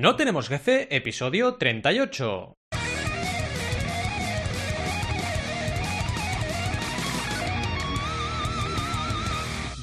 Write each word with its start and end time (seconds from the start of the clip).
No 0.00 0.16
tenemos 0.16 0.48
jefe, 0.48 0.96
episodio 0.96 1.56
38. 1.56 2.59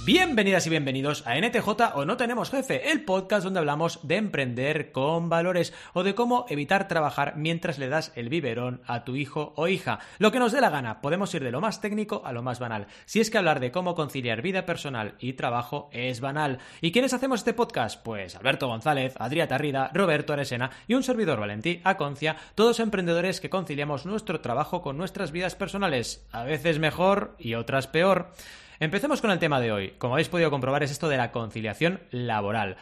Bienvenidas 0.08 0.66
y 0.66 0.70
bienvenidos 0.70 1.28
a 1.28 1.36
NTJ 1.38 1.68
o 1.96 2.06
No 2.06 2.16
Tenemos 2.16 2.50
Jefe, 2.50 2.92
el 2.94 3.04
podcast 3.04 3.44
donde 3.44 3.60
hablamos 3.60 4.08
de 4.08 4.16
emprender 4.16 4.94
con 4.94 5.28
valores 5.28 5.74
o 5.92 6.04
de 6.04 6.16
cómo 6.16 6.46
evitar 6.48 6.88
trabajar 6.88 7.34
mientras 7.36 7.78
le 7.78 7.90
das 7.90 8.14
el 8.16 8.30
biberón 8.30 8.80
a 8.88 9.04
tu 9.04 9.18
hijo 9.18 9.52
o 9.58 9.68
hija. 9.68 10.00
Lo 10.18 10.32
que 10.32 10.40
nos 10.40 10.54
dé 10.54 10.62
la 10.62 10.70
gana, 10.70 11.02
podemos 11.02 11.34
ir 11.34 11.44
de 11.44 11.52
lo 11.52 11.60
más 11.60 11.82
técnico 11.82 12.22
a 12.24 12.32
lo 12.32 12.42
más 12.42 12.58
banal. 12.58 12.88
Si 13.06 13.20
es 13.20 13.30
que 13.30 13.38
hablar 13.38 13.60
de 13.60 13.72
cómo 13.72 13.96
conciliar 13.96 14.42
vida 14.42 14.66
personal 14.66 15.16
y 15.20 15.34
trabajo 15.34 15.90
es 15.92 16.22
banal. 16.22 16.60
¿Y 16.80 16.94
quiénes 16.94 17.14
hacemos 17.14 17.42
este 17.42 17.54
podcast? 17.54 18.02
Pues 18.02 18.38
Alberto 18.38 18.70
González, 18.70 19.14
Adrià 19.20 19.50
Tarrida, 19.50 19.92
Roberto 19.94 20.32
Aresena 20.32 20.72
y 20.88 20.94
un 20.94 21.04
servidor 21.04 21.42
Valentí 21.42 21.82
Aconcia, 21.84 22.38
todos 22.56 22.80
emprendedores 22.80 23.42
que 23.42 23.50
conciliamos 23.50 24.06
nuestro 24.06 24.40
trabajo 24.40 24.82
con 24.82 24.98
nuestras 24.98 25.34
vidas 25.34 25.56
personales, 25.56 26.26
a 26.32 26.46
veces 26.46 26.80
mejor 26.80 27.36
y 27.40 27.56
otras 27.56 27.88
peor. 27.88 28.32
Empecemos 28.80 29.22
con 29.22 29.32
el 29.32 29.40
tema 29.40 29.60
de 29.60 29.72
hoy. 29.72 29.94
Como 29.98 30.14
habéis 30.14 30.30
podido 30.30 30.52
comprobar 30.52 30.84
es 30.84 30.92
esto 30.92 31.10
de 31.10 31.18
la 31.18 31.32
conciliación 31.32 32.00
laboral. 32.12 32.78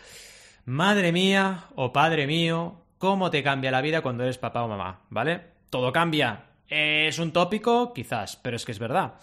Madre 0.66 1.14
mía 1.14 1.66
o 1.76 1.94
padre 1.94 2.28
mío, 2.28 2.82
cómo 2.98 3.30
te 3.30 3.44
cambia 3.44 3.72
la 3.72 3.82
vida 3.82 4.02
cuando 4.02 4.24
eres 4.24 4.38
papá 4.38 4.64
o 4.64 4.68
mamá, 4.68 5.02
¿vale? 5.10 5.42
Todo 5.70 5.94
cambia. 5.94 6.46
Es 6.68 7.18
un 7.20 7.32
tópico, 7.32 7.94
quizás, 7.94 8.36
pero 8.36 8.58
es 8.58 8.66
que 8.66 8.74
es 8.74 8.80
verdad. 8.80 9.14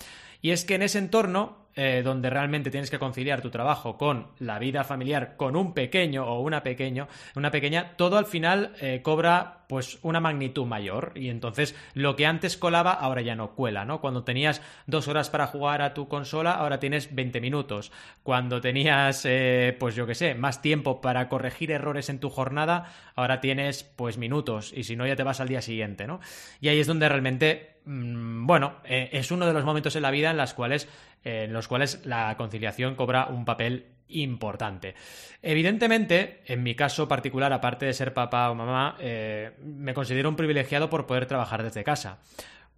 Y 0.41 0.51
es 0.51 0.65
que 0.65 0.77
en 0.77 0.83
ese 0.83 0.99
entorno 0.99 1.63
eh, 1.75 2.03
donde 2.05 2.29
realmente 2.29 2.71
tienes 2.71 2.91
que 2.91 2.99
conciliar 2.99 3.41
tu 3.41 3.51
trabajo 3.51 3.97
con 3.97 4.29
la 4.41 4.59
vida 4.59 4.85
familiar, 4.85 5.37
con 5.37 5.57
un 5.57 5.73
pequeño 5.73 6.27
o 6.27 6.41
una 6.41 6.63
pequeño, 6.63 7.09
una 7.35 7.51
pequeña, 7.51 7.97
todo 7.97 8.19
al 8.19 8.27
final 8.27 8.75
eh, 8.81 9.01
cobra 9.03 9.62
pues 9.73 9.99
una 10.03 10.21
magnitud 10.21 10.67
mayor 10.67 11.13
y 11.15 11.31
entonces 11.31 11.75
lo 11.95 12.15
que 12.15 12.27
antes 12.27 12.59
colaba 12.59 12.93
ahora 12.93 13.23
ya 13.23 13.35
no 13.35 13.55
cuela, 13.55 13.87
¿no? 13.87 14.03
Cuando 14.03 14.23
tenías 14.23 14.61
dos 14.87 15.09
horas 15.09 15.31
para 15.31 15.47
jugar 15.47 15.81
a 15.81 15.95
tu 15.95 16.09
consola 16.09 16.53
ahora 16.53 16.79
tienes 16.79 17.15
20 17.15 17.41
minutos. 17.41 17.91
Cuando 18.23 18.61
tenías 18.61 19.23
eh, 19.25 19.75
pues 19.81 19.95
yo 19.95 20.07
qué 20.07 20.15
sé, 20.15 20.35
más 20.35 20.61
tiempo 20.61 21.01
para 21.01 21.31
corregir 21.31 21.71
errores 21.71 22.11
en 22.11 22.19
tu 22.19 22.29
jornada 22.29 22.93
ahora 23.15 23.41
tienes 23.41 23.83
pues 23.83 24.19
minutos 24.19 24.75
y 24.77 24.85
si 24.85 24.95
no 24.95 25.07
ya 25.07 25.17
te 25.17 25.23
vas 25.23 25.41
al 25.41 25.49
día 25.49 25.63
siguiente, 25.63 26.07
¿no? 26.07 26.21
Y 26.61 26.69
ahí 26.69 26.79
es 26.79 26.87
donde 26.87 27.09
realmente 27.09 27.77
mm, 27.87 28.47
bueno, 28.47 28.75
es 28.85 29.31
uno 29.31 29.47
de 29.47 29.55
los 29.55 29.65
momentos 29.65 29.97
en 29.97 30.03
la 30.03 30.11
vida 30.11 30.33
en 30.33 30.37
cuales 30.55 30.87
en 31.25 31.51
los 31.55 31.67
cuales 31.67 32.05
la 32.05 32.37
conciliación 32.37 32.95
cobra 32.95 33.25
un 33.25 33.47
papel 33.47 33.87
importante. 34.09 34.95
Evidentemente, 35.43 36.43
en 36.47 36.63
mi 36.63 36.75
caso 36.75 37.09
particular, 37.09 37.53
aparte 37.53 37.87
de 37.87 37.93
ser 37.93 38.15
papá 38.15 38.51
o 38.51 38.55
mamá, 38.55 38.97
eh, 39.01 39.53
me 39.63 39.95
considero 39.95 40.29
un 40.29 40.37
privilegiado 40.37 40.91
por 40.91 41.07
poder 41.07 41.27
trabajar 41.27 41.63
desde 41.63 41.85
casa 41.85 42.19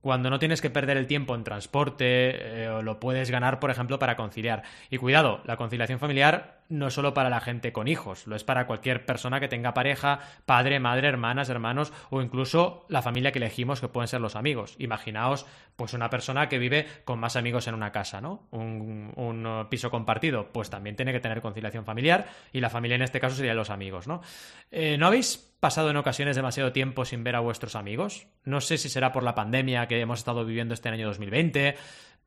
cuando 0.04 0.28
no 0.28 0.38
tienes 0.38 0.60
que 0.60 0.68
perder 0.68 0.98
el 0.98 1.06
tiempo 1.06 1.34
en 1.34 1.44
transporte, 1.44 2.04
eh, 2.04 2.82
lo 2.82 3.00
puedes 3.00 3.30
ganar, 3.30 3.58
por 3.58 3.70
ejemplo, 3.70 3.98
para 3.98 4.16
conciliar. 4.16 4.62
Y 4.90 4.98
cuidado, 4.98 5.40
la 5.46 5.56
conciliación 5.56 5.98
familiar 5.98 6.60
no 6.68 6.90
solo 6.90 7.14
para 7.14 7.30
la 7.30 7.40
gente 7.40 7.72
con 7.72 7.88
hijos, 7.88 8.26
lo 8.26 8.36
es 8.36 8.44
para 8.44 8.66
cualquier 8.66 9.04
persona 9.06 9.40
que 9.40 9.48
tenga 9.48 9.74
pareja, 9.74 10.20
padre, 10.46 10.80
madre, 10.80 11.08
hermanas, 11.08 11.48
hermanos 11.48 11.92
o 12.10 12.22
incluso 12.22 12.86
la 12.88 13.02
familia 13.02 13.32
que 13.32 13.38
elegimos 13.38 13.80
que 13.80 13.88
pueden 13.88 14.08
ser 14.08 14.20
los 14.20 14.36
amigos. 14.36 14.76
Imaginaos 14.78 15.46
pues 15.76 15.92
una 15.92 16.10
persona 16.10 16.48
que 16.48 16.58
vive 16.58 16.86
con 17.04 17.18
más 17.18 17.36
amigos 17.36 17.66
en 17.66 17.74
una 17.74 17.92
casa, 17.92 18.20
¿no? 18.20 18.46
Un, 18.50 19.46
uh, 19.46 19.68
piso 19.68 19.90
compartido, 19.90 20.52
pues 20.52 20.70
también 20.70 20.96
tiene 20.96 21.12
que 21.12 21.20
tener 21.20 21.40
conciliación 21.40 21.84
familiar 21.84 22.26
y 22.52 22.60
la 22.60 22.70
familia 22.70 22.94
en 22.94 23.02
este 23.02 23.20
caso 23.20 23.36
serían 23.36 23.56
los 23.56 23.70
amigos, 23.70 24.06
¿no? 24.06 24.22
Eh, 24.70 24.96
¿No 24.98 25.06
habéis 25.06 25.36
pasado 25.60 25.90
en 25.90 25.96
ocasiones 25.96 26.36
demasiado 26.36 26.72
tiempo 26.72 27.04
sin 27.04 27.24
ver 27.24 27.36
a 27.36 27.40
vuestros 27.40 27.74
amigos? 27.74 28.26
No 28.44 28.60
sé 28.60 28.78
si 28.78 28.88
será 28.88 29.12
por 29.12 29.22
la 29.22 29.34
pandemia 29.34 29.88
que 29.88 30.00
hemos 30.00 30.20
estado 30.20 30.44
viviendo 30.44 30.74
este 30.74 30.88
año 30.88 31.06
2020, 31.06 31.76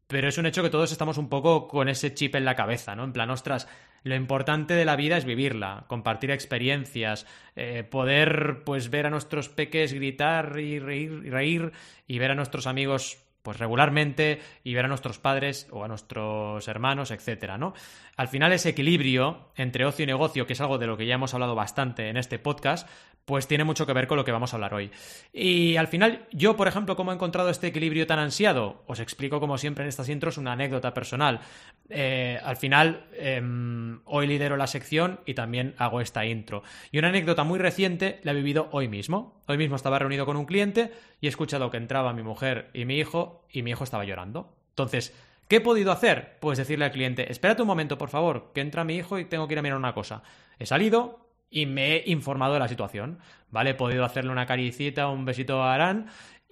pero 0.07 0.29
es 0.29 0.37
un 0.37 0.45
hecho 0.45 0.63
que 0.63 0.69
todos 0.69 0.91
estamos 0.91 1.17
un 1.17 1.29
poco 1.29 1.67
con 1.67 1.89
ese 1.89 2.13
chip 2.13 2.35
en 2.35 2.45
la 2.45 2.55
cabeza, 2.55 2.95
¿no? 2.95 3.03
En 3.03 3.13
plan, 3.13 3.29
ostras, 3.29 3.67
lo 4.03 4.15
importante 4.15 4.73
de 4.73 4.85
la 4.85 4.95
vida 4.95 5.17
es 5.17 5.25
vivirla, 5.25 5.85
compartir 5.87 6.31
experiencias, 6.31 7.25
eh, 7.55 7.83
poder 7.83 8.63
pues 8.65 8.89
ver 8.89 9.05
a 9.05 9.09
nuestros 9.09 9.49
peques 9.49 9.93
gritar 9.93 10.59
y 10.59 10.79
reír, 10.79 11.23
y 11.25 11.29
reír 11.29 11.71
y 12.07 12.19
ver 12.19 12.31
a 12.31 12.35
nuestros 12.35 12.67
amigos 12.67 13.26
pues 13.41 13.57
regularmente 13.57 14.41
y 14.63 14.73
ver 14.73 14.85
a 14.85 14.87
nuestros 14.87 15.19
padres 15.19 15.67
o 15.71 15.83
a 15.83 15.87
nuestros 15.87 16.67
hermanos, 16.67 17.11
etcétera, 17.11 17.57
¿no? 17.57 17.73
Al 18.17 18.27
final 18.27 18.51
ese 18.51 18.69
equilibrio 18.69 19.51
entre 19.55 19.85
ocio 19.85 20.03
y 20.03 20.07
negocio, 20.07 20.45
que 20.45 20.53
es 20.53 20.61
algo 20.61 20.77
de 20.77 20.87
lo 20.87 20.97
que 20.97 21.05
ya 21.05 21.15
hemos 21.15 21.33
hablado 21.33 21.55
bastante 21.55 22.09
en 22.09 22.17
este 22.17 22.39
podcast, 22.39 22.87
pues 23.27 23.45
tiene 23.45 23.65
mucho 23.65 23.85
que 23.85 23.91
ver 23.91 24.07
con 24.07 24.15
lo 24.15 24.23
que 24.23 24.31
vamos 24.31 24.53
a 24.53 24.55
hablar 24.55 24.73
hoy. 24.73 24.89
Y 25.33 25.75
al 25.75 25.87
final, 25.87 26.25
yo, 26.31 26.55
por 26.55 26.69
ejemplo, 26.69 26.95
¿cómo 26.95 27.11
he 27.11 27.15
encontrado 27.15 27.49
este 27.49 27.67
equilibrio 27.67 28.07
tan 28.07 28.19
ansiado? 28.19 28.83
Os 28.87 29.01
explico, 29.01 29.41
como 29.41 29.57
siempre 29.57 29.83
en 29.83 29.89
estas 29.89 30.07
intros, 30.07 30.37
una 30.37 30.53
anécdota 30.53 30.93
personal. 30.93 31.41
Eh, 31.89 32.39
al 32.41 32.55
final, 32.55 33.05
em, 33.11 33.99
hoy 34.05 34.27
lidero 34.27 34.55
la 34.55 34.65
sección 34.65 35.19
y 35.25 35.33
también 35.33 35.75
hago 35.77 35.99
esta 35.99 36.25
intro. 36.25 36.63
Y 36.89 36.99
una 36.99 37.09
anécdota 37.09 37.43
muy 37.43 37.59
reciente 37.59 38.21
la 38.23 38.31
he 38.31 38.35
vivido 38.35 38.69
hoy 38.71 38.87
mismo. 38.87 39.41
Hoy 39.45 39.57
mismo 39.57 39.75
estaba 39.75 39.99
reunido 39.99 40.25
con 40.25 40.37
un 40.37 40.45
cliente 40.45 40.93
y 41.19 41.25
he 41.25 41.29
escuchado 41.29 41.69
que 41.69 41.75
entraba 41.75 42.13
mi 42.13 42.23
mujer 42.23 42.69
y 42.73 42.85
mi 42.85 42.97
hijo 42.97 43.36
y 43.51 43.61
mi 43.63 43.71
hijo 43.71 43.83
estaba 43.83 44.05
llorando. 44.05 44.55
Entonces, 44.69 45.13
¿qué 45.47 45.57
he 45.57 45.61
podido 45.61 45.91
hacer? 45.91 46.37
Pues 46.39 46.57
decirle 46.57 46.85
al 46.85 46.91
cliente, 46.91 47.31
espérate 47.31 47.61
un 47.61 47.67
momento, 47.67 47.97
por 47.97 48.09
favor, 48.09 48.51
que 48.53 48.61
entra 48.61 48.83
mi 48.83 48.95
hijo 48.95 49.19
y 49.19 49.25
tengo 49.25 49.47
que 49.47 49.53
ir 49.53 49.59
a 49.59 49.63
mirar 49.63 49.77
una 49.77 49.93
cosa. 49.93 50.23
He 50.59 50.65
salido, 50.65 51.27
y 51.49 51.65
me 51.65 51.95
he 51.95 52.03
informado 52.11 52.53
de 52.53 52.59
la 52.59 52.67
situación, 52.67 53.19
¿vale? 53.49 53.71
He 53.71 53.75
podido 53.75 54.03
hacerle 54.03 54.31
una 54.31 54.45
caricita, 54.45 55.07
un 55.07 55.25
besito 55.25 55.63
a 55.63 55.73
Arán 55.73 56.07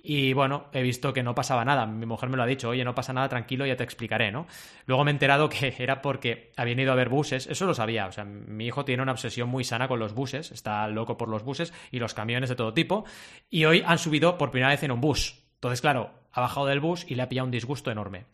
y 0.07 0.33
bueno, 0.33 0.67
he 0.71 0.83
visto 0.83 1.13
que 1.13 1.23
no 1.23 1.33
pasaba 1.33 1.65
nada. 1.65 1.87
Mi 1.87 2.05
mujer 2.05 2.29
me 2.29 2.37
lo 2.37 2.43
ha 2.43 2.45
dicho, 2.45 2.69
oye, 2.69 2.85
no 2.85 2.93
pasa 2.93 3.11
nada, 3.11 3.27
tranquilo, 3.27 3.65
ya 3.65 3.75
te 3.75 3.83
explicaré, 3.83 4.31
¿no? 4.31 4.45
Luego 4.85 5.03
me 5.03 5.09
he 5.09 5.13
enterado 5.13 5.49
que 5.49 5.73
era 5.79 6.01
porque 6.01 6.51
habían 6.55 6.79
ido 6.79 6.91
a 6.91 6.95
ver 6.95 7.09
buses, 7.09 7.47
eso 7.47 7.65
lo 7.65 7.73
sabía, 7.73 8.05
o 8.05 8.11
sea, 8.11 8.23
mi 8.23 8.67
hijo 8.67 8.85
tiene 8.85 9.01
una 9.01 9.13
obsesión 9.13 9.49
muy 9.49 9.63
sana 9.63 9.87
con 9.87 9.99
los 9.99 10.13
buses, 10.13 10.51
está 10.51 10.87
loco 10.87 11.17
por 11.17 11.27
los 11.27 11.43
buses 11.43 11.73
y 11.91 11.99
los 11.99 12.13
camiones 12.13 12.49
de 12.49 12.55
todo 12.55 12.73
tipo, 12.73 13.05
y 13.49 13.65
hoy 13.65 13.83
han 13.85 13.97
subido 13.97 14.37
por 14.37 14.51
primera 14.51 14.69
vez 14.69 14.83
en 14.83 14.91
un 14.91 15.01
bus. 15.01 15.43
Entonces, 15.55 15.81
claro, 15.81 16.11
ha 16.35 16.41
bajado 16.41 16.67
del 16.67 16.81
bus 16.81 17.05
y 17.07 17.15
le 17.15 17.23
ha 17.23 17.29
pillado 17.29 17.45
un 17.45 17.51
disgusto 17.51 17.89
enorme. 17.89 18.25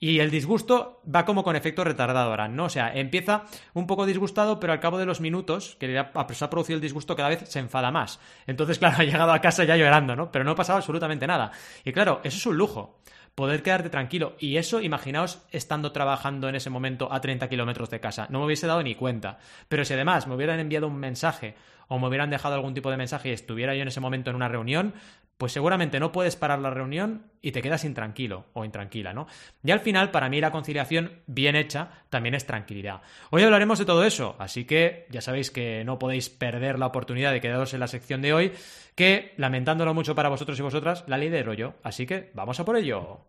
Y 0.00 0.18
el 0.18 0.32
disgusto 0.32 1.00
va 1.14 1.24
como 1.24 1.44
con 1.44 1.54
efecto 1.54 1.84
retardadora, 1.84 2.48
¿no? 2.48 2.64
O 2.64 2.68
sea, 2.68 2.92
empieza 2.92 3.44
un 3.72 3.86
poco 3.86 4.04
disgustado, 4.04 4.58
pero 4.58 4.72
al 4.72 4.80
cabo 4.80 4.98
de 4.98 5.06
los 5.06 5.20
minutos 5.20 5.76
que 5.78 5.86
le 5.86 5.98
ha, 5.98 6.12
producido 6.12 6.76
el 6.76 6.80
disgusto 6.80 7.14
cada 7.14 7.28
vez 7.28 7.48
se 7.48 7.60
enfada 7.60 7.92
más. 7.92 8.18
Entonces, 8.48 8.78
claro, 8.80 8.96
ha 8.98 9.04
llegado 9.04 9.30
a 9.30 9.40
casa 9.40 9.62
ya 9.62 9.76
llorando, 9.76 10.16
¿no? 10.16 10.32
Pero 10.32 10.44
no 10.44 10.50
ha 10.50 10.56
pasado 10.56 10.78
absolutamente 10.78 11.28
nada. 11.28 11.52
Y 11.84 11.92
claro, 11.92 12.20
eso 12.24 12.36
es 12.36 12.46
un 12.46 12.56
lujo 12.56 12.98
poder 13.36 13.62
quedarte 13.62 13.90
tranquilo. 13.90 14.34
Y 14.40 14.56
eso, 14.56 14.80
imaginaos 14.80 15.42
estando 15.52 15.92
trabajando 15.92 16.48
en 16.48 16.56
ese 16.56 16.68
momento 16.68 17.12
a 17.12 17.20
30 17.20 17.48
kilómetros 17.48 17.88
de 17.90 18.00
casa. 18.00 18.26
No 18.28 18.40
me 18.40 18.46
hubiese 18.46 18.66
dado 18.66 18.82
ni 18.82 18.96
cuenta. 18.96 19.38
Pero 19.68 19.84
si 19.84 19.94
además 19.94 20.26
me 20.26 20.34
hubieran 20.34 20.58
enviado 20.58 20.88
un 20.88 20.96
mensaje 20.96 21.54
o 21.86 21.98
me 21.98 22.08
hubieran 22.08 22.30
dejado 22.30 22.54
algún 22.54 22.74
tipo 22.74 22.90
de 22.90 22.96
mensaje 22.96 23.28
y 23.28 23.32
estuviera 23.32 23.74
yo 23.74 23.82
en 23.82 23.88
ese 23.88 24.00
momento 24.00 24.30
en 24.30 24.36
una 24.36 24.48
reunión, 24.48 24.94
pues 25.38 25.52
seguramente 25.52 25.98
no 25.98 26.12
puedes 26.12 26.36
parar 26.36 26.60
la 26.60 26.70
reunión 26.70 27.26
y 27.40 27.52
te 27.52 27.62
quedas 27.62 27.84
intranquilo 27.84 28.46
o 28.52 28.64
intranquila, 28.64 29.12
¿no? 29.12 29.26
Y 29.64 29.70
al 29.72 29.80
final, 29.80 30.10
para 30.10 30.28
mí 30.28 30.40
la 30.40 30.52
conciliación 30.52 31.20
bien 31.26 31.56
hecha 31.56 31.90
también 32.10 32.34
es 32.34 32.46
tranquilidad. 32.46 33.02
Hoy 33.30 33.42
hablaremos 33.42 33.78
de 33.78 33.84
todo 33.84 34.04
eso, 34.04 34.36
así 34.38 34.64
que 34.64 35.06
ya 35.10 35.20
sabéis 35.20 35.50
que 35.50 35.84
no 35.84 35.98
podéis 35.98 36.30
perder 36.30 36.78
la 36.78 36.86
oportunidad 36.86 37.32
de 37.32 37.40
quedaros 37.40 37.74
en 37.74 37.80
la 37.80 37.88
sección 37.88 38.22
de 38.22 38.32
hoy, 38.32 38.52
que 38.94 39.34
lamentándolo 39.36 39.94
mucho 39.94 40.14
para 40.14 40.28
vosotros 40.28 40.58
y 40.58 40.62
vosotras, 40.62 41.04
la 41.06 41.18
ley 41.18 41.28
de 41.28 41.42
rollo. 41.42 41.74
Así 41.82 42.06
que 42.06 42.30
vamos 42.34 42.60
a 42.60 42.64
por 42.64 42.76
ello. 42.76 43.26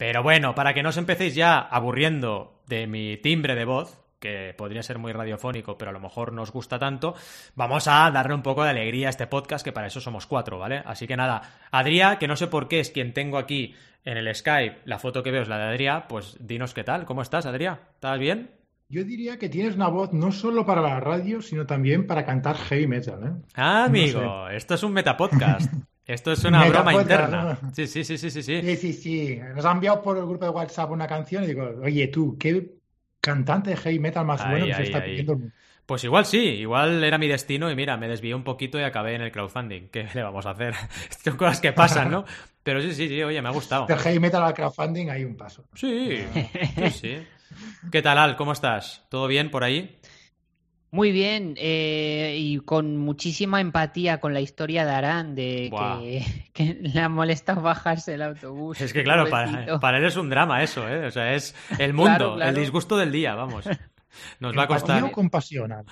Pero 0.00 0.22
bueno, 0.22 0.54
para 0.54 0.72
que 0.72 0.82
no 0.82 0.88
os 0.88 0.96
empecéis 0.96 1.34
ya 1.34 1.58
aburriendo 1.58 2.62
de 2.66 2.86
mi 2.86 3.18
timbre 3.18 3.54
de 3.54 3.66
voz, 3.66 4.00
que 4.20 4.54
podría 4.56 4.82
ser 4.82 4.98
muy 4.98 5.12
radiofónico, 5.12 5.76
pero 5.76 5.90
a 5.90 5.92
lo 5.92 6.00
mejor 6.00 6.32
no 6.32 6.42
os 6.42 6.52
gusta 6.52 6.78
tanto, 6.78 7.14
vamos 7.54 7.88
a 7.88 8.10
darle 8.10 8.34
un 8.34 8.42
poco 8.42 8.62
de 8.62 8.70
alegría 8.70 9.08
a 9.08 9.10
este 9.10 9.26
podcast, 9.26 9.64
que 9.64 9.72
para 9.72 9.86
eso 9.88 10.00
somos 10.00 10.26
cuatro, 10.26 10.58
¿vale? 10.58 10.82
Así 10.84 11.06
que 11.06 11.16
nada, 11.16 11.42
Adrià, 11.72 12.18
que 12.18 12.28
no 12.28 12.36
sé 12.36 12.46
por 12.46 12.68
qué 12.68 12.80
es 12.80 12.90
quien 12.90 13.12
tengo 13.12 13.38
aquí 13.38 13.74
en 14.04 14.16
el 14.16 14.32
Skype, 14.34 14.80
la 14.84 14.98
foto 14.98 15.22
que 15.22 15.30
veo 15.30 15.42
es 15.42 15.48
la 15.48 15.58
de 15.58 15.74
Adrià, 15.74 16.06
pues 16.08 16.36
dinos 16.40 16.74
qué 16.74 16.84
tal, 16.84 17.04
¿cómo 17.06 17.22
estás, 17.22 17.46
Adrià? 17.46 17.78
¿Estás 17.94 18.18
bien? 18.18 18.50
Yo 18.88 19.04
diría 19.04 19.38
que 19.38 19.48
tienes 19.48 19.76
una 19.76 19.88
voz 19.88 20.12
no 20.12 20.32
solo 20.32 20.66
para 20.66 20.80
la 20.80 20.98
radio, 20.98 21.40
sino 21.40 21.64
también 21.64 22.06
para 22.06 22.24
cantar 22.26 22.56
heavy 22.56 22.88
metal, 22.88 23.20
¿eh? 23.24 23.42
Ah, 23.54 23.84
amigo, 23.84 24.48
esto 24.48 24.74
es 24.74 24.82
un 24.82 24.92
metapodcast. 24.92 25.72
Esto 26.06 26.32
es 26.32 26.44
una 26.44 26.68
broma 26.68 26.92
interna. 26.94 27.56
Sí, 27.72 27.86
sí, 27.86 28.02
sí, 28.02 28.18
sí, 28.18 28.30
sí, 28.30 28.42
sí. 28.42 28.60
Sí, 28.60 28.76
sí, 28.76 28.92
sí. 28.92 29.40
Nos 29.54 29.64
ha 29.64 29.70
enviado 29.70 30.02
por 30.02 30.18
el 30.18 30.26
grupo 30.26 30.44
de 30.44 30.50
WhatsApp 30.50 30.90
una 30.90 31.06
canción 31.06 31.44
y 31.44 31.48
digo, 31.48 31.70
oye, 31.84 32.08
tú, 32.08 32.36
¿qué 32.36 32.79
cantante 33.20 33.70
de 33.70 33.76
heavy 33.76 33.98
metal 33.98 34.24
más 34.24 34.46
bueno 34.48 34.66
que 34.66 34.74
se 34.74 34.82
está 34.84 35.04
pidiendo. 35.04 35.38
Pues 35.86 36.04
igual 36.04 36.24
sí, 36.24 36.38
igual 36.38 37.02
era 37.02 37.18
mi 37.18 37.26
destino 37.26 37.68
y 37.70 37.74
mira, 37.74 37.96
me 37.96 38.06
desvié 38.06 38.34
un 38.34 38.44
poquito 38.44 38.78
y 38.78 38.82
acabé 38.82 39.16
en 39.16 39.22
el 39.22 39.32
crowdfunding. 39.32 39.88
¿Qué 39.88 40.06
le 40.14 40.22
vamos 40.22 40.46
a 40.46 40.50
hacer? 40.50 40.74
Son 41.24 41.36
cosas 41.36 41.60
que 41.60 41.72
pasan, 41.72 42.10
¿no? 42.10 42.24
Pero 42.62 42.80
sí, 42.80 42.94
sí, 42.94 43.08
sí, 43.08 43.22
oye, 43.22 43.42
me 43.42 43.48
ha 43.48 43.52
gustado. 43.52 43.86
De 43.86 43.96
heavy 43.96 44.20
metal 44.20 44.42
al 44.44 44.54
crowdfunding 44.54 45.08
hay 45.10 45.24
un 45.24 45.36
paso. 45.36 45.64
Sí, 45.74 46.22
sí, 46.76 46.90
sí. 46.90 47.26
¿Qué 47.90 48.02
tal, 48.02 48.18
Al? 48.18 48.36
¿Cómo 48.36 48.52
estás? 48.52 49.04
¿Todo 49.08 49.26
bien 49.26 49.50
por 49.50 49.64
ahí? 49.64 49.98
Muy 50.92 51.12
bien, 51.12 51.54
eh, 51.56 52.34
y 52.38 52.58
con 52.58 52.96
muchísima 52.96 53.60
empatía 53.60 54.18
con 54.18 54.34
la 54.34 54.40
historia 54.40 54.84
de 54.84 54.90
Arán, 54.90 55.34
de 55.36 55.70
que, 55.70 56.50
que 56.52 56.74
le 56.80 57.00
ha 57.00 57.08
molestado 57.08 57.62
bajarse 57.62 58.14
el 58.14 58.22
autobús. 58.22 58.80
Es 58.80 58.92
que 58.92 59.04
claro, 59.04 59.28
para, 59.30 59.98
él 59.98 60.04
es 60.04 60.16
un 60.16 60.28
drama 60.30 60.62
eso, 60.62 60.88
¿eh? 60.88 61.06
O 61.06 61.10
sea, 61.12 61.34
es 61.34 61.54
el 61.78 61.92
mundo, 61.94 62.10
Claro, 62.16 62.34
claro. 62.36 62.50
el 62.50 62.56
disgusto 62.56 62.96
del 62.96 63.12
día, 63.12 63.34
vamos. 63.36 63.66
Nos 64.40 64.56
va 64.56 64.62
a 64.62 64.64
¿Empatía 64.64 64.66
costar. 64.66 65.10
compasión? 65.12 65.72
Ah, 65.72 65.84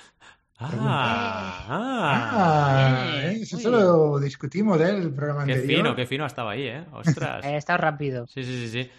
Ah, 0.60 1.66
ah, 1.68 2.30
Ah, 2.32 3.20
¿eh? 3.22 3.38
eso 3.42 3.70
lo 3.70 4.18
discutimos 4.18 4.80
¿eh? 4.80 4.90
el 4.90 5.14
programa 5.14 5.44
qué 5.44 5.52
anterior. 5.52 5.82
fino, 5.84 5.94
qué 5.94 6.06
fino 6.06 6.24
ha 6.24 6.26
estado 6.26 6.48
ahí, 6.48 6.62
¿eh? 6.66 6.84
Ostras. 6.92 7.44
Eh, 7.46 7.56
está 7.56 7.76
rápido. 7.76 8.26
Sí, 8.26 8.42
sí, 8.42 8.66
sí, 8.66 8.68
sí. 8.68 8.90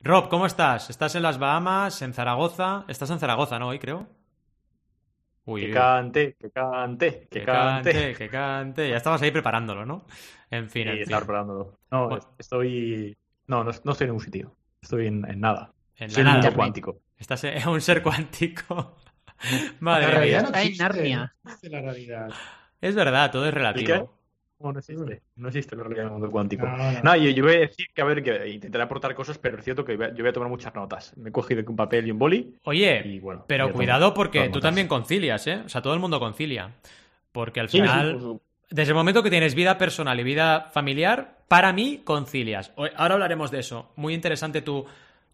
Rob, 0.00 0.28
¿cómo 0.28 0.46
estás? 0.46 0.90
¿Estás 0.90 1.16
en 1.16 1.22
las 1.22 1.38
Bahamas, 1.38 2.02
en 2.02 2.14
Zaragoza? 2.14 2.84
Estás 2.86 3.10
en 3.10 3.18
Zaragoza, 3.18 3.58
¿no? 3.58 3.66
Hoy 3.68 3.80
creo. 3.80 4.06
Uy, 5.50 5.62
Que 5.62 5.70
cante, 5.70 6.36
que 6.38 6.50
cante, 6.50 7.28
que 7.30 7.40
que 7.40 7.44
cante. 7.44 7.92
cante, 7.92 8.14
que 8.14 8.28
cante. 8.28 8.88
Ya 8.90 8.96
estabas 8.98 9.22
ahí 9.22 9.30
preparándolo, 9.30 9.86
¿no? 9.86 10.04
En 10.50 10.68
fin, 10.70 10.88
Y 10.88 10.90
en 10.90 11.00
fin. 11.02 11.02
estar 11.04 11.20
preparándolo. 11.24 11.78
No, 11.90 12.08
Bueno. 12.08 12.34
estoy. 12.38 13.16
No, 13.46 13.64
no, 13.64 13.70
no 13.84 13.92
estoy 13.92 14.06
en 14.06 14.12
un 14.14 14.20
sitio. 14.20 14.56
Estoy 14.82 15.06
en, 15.06 15.24
en 15.30 15.40
nada. 15.40 15.74
En 15.96 16.10
Soy 16.10 16.22
la 16.24 16.30
un 16.32 16.36
nada. 16.36 16.40
mundo 16.40 16.54
cuántico. 16.54 17.00
Estás 17.16 17.44
en 17.44 17.66
un 17.68 17.80
ser 17.80 18.02
cuántico. 18.02 18.96
La 19.96 20.00
Madre 20.00 20.06
realidad 20.10 20.40
mía. 20.40 20.42
no 20.42 20.48
Está 20.48 20.62
en 20.62 20.76
Narnia. 20.76 21.36
no 21.44 21.68
la 21.70 21.80
realidad. 21.80 22.28
Es 22.80 22.94
verdad, 22.94 23.30
todo 23.30 23.46
es 23.48 23.54
relativo. 23.54 24.17
No, 24.60 24.72
no 24.72 24.78
existe. 24.80 25.22
No 25.36 25.48
existe 25.48 25.76
la 25.76 25.82
realidad 25.84 26.04
del 26.04 26.12
mundo 26.12 26.30
cuántico. 26.30 26.66
No, 26.66 26.76
no. 26.76 27.02
No, 27.02 27.16
yo, 27.16 27.30
yo 27.30 27.44
voy 27.44 27.54
a 27.54 27.58
decir 27.60 27.86
que, 27.94 28.02
a 28.02 28.04
ver, 28.04 28.22
que 28.24 28.48
intentaré 28.48 28.82
aportar 28.84 29.14
cosas, 29.14 29.38
pero 29.38 29.58
es 29.58 29.64
cierto 29.64 29.84
que 29.84 29.92
a- 29.92 30.08
yo 30.12 30.18
voy 30.18 30.28
a 30.28 30.32
tomar 30.32 30.48
muchas 30.48 30.74
notas. 30.74 31.16
Me 31.16 31.28
he 31.28 31.32
cogido 31.32 31.62
un 31.68 31.76
papel 31.76 32.06
y 32.08 32.10
un 32.10 32.18
boli 32.18 32.54
Oye, 32.64 33.02
y 33.06 33.20
bueno. 33.20 33.40
voy 33.40 33.46
pero 33.46 33.66
a 33.66 33.72
cuidado 33.72 34.14
porque 34.14 34.40
tú 34.40 34.46
notas. 34.46 34.62
también 34.62 34.88
concilias, 34.88 35.46
¿eh? 35.46 35.62
O 35.64 35.68
sea, 35.68 35.80
todo 35.80 35.94
el 35.94 36.00
mundo 36.00 36.18
concilia. 36.18 36.72
Porque 37.30 37.60
al 37.60 37.68
Sí, 37.68 37.76
sí, 37.78 37.82
final, 37.82 38.40
desde 38.70 38.90
el 38.90 38.96
momento 38.96 39.22
que 39.22 39.30
tienes 39.30 39.54
vida 39.54 39.78
personal 39.78 40.18
y 40.18 40.24
vida 40.24 40.70
familiar, 40.72 41.38
para 41.46 41.72
mí 41.72 42.00
concilias. 42.04 42.72
Ahora 42.96 43.14
hablaremos 43.14 43.50
de 43.52 43.60
eso. 43.60 43.92
Muy 43.96 44.12
interesante 44.12 44.60
tu, 44.60 44.86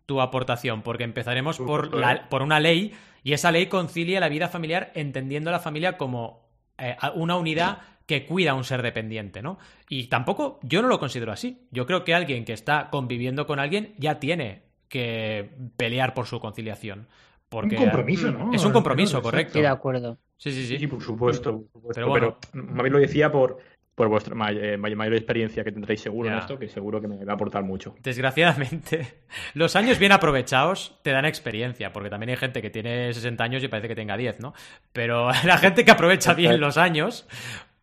tu 0.05 0.21
aportación, 0.21 0.83
porque 0.83 1.05
empezaremos 1.05 1.57
Por 1.59 1.95
la- 1.95 2.13
¿eh? 2.15 2.21
por 2.29 2.43
una 2.43 2.61
ley 2.61 2.93
y 3.23 3.33
esa 3.33 3.51
ley 3.51 3.67
concilia 3.67 4.21
la 4.21 4.29
vida 4.29 4.49
familiar 4.49 4.93
entendiendo 4.95 5.51
la 5.51 5.61
familia 5.61 5.97
como 5.97 6.45
eh, 6.77 6.95
a- 7.01 7.13
una 7.13 7.37
unidad 7.37 7.79
que 8.07 8.27
cuida 8.27 8.51
a 8.51 8.55
un 8.55 8.65
ser 8.65 8.83
dependiente, 8.83 9.41
¿no? 9.43 9.59
Y 9.89 10.09
tampoco, 10.09 10.61
yo 10.63 10.83
no 10.83 10.89
lo 10.89 10.99
considero 10.99 11.33
así. 11.33 11.67
Yo 11.71 11.87
creo 11.87 12.05
que 12.05 12.15
alguien 12.15 12.45
que 12.45 12.53
está 12.53 12.89
conviviendo 12.91 13.47
con 13.47 13.59
alguien 13.59 13.95
ya 13.99 14.21
tiene 14.21 14.63
que 14.89 15.51
pelear 15.77 16.15
por 16.15 16.27
su 16.27 16.39
conciliación. 16.41 17.07
Porque 17.49 17.77
un 17.77 17.83
compromiso, 17.85 18.31
¿no? 18.31 18.53
Es 18.53 18.65
un 18.65 18.73
compromiso, 18.73 19.23
correcto. 19.23 19.49
Estoy 19.49 19.63
de 19.63 19.69
acuerdo. 19.69 20.19
Sí, 20.37 20.51
sí, 20.53 20.67
sí. 20.67 20.79
Sí, 20.79 20.87
por 20.87 21.01
supuesto. 21.03 21.53
por 21.53 21.63
supuesto, 21.73 21.95
Pero 21.95 22.09
bueno. 22.09 22.39
Pero 22.53 22.89
lo 22.91 22.99
decía 22.99 23.31
por, 23.31 23.59
por 23.95 24.09
vuestra 24.09 24.35
eh, 24.51 24.77
may- 24.77 24.95
mayor 24.97 25.15
experiencia 25.15 25.63
que 25.63 25.71
tendréis 25.71 26.01
seguro 26.01 26.29
en 26.31 26.39
esto, 26.39 26.59
que 26.59 26.69
seguro 26.69 27.01
que 27.01 27.07
me 27.07 27.25
va 27.25 27.33
a 27.33 27.35
aportar 27.37 27.63
mucho. 27.63 27.95
Desgraciadamente, 28.03 29.15
los 29.55 29.77
años 29.77 29.99
bien 29.99 30.13
aprovechados 30.13 30.99
te 31.03 31.11
dan 31.13 31.25
experiencia, 31.27 31.93
porque 31.93 32.11
también 32.11 32.31
hay 32.31 32.37
gente 32.37 32.61
que 32.61 32.71
tiene 32.71 33.13
60 33.15 33.45
años 33.45 33.63
y 33.63 33.69
parece 33.69 33.89
que 33.89 33.95
tenga 33.95 34.17
10, 34.17 34.41
¿no? 34.41 34.53
Pero 34.93 35.29
la 35.45 35.59
gente 35.59 35.85
que 35.85 35.91
aprovecha 35.93 36.35
bien 36.35 36.61
los 36.61 36.77
años, 36.77 37.27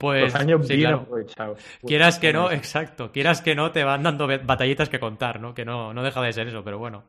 pues... 0.01 0.33
Los 0.33 0.36
años 0.36 0.68
sí, 0.68 0.75
bien 0.75 0.89
claro. 0.89 1.03
aprovechados. 1.03 1.59
Quieras 1.86 2.18
que 2.18 2.33
no, 2.33 2.51
exacto, 2.51 3.12
quieras 3.12 3.42
que 3.42 3.53
no, 3.53 3.71
te 3.71 3.83
van 3.83 4.01
dando 4.01 4.27
batallitas 4.27 4.89
que 4.89 5.00
contar, 5.00 5.39
¿no? 5.39 5.53
Que 5.53 5.63
no, 5.63 5.94
no 5.94 6.03
deja 6.03 6.21
de 6.21 6.33
ser 6.33 6.48
eso, 6.48 6.63
pero 6.63 6.80
bueno. 6.80 7.03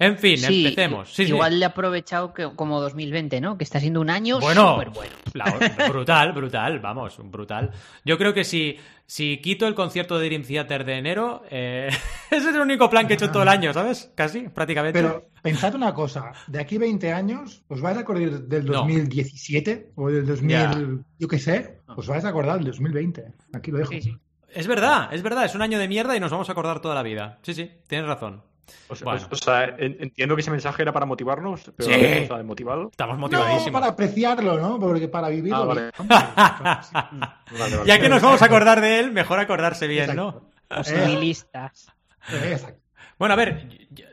En 0.00 0.16
fin, 0.16 0.38
Sí, 0.38 0.64
empecemos. 0.66 1.12
Sí, 1.12 1.24
sí. 1.26 1.32
igual 1.32 1.58
le 1.58 1.64
ha 1.64 1.68
aprovechado 1.68 2.32
que, 2.32 2.48
como 2.54 2.80
2020, 2.80 3.40
¿no? 3.40 3.58
Que 3.58 3.64
está 3.64 3.80
siendo 3.80 4.00
un 4.00 4.10
año 4.10 4.38
Bueno, 4.40 4.74
súper 4.74 4.90
bueno. 4.90 5.12
la- 5.34 5.88
brutal, 5.88 6.32
brutal, 6.32 6.78
vamos, 6.78 7.16
brutal. 7.24 7.72
Yo 8.04 8.16
creo 8.16 8.32
que 8.32 8.44
si, 8.44 8.76
si 9.06 9.38
quito 9.38 9.66
el 9.66 9.74
concierto 9.74 10.16
de 10.18 10.26
Dream 10.26 10.44
Theater 10.44 10.84
de 10.84 10.98
enero, 10.98 11.42
eh, 11.50 11.88
ese 12.30 12.48
es 12.50 12.54
el 12.54 12.60
único 12.60 12.88
plan 12.88 13.06
que 13.08 13.14
he 13.14 13.16
hecho 13.16 13.30
todo 13.32 13.42
el 13.42 13.48
año, 13.48 13.72
¿sabes? 13.74 14.12
Casi, 14.14 14.48
prácticamente. 14.48 15.00
Pero 15.02 15.30
pensad 15.42 15.74
una 15.74 15.92
cosa, 15.92 16.32
de 16.46 16.60
aquí 16.60 16.78
20 16.78 17.12
años, 17.12 17.64
¿os 17.68 17.80
vais 17.80 17.96
a 17.96 18.00
acordar 18.00 18.30
del 18.42 18.66
No. 18.66 18.72
2017 18.82 19.90
o 19.96 20.08
del 20.10 20.26
2000, 20.26 20.50
Ya. 20.50 20.78
yo 21.18 21.28
qué 21.28 21.38
sé? 21.38 21.80
Os 21.96 22.06
vais 22.06 22.24
a 22.24 22.28
acordar 22.28 22.56
del 22.58 22.66
2020. 22.66 23.32
Aquí 23.52 23.70
lo 23.72 23.78
dejo. 23.78 23.90
Sí, 23.92 24.02
sí. 24.02 24.16
Es 24.54 24.66
verdad, 24.66 25.08
es 25.12 25.22
verdad, 25.22 25.44
es 25.44 25.54
un 25.54 25.62
año 25.62 25.78
de 25.78 25.88
mierda 25.88 26.16
y 26.16 26.20
nos 26.20 26.30
vamos 26.30 26.48
a 26.48 26.52
acordar 26.52 26.80
toda 26.80 26.94
la 26.94 27.02
vida. 27.02 27.38
Sí, 27.42 27.52
sí, 27.52 27.70
tienes 27.86 28.06
razón. 28.06 28.42
O 28.88 28.94
sea, 28.96 29.04
Bueno. 29.04 29.26
o 29.30 29.36
sea, 29.36 29.64
en- 29.78 29.96
entiendo 30.00 30.34
que 30.34 30.40
ese 30.42 30.50
mensaje 30.50 30.82
era 30.82 30.92
para 30.92 31.06
motivarnos, 31.06 31.70
pero 31.76 31.88
Sí. 31.88 32.24
o 32.24 32.26
sea, 32.26 32.42
motivado. 32.42 32.88
Estamos 32.90 33.16
No, 33.16 33.20
motivadísimos. 33.22 33.80
para 33.80 33.92
apreciarlo, 33.92 34.58
¿no? 34.58 34.78
Porque 34.78 35.08
para 35.08 35.28
vivirlo. 35.28 35.62
Ah, 35.62 35.64
vale. 35.64 35.90
ya 37.86 37.98
que 38.00 38.08
nos 38.08 38.22
vamos 38.22 38.42
a 38.42 38.46
acordar 38.46 38.80
de 38.80 39.00
él, 39.00 39.12
mejor 39.12 39.38
acordarse 39.40 39.86
bien, 39.86 40.14
¿no? 40.16 40.50
Posibilistas. 40.68 41.92
Exacto. 42.32 42.80
Bueno, 43.18 43.32
a 43.34 43.36
ver, 43.36 43.66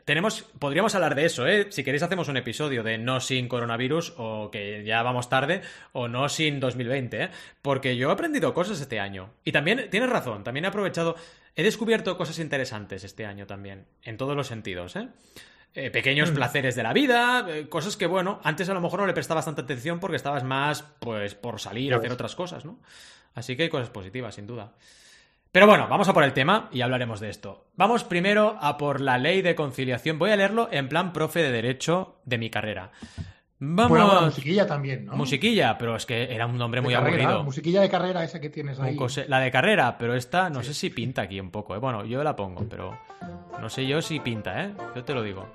tenemos, 0.04 0.42
podríamos 0.58 0.92
hablar 0.96 1.14
de 1.14 1.26
eso, 1.26 1.46
¿eh? 1.46 1.68
Si 1.70 1.84
queréis 1.84 2.02
hacemos 2.02 2.26
un 2.26 2.38
episodio 2.38 2.82
de 2.82 2.98
no 2.98 3.20
sin 3.20 3.46
coronavirus 3.46 4.14
o 4.16 4.50
que 4.50 4.82
ya 4.84 5.00
vamos 5.04 5.28
tarde 5.28 5.62
o 5.92 6.08
no 6.08 6.28
sin 6.28 6.58
2020, 6.58 7.22
¿eh? 7.22 7.30
Porque 7.62 7.96
yo 7.96 8.08
he 8.08 8.12
aprendido 8.12 8.52
cosas 8.52 8.80
este 8.80 8.98
año. 8.98 9.30
Y 9.44 9.52
también, 9.52 9.88
tienes 9.90 10.10
razón, 10.10 10.42
también 10.42 10.64
he 10.64 10.68
aprovechado, 10.68 11.14
he 11.56 11.62
descubierto 11.62 12.16
cosas 12.16 12.38
interesantes 12.38 13.02
este 13.02 13.26
año 13.26 13.46
también, 13.46 13.86
en 14.02 14.16
todos 14.16 14.36
los 14.36 14.46
sentidos, 14.46 14.94
¿eh? 14.94 15.08
Eh, 15.74 15.90
pequeños 15.90 16.30
placeres 16.30 16.74
de 16.74 16.82
la 16.82 16.94
vida, 16.94 17.44
eh, 17.48 17.68
cosas 17.68 17.98
que, 17.98 18.06
bueno, 18.06 18.40
antes 18.44 18.68
a 18.70 18.74
lo 18.74 18.80
mejor 18.80 19.00
no 19.00 19.06
le 19.06 19.12
prestabas 19.12 19.44
tanta 19.44 19.60
atención 19.60 20.00
porque 20.00 20.16
estabas 20.16 20.42
más, 20.42 20.82
pues, 21.00 21.34
por 21.34 21.60
salir, 21.60 21.90
Ya 21.90 21.98
hacer 21.98 22.12
otras 22.12 22.34
cosas, 22.34 22.64
¿no? 22.64 22.78
Así 23.34 23.56
que 23.56 23.64
hay 23.64 23.68
cosas 23.68 23.90
positivas, 23.90 24.34
sin 24.34 24.46
duda. 24.46 24.72
Pero 25.52 25.66
bueno, 25.66 25.86
vamos 25.88 26.08
a 26.08 26.14
por 26.14 26.24
el 26.24 26.32
tema 26.32 26.68
y 26.72 26.80
hablaremos 26.80 27.20
de 27.20 27.28
esto. 27.28 27.66
Vamos 27.76 28.04
primero 28.04 28.58
a 28.60 28.78
por 28.78 29.02
la 29.02 29.18
ley 29.18 29.42
de 29.42 29.54
conciliación. 29.54 30.18
Voy 30.18 30.30
a 30.30 30.36
leerlo 30.36 30.68
en 30.70 30.88
plan 30.88 31.12
profe 31.12 31.42
de 31.42 31.50
derecho 31.50 32.16
de 32.24 32.38
mi 32.38 32.48
carrera. 32.48 32.90
Vamos. 33.58 33.88
Bueno, 33.90 34.06
bueno, 34.06 34.20
musiquilla 34.26 34.66
también, 34.66 35.06
¿no? 35.06 35.16
Musiquilla, 35.16 35.78
pero 35.78 35.96
es 35.96 36.04
que 36.04 36.34
era 36.34 36.44
un 36.46 36.58
nombre 36.58 36.80
De 36.82 36.84
muy 36.84 36.92
carrera, 36.94 37.22
aburrido. 37.24 37.42
Musiquilla 37.44 37.80
de 37.80 37.88
carrera 37.88 38.22
esa 38.22 38.38
que 38.40 38.50
tienes 38.50 38.78
ahí. 38.78 38.94
cose- 38.96 39.24
La 39.28 39.40
de 39.40 39.50
carrera, 39.50 39.96
pero 39.98 40.14
esta 40.14 40.50
no 40.50 40.62
sé 40.62 40.74
si 40.74 40.90
pinta 40.90 41.22
aquí 41.22 41.40
un 41.40 41.50
poco. 41.50 41.74
¿eh? 41.74 41.78
Bueno, 41.78 42.04
yo 42.04 42.22
la 42.22 42.36
pongo, 42.36 42.66
pero 42.68 42.98
no 43.60 43.68
sé 43.70 43.86
yo 43.86 44.02
si 44.02 44.20
pinta, 44.20 44.62
¿eh? 44.64 44.74
Yo 44.94 45.02
te 45.04 45.14
lo 45.14 45.22
digo. 45.22 45.46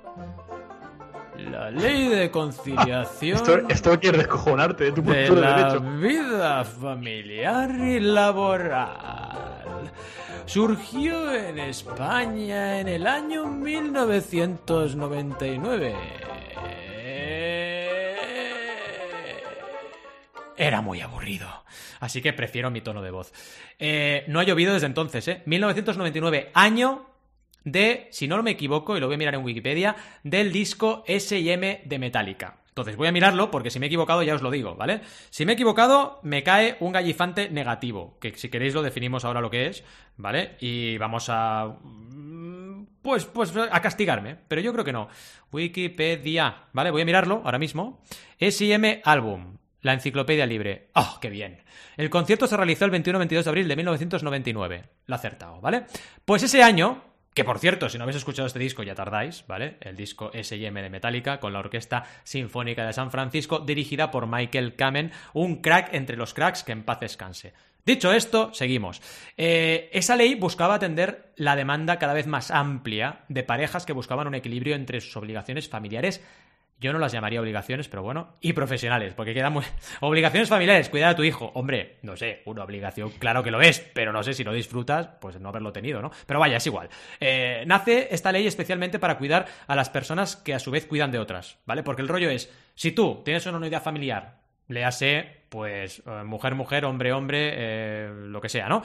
La 1.50 1.70
ley 1.70 2.08
de 2.08 2.30
conciliación 2.30 3.36
Esto, 3.36 3.58
esto 3.68 3.98
quiere 4.00 4.18
descojonarte 4.18 4.84
de 4.84 4.92
tu 4.92 5.02
de 5.02 5.28
la 5.30 5.56
derecho. 5.56 5.80
vida 5.98 6.62
familiar 6.64 7.70
y 7.70 8.00
laboral. 8.00 9.92
Surgió 10.44 11.32
en 11.32 11.58
España 11.60 12.80
en 12.80 12.88
el 12.88 13.06
año 13.06 13.46
1999. 13.46 15.94
Era 20.56 20.80
muy 20.80 21.00
aburrido, 21.00 21.48
así 22.00 22.20
que 22.22 22.32
prefiero 22.32 22.70
mi 22.70 22.80
tono 22.80 23.02
de 23.02 23.10
voz. 23.10 23.32
Eh, 23.78 24.24
no 24.28 24.40
ha 24.40 24.44
llovido 24.44 24.74
desde 24.74 24.86
entonces, 24.86 25.26
¿eh? 25.28 25.42
1999, 25.46 26.50
año 26.54 27.06
de, 27.64 28.08
si 28.10 28.28
no 28.28 28.42
me 28.42 28.52
equivoco, 28.52 28.96
y 28.96 29.00
lo 29.00 29.06
voy 29.06 29.14
a 29.14 29.18
mirar 29.18 29.34
en 29.34 29.44
Wikipedia, 29.44 29.96
del 30.22 30.52
disco 30.52 31.04
S&M 31.06 31.82
de 31.84 31.98
Metallica. 31.98 32.58
Entonces 32.68 32.96
voy 32.96 33.06
a 33.06 33.12
mirarlo 33.12 33.50
porque 33.50 33.68
si 33.70 33.78
me 33.78 33.84
he 33.84 33.88
equivocado 33.88 34.22
ya 34.22 34.34
os 34.34 34.40
lo 34.40 34.50
digo, 34.50 34.74
¿vale? 34.76 35.02
Si 35.28 35.44
me 35.44 35.52
he 35.52 35.54
equivocado 35.54 36.20
me 36.22 36.42
cae 36.42 36.78
un 36.80 36.92
gallifante 36.92 37.50
negativo, 37.50 38.16
que 38.18 38.34
si 38.36 38.48
queréis 38.48 38.72
lo 38.72 38.80
definimos 38.80 39.26
ahora 39.26 39.42
lo 39.42 39.50
que 39.50 39.66
es, 39.66 39.84
¿vale? 40.16 40.56
Y 40.58 40.96
vamos 40.96 41.26
a... 41.28 41.66
mm, 41.82 42.86
Pues, 43.02 43.26
pues 43.26 43.54
a 43.56 43.80
castigarme, 43.82 44.38
pero 44.48 44.62
yo 44.62 44.72
creo 44.72 44.86
que 44.86 44.92
no. 44.92 45.08
Wikipedia, 45.52 46.64
¿vale? 46.72 46.90
Voy 46.90 47.02
a 47.02 47.04
mirarlo 47.04 47.42
ahora 47.44 47.58
mismo. 47.58 48.00
S&M 48.38 49.02
Album, 49.04 49.58
la 49.82 49.92
enciclopedia 49.92 50.46
libre. 50.46 50.88
¡Oh, 50.94 51.18
qué 51.20 51.28
bien! 51.28 51.58
El 51.96 52.08
concierto 52.08 52.46
se 52.46 52.56
realizó 52.56 52.84
el 52.86 52.92
21-22 52.92 53.42
de 53.42 53.50
abril 53.50 53.68
de 53.68 53.76
1999. 53.76 54.84
Lo 55.06 55.14
acertado, 55.14 55.60
¿vale? 55.60 55.84
Pues 56.24 56.42
ese 56.42 56.62
año, 56.62 57.02
que 57.34 57.44
por 57.44 57.58
cierto, 57.58 57.88
si 57.88 57.98
no 57.98 58.04
habéis 58.04 58.16
escuchado 58.16 58.46
este 58.46 58.58
disco 58.58 58.82
ya 58.82 58.94
tardáis, 58.94 59.44
¿vale? 59.46 59.76
El 59.80 59.96
disco 59.96 60.30
S&M 60.32 60.80
de 60.80 60.90
Metallica 60.90 61.40
con 61.40 61.52
la 61.52 61.58
Orquesta 61.58 62.04
Sinfónica 62.24 62.86
de 62.86 62.92
San 62.92 63.10
Francisco 63.10 63.58
dirigida 63.58 64.10
por 64.10 64.26
Michael 64.26 64.76
Kamen, 64.76 65.12
un 65.34 65.60
crack 65.60 65.92
entre 65.92 66.16
los 66.16 66.32
cracks 66.32 66.62
que 66.62 66.72
en 66.72 66.84
paz 66.84 67.00
descanse. 67.00 67.52
Dicho 67.84 68.12
esto, 68.12 68.54
seguimos. 68.54 69.02
Eh, 69.36 69.90
esa 69.92 70.14
ley 70.14 70.36
buscaba 70.36 70.76
atender 70.76 71.32
la 71.34 71.56
demanda 71.56 71.98
cada 71.98 72.12
vez 72.12 72.28
más 72.28 72.52
amplia 72.52 73.24
de 73.28 73.42
parejas 73.42 73.84
que 73.84 73.92
buscaban 73.92 74.28
un 74.28 74.36
equilibrio 74.36 74.76
entre 74.76 75.00
sus 75.00 75.16
obligaciones 75.16 75.68
familiares 75.68 76.22
yo 76.82 76.92
no 76.92 76.98
las 76.98 77.12
llamaría 77.12 77.40
obligaciones, 77.40 77.88
pero 77.88 78.02
bueno, 78.02 78.36
y 78.40 78.52
profesionales, 78.52 79.14
porque 79.14 79.32
quedan 79.32 79.54
muy... 79.54 79.64
Obligaciones 80.00 80.48
familiares, 80.48 80.90
cuidar 80.90 81.10
a 81.10 81.16
tu 81.16 81.22
hijo. 81.22 81.50
Hombre, 81.54 81.96
no 82.02 82.16
sé, 82.16 82.42
una 82.44 82.64
obligación, 82.64 83.10
claro 83.18 83.42
que 83.42 83.50
lo 83.50 83.62
es, 83.62 83.80
pero 83.94 84.12
no 84.12 84.22
sé 84.22 84.34
si 84.34 84.44
lo 84.44 84.52
disfrutas, 84.52 85.08
pues 85.20 85.40
no 85.40 85.48
haberlo 85.48 85.72
tenido, 85.72 86.02
¿no? 86.02 86.10
Pero 86.26 86.40
vaya, 86.40 86.58
es 86.58 86.66
igual. 86.66 86.90
Eh, 87.20 87.64
nace 87.66 88.08
esta 88.10 88.32
ley 88.32 88.46
especialmente 88.46 88.98
para 88.98 89.16
cuidar 89.16 89.46
a 89.66 89.76
las 89.76 89.88
personas 89.88 90.36
que 90.36 90.54
a 90.54 90.58
su 90.58 90.70
vez 90.70 90.86
cuidan 90.86 91.12
de 91.12 91.18
otras, 91.18 91.58
¿vale? 91.64 91.82
Porque 91.82 92.02
el 92.02 92.08
rollo 92.08 92.28
es, 92.28 92.52
si 92.74 92.92
tú 92.92 93.22
tienes 93.24 93.46
una 93.46 93.58
unidad 93.58 93.82
familiar 93.82 94.42
léase, 94.68 95.42
pues, 95.48 96.02
eh, 96.06 96.24
mujer, 96.24 96.54
mujer, 96.54 96.84
hombre, 96.84 97.12
hombre, 97.12 97.52
eh, 97.54 98.10
lo 98.12 98.40
que 98.40 98.48
sea, 98.48 98.68
¿no? 98.68 98.82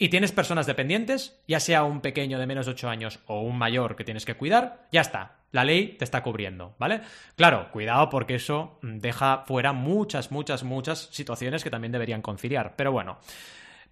Y 0.00 0.10
tienes 0.10 0.30
personas 0.30 0.66
dependientes, 0.66 1.42
ya 1.48 1.58
sea 1.58 1.82
un 1.82 2.00
pequeño 2.00 2.38
de 2.38 2.46
menos 2.46 2.66
de 2.66 2.72
8 2.72 2.88
años 2.88 3.18
o 3.26 3.40
un 3.40 3.58
mayor 3.58 3.96
que 3.96 4.04
tienes 4.04 4.24
que 4.24 4.36
cuidar, 4.36 4.86
ya 4.92 5.00
está. 5.00 5.38
La 5.50 5.64
ley 5.64 5.96
te 5.98 6.04
está 6.04 6.22
cubriendo, 6.22 6.76
¿vale? 6.78 7.00
Claro, 7.34 7.72
cuidado 7.72 8.08
porque 8.08 8.36
eso 8.36 8.78
deja 8.82 9.44
fuera 9.44 9.72
muchas, 9.72 10.30
muchas, 10.30 10.62
muchas 10.62 11.08
situaciones 11.10 11.64
que 11.64 11.70
también 11.70 11.90
deberían 11.90 12.22
conciliar. 12.22 12.74
Pero 12.76 12.92
bueno. 12.92 13.18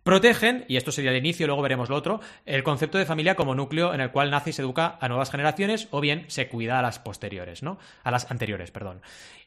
Protegen, 0.05 0.65
y 0.69 0.77
esto 0.77 0.93
sería 0.93 1.11
el 1.11 1.17
inicio, 1.17 1.49
luego 1.49 1.63
veremos 1.63 1.89
lo 1.89 1.97
otro, 1.97 2.21
el 2.45 2.63
concepto 2.63 2.97
de 2.97 3.07
familia 3.07 3.35
como 3.35 3.57
núcleo 3.57 3.93
en 3.93 4.01
el 4.01 4.13
cual 4.13 4.31
nace 4.31 4.51
y 4.51 4.53
se 4.53 4.63
educa 4.63 4.97
a 5.01 5.09
nuevas 5.09 5.33
generaciones 5.33 5.89
o 5.91 6.01
bien 6.01 6.27
se 6.29 6.47
cuida 6.47 6.79
a 6.79 6.83
las 6.83 7.01
posteriores, 7.01 7.65
¿no? 7.65 7.81
A 8.05 8.13
las 8.13 8.31
anteriores, 8.31 8.71
perdón. 8.71 9.03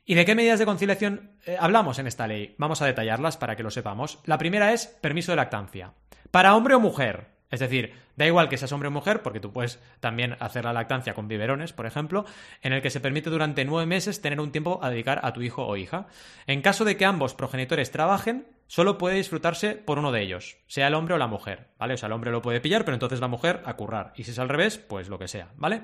¿Y 0.06 0.16
de 0.16 0.25
qué 0.25 0.36
medidas 0.36 0.60
de 0.60 0.66
conciliación 0.66 1.32
eh, 1.46 1.56
hablamos 1.58 1.98
en 2.00 2.08
esta 2.08 2.28
ley? 2.28 2.56
Vamos 2.58 2.82
a 2.82 2.86
detallarlas 2.86 3.38
para 3.38 3.56
que 3.56 3.63
lo 3.63 3.72
sepamos. 3.72 4.20
La 4.25 4.38
primera 4.38 4.74
es 4.74 4.88
permiso 4.88 5.32
de 5.32 5.38
lactancia. 5.38 5.94
Para 6.31 6.55
hombre 6.55 6.75
o 6.75 6.79
mujer. 6.79 7.27
Es 7.51 7.59
decir, 7.59 7.93
da 8.15 8.27
igual 8.27 8.50
que 8.50 8.57
seas 8.57 8.71
hombre 8.71 8.89
o 8.89 8.91
mujer, 8.91 9.24
porque 9.24 9.39
tú 9.39 9.51
puedes 9.51 9.79
también 10.00 10.38
hacer 10.39 10.65
la 10.65 10.74
lactancia 10.74 11.13
con 11.15 11.27
biberones, 11.27 11.74
por 11.74 11.88
ejemplo, 11.88 12.25
en 12.62 12.74
el 12.74 12.81
que 12.81 12.91
se 12.91 13.00
permite 13.00 13.29
durante 13.29 13.65
nueve 13.65 13.88
meses 13.88 14.21
tener 14.21 14.39
un 14.39 14.51
tiempo 14.51 14.79
a 14.83 14.89
dedicar 14.91 15.21
a 15.24 15.33
tu 15.33 15.41
hijo 15.41 15.65
o 15.65 15.75
hija. 15.77 16.07
En 16.45 16.62
caso 16.62 16.86
de 16.86 16.95
que 16.95 17.05
ambos 17.05 17.33
progenitores 17.33 17.91
trabajen, 17.91 18.45
solo 18.67 19.00
puede 19.00 19.15
disfrutarse 19.15 19.74
por 19.74 19.98
uno 19.98 20.12
de 20.12 20.21
ellos, 20.21 20.57
sea 20.67 20.88
el 20.88 20.93
hombre 20.93 21.15
o 21.15 21.17
la 21.17 21.27
mujer, 21.27 21.69
¿vale? 21.79 21.95
O 21.95 21.98
sea, 21.98 22.07
el 22.07 22.13
hombre 22.13 22.31
lo 22.31 22.43
puede 22.43 22.62
pillar, 22.62 22.86
pero 22.86 22.93
entonces 22.93 23.19
la 23.19 23.27
mujer 23.27 23.63
a 23.65 23.74
currar. 23.75 24.13
Y 24.15 24.25
si 24.25 24.31
es 24.31 24.39
al 24.39 24.50
revés, 24.50 24.77
pues 24.77 25.09
lo 25.09 25.17
que 25.17 25.27
sea, 25.27 25.50
¿vale? 25.55 25.83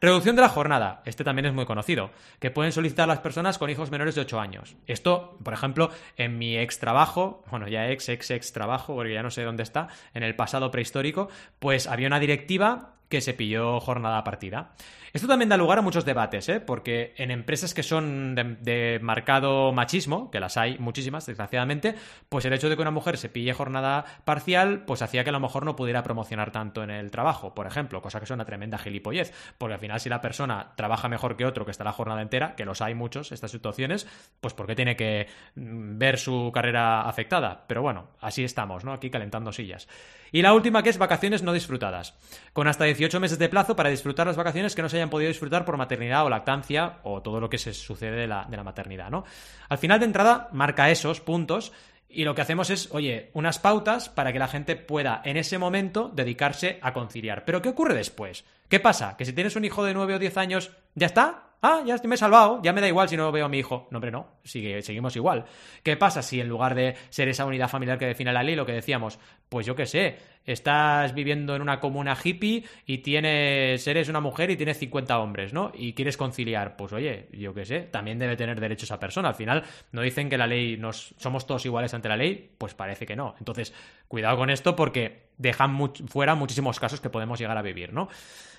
Reducción 0.00 0.36
de 0.36 0.42
la 0.42 0.48
jornada. 0.48 1.02
Este 1.04 1.24
también 1.24 1.46
es 1.46 1.52
muy 1.52 1.66
conocido. 1.66 2.10
Que 2.38 2.50
pueden 2.50 2.72
solicitar 2.72 3.08
las 3.08 3.18
personas 3.18 3.58
con 3.58 3.68
hijos 3.70 3.90
menores 3.90 4.14
de 4.14 4.20
8 4.20 4.38
años. 4.40 4.76
Esto, 4.86 5.36
por 5.42 5.52
ejemplo, 5.52 5.90
en 6.16 6.38
mi 6.38 6.56
ex 6.56 6.78
trabajo, 6.78 7.42
bueno, 7.50 7.66
ya 7.66 7.90
ex, 7.90 8.08
ex, 8.08 8.30
ex 8.30 8.52
trabajo, 8.52 8.94
porque 8.94 9.14
ya 9.14 9.22
no 9.22 9.30
sé 9.30 9.42
dónde 9.42 9.64
está, 9.64 9.88
en 10.14 10.22
el 10.22 10.36
pasado 10.36 10.70
prehistórico, 10.70 11.28
pues 11.58 11.86
había 11.86 12.06
una 12.06 12.20
directiva 12.20 12.97
que 13.08 13.20
se 13.20 13.34
pilló 13.34 13.80
jornada 13.80 14.22
partida. 14.24 14.72
Esto 15.12 15.26
también 15.26 15.48
da 15.48 15.56
lugar 15.56 15.78
a 15.78 15.82
muchos 15.82 16.04
debates, 16.04 16.48
¿eh? 16.48 16.60
porque 16.60 17.14
en 17.16 17.30
empresas 17.30 17.72
que 17.72 17.82
son 17.82 18.34
de, 18.34 18.98
marcado 19.02 19.72
machismo, 19.72 20.30
que 20.30 20.40
las 20.40 20.56
hay 20.56 20.78
muchísimas, 20.78 21.26
desgraciadamente, 21.26 21.94
pues 22.28 22.44
el 22.44 22.52
hecho 22.52 22.68
de 22.68 22.76
que 22.76 22.82
una 22.82 22.90
mujer 22.90 23.16
se 23.16 23.28
pille 23.28 23.52
jornada 23.54 24.04
parcial, 24.24 24.84
pues 24.84 25.02
hacía 25.02 25.24
que 25.24 25.30
a 25.30 25.32
lo 25.32 25.40
mejor 25.40 25.64
no 25.64 25.76
pudiera 25.76 26.02
promocionar 26.02 26.50
tanto 26.50 26.82
en 26.82 26.90
el 26.90 27.10
trabajo, 27.10 27.54
por 27.54 27.66
ejemplo, 27.66 28.02
cosa 28.02 28.18
que 28.18 28.24
es 28.24 28.30
una 28.30 28.44
tremenda 28.44 28.78
gilipollez, 28.78 29.32
porque 29.56 29.74
al 29.74 29.80
final 29.80 30.00
si 30.00 30.08
la 30.08 30.20
persona 30.20 30.72
trabaja 30.76 31.08
mejor 31.08 31.36
que 31.36 31.46
otro 31.46 31.64
que 31.64 31.70
está 31.70 31.84
la 31.84 31.92
jornada 31.92 32.20
entera, 32.20 32.54
que 32.54 32.64
los 32.64 32.82
hay 32.82 32.94
muchos, 32.94 33.32
estas 33.32 33.50
situaciones, 33.50 34.06
pues 34.40 34.52
porque 34.52 34.74
tiene 34.74 34.96
que 34.96 35.26
mm, 35.54 35.98
ver 35.98 36.18
su 36.18 36.50
carrera 36.52 37.02
afectada. 37.02 37.64
Pero 37.66 37.82
bueno, 37.82 38.08
así 38.20 38.44
estamos, 38.44 38.84
¿no? 38.84 38.92
Aquí 38.92 39.10
calentando 39.10 39.52
sillas. 39.52 39.88
Y 40.30 40.42
la 40.42 40.52
última 40.52 40.82
que 40.82 40.90
es 40.90 40.98
vacaciones 40.98 41.42
no 41.42 41.52
disfrutadas, 41.52 42.14
con 42.52 42.68
hasta 42.68 42.84
18 42.98 43.20
meses 43.20 43.38
de 43.38 43.48
plazo 43.48 43.76
para 43.76 43.90
disfrutar 43.90 44.26
las 44.26 44.36
vacaciones 44.36 44.74
que 44.74 44.82
no 44.82 44.88
se 44.88 44.96
hayan 44.96 45.08
podido 45.08 45.28
disfrutar 45.28 45.64
por 45.64 45.76
maternidad 45.76 46.26
o 46.26 46.28
lactancia 46.28 46.98
o 47.04 47.22
todo 47.22 47.38
lo 47.38 47.48
que 47.48 47.56
se 47.56 47.72
sucede 47.72 48.16
de 48.16 48.26
la, 48.26 48.46
maternidad, 48.64 49.08
¿no? 49.08 49.24
Al 49.68 49.78
final 49.78 50.00
de 50.00 50.06
entrada 50.06 50.48
marca 50.52 50.90
esos 50.90 51.20
puntos 51.20 51.72
y 52.08 52.24
lo 52.24 52.34
que 52.34 52.42
hacemos 52.42 52.70
es, 52.70 52.88
oye, 52.92 53.30
unas 53.34 53.60
pautas 53.60 54.08
para 54.08 54.32
que 54.32 54.40
la 54.40 54.48
gente 54.48 54.74
pueda 54.74 55.22
en 55.24 55.36
ese 55.36 55.58
momento 55.58 56.10
dedicarse 56.12 56.80
a 56.82 56.92
conciliar. 56.92 57.44
Pero 57.44 57.62
¿qué 57.62 57.68
ocurre 57.68 57.94
después? 57.94 58.44
¿Qué 58.68 58.80
pasa? 58.80 59.16
¿Que 59.16 59.24
si 59.24 59.32
tienes 59.32 59.54
un 59.54 59.64
hijo 59.64 59.84
de 59.84 59.94
9 59.94 60.14
o 60.14 60.18
10 60.18 60.36
años, 60.36 60.72
ya 60.94 61.06
está? 61.06 61.44
Ah, 61.60 61.82
ya 61.84 61.96
me 62.04 62.14
he 62.14 62.18
salvado, 62.18 62.60
ya 62.62 62.72
me 62.72 62.80
da 62.80 62.86
igual 62.86 63.08
si 63.08 63.16
no 63.16 63.32
veo 63.32 63.46
a 63.46 63.48
mi 63.48 63.58
hijo. 63.58 63.88
No, 63.90 63.98
hombre, 63.98 64.12
no, 64.12 64.38
sigue, 64.44 64.80
seguimos 64.80 65.16
igual. 65.16 65.44
¿Qué 65.82 65.96
pasa 65.96 66.22
si 66.22 66.40
en 66.40 66.48
lugar 66.48 66.74
de 66.74 66.94
ser 67.10 67.28
esa 67.28 67.44
unidad 67.44 67.68
familiar 67.68 67.98
que 67.98 68.06
define 68.06 68.32
la 68.32 68.44
ley, 68.44 68.54
lo 68.54 68.64
que 68.64 68.72
decíamos, 68.72 69.18
pues 69.48 69.66
yo 69.66 69.74
qué 69.74 69.86
sé, 69.86 70.18
estás 70.52 71.14
viviendo 71.14 71.54
en 71.54 71.62
una 71.62 71.78
comuna 71.78 72.16
hippie 72.22 72.64
y 72.86 72.98
tienes, 72.98 73.86
eres 73.86 74.08
una 74.08 74.20
mujer 74.20 74.50
y 74.50 74.56
tienes 74.56 74.78
50 74.78 75.18
hombres, 75.18 75.52
¿no? 75.52 75.72
Y 75.74 75.92
quieres 75.92 76.16
conciliar, 76.16 76.76
pues 76.76 76.92
oye, 76.92 77.28
yo 77.32 77.54
qué 77.54 77.64
sé, 77.64 77.80
también 77.80 78.18
debe 78.18 78.36
tener 78.36 78.58
derecho 78.58 78.84
esa 78.84 78.98
persona. 78.98 79.28
Al 79.28 79.34
final, 79.34 79.64
no 79.92 80.02
dicen 80.02 80.28
que 80.28 80.38
la 80.38 80.46
ley 80.46 80.76
nos 80.76 81.14
somos 81.18 81.46
todos 81.46 81.64
iguales 81.66 81.92
ante 81.94 82.08
la 82.08 82.16
ley, 82.16 82.50
pues 82.58 82.74
parece 82.74 83.06
que 83.06 83.16
no. 83.16 83.34
Entonces, 83.38 83.74
cuidado 84.08 84.36
con 84.36 84.50
esto 84.50 84.74
porque 84.74 85.28
dejan 85.36 85.78
fuera 86.08 86.34
muchísimos 86.34 86.80
casos 86.80 87.00
que 87.00 87.10
podemos 87.10 87.38
llegar 87.38 87.58
a 87.58 87.62
vivir, 87.62 87.92
¿no? 87.92 88.08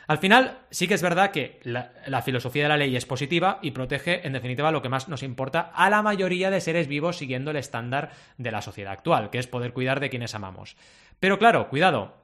Al 0.10 0.18
final, 0.18 0.58
sí 0.72 0.88
que 0.88 0.96
es 0.96 1.04
verdad 1.04 1.30
que 1.30 1.60
la, 1.62 2.24
filosofía 2.24 2.64
de 2.64 2.70
la 2.70 2.78
ley 2.78 2.96
es 2.96 3.06
positiva 3.06 3.60
y 3.62 3.70
protege, 3.70 4.26
en 4.26 4.34
definitiva, 4.34 4.72
lo 4.72 4.82
que 4.82 4.90
más 4.90 5.08
nos 5.08 5.22
importa 5.22 5.72
a 5.72 5.88
la 5.92 6.02
mayoría 6.02 6.50
de 6.50 6.62
seres 6.62 6.88
vivos 6.88 7.18
siguiendo 7.18 7.52
el 7.52 7.58
estándar 7.58 8.10
de 8.40 8.50
la 8.50 8.64
sociedad 8.64 8.94
actual, 8.94 9.30
que 9.30 9.38
es 9.38 9.46
poder 9.46 9.72
cuidar 9.72 10.00
de 10.00 10.10
quienes 10.10 10.34
amamos. 10.34 10.78
Pero 11.20 11.38
claro, 11.38 11.70
cuidado, 11.70 12.16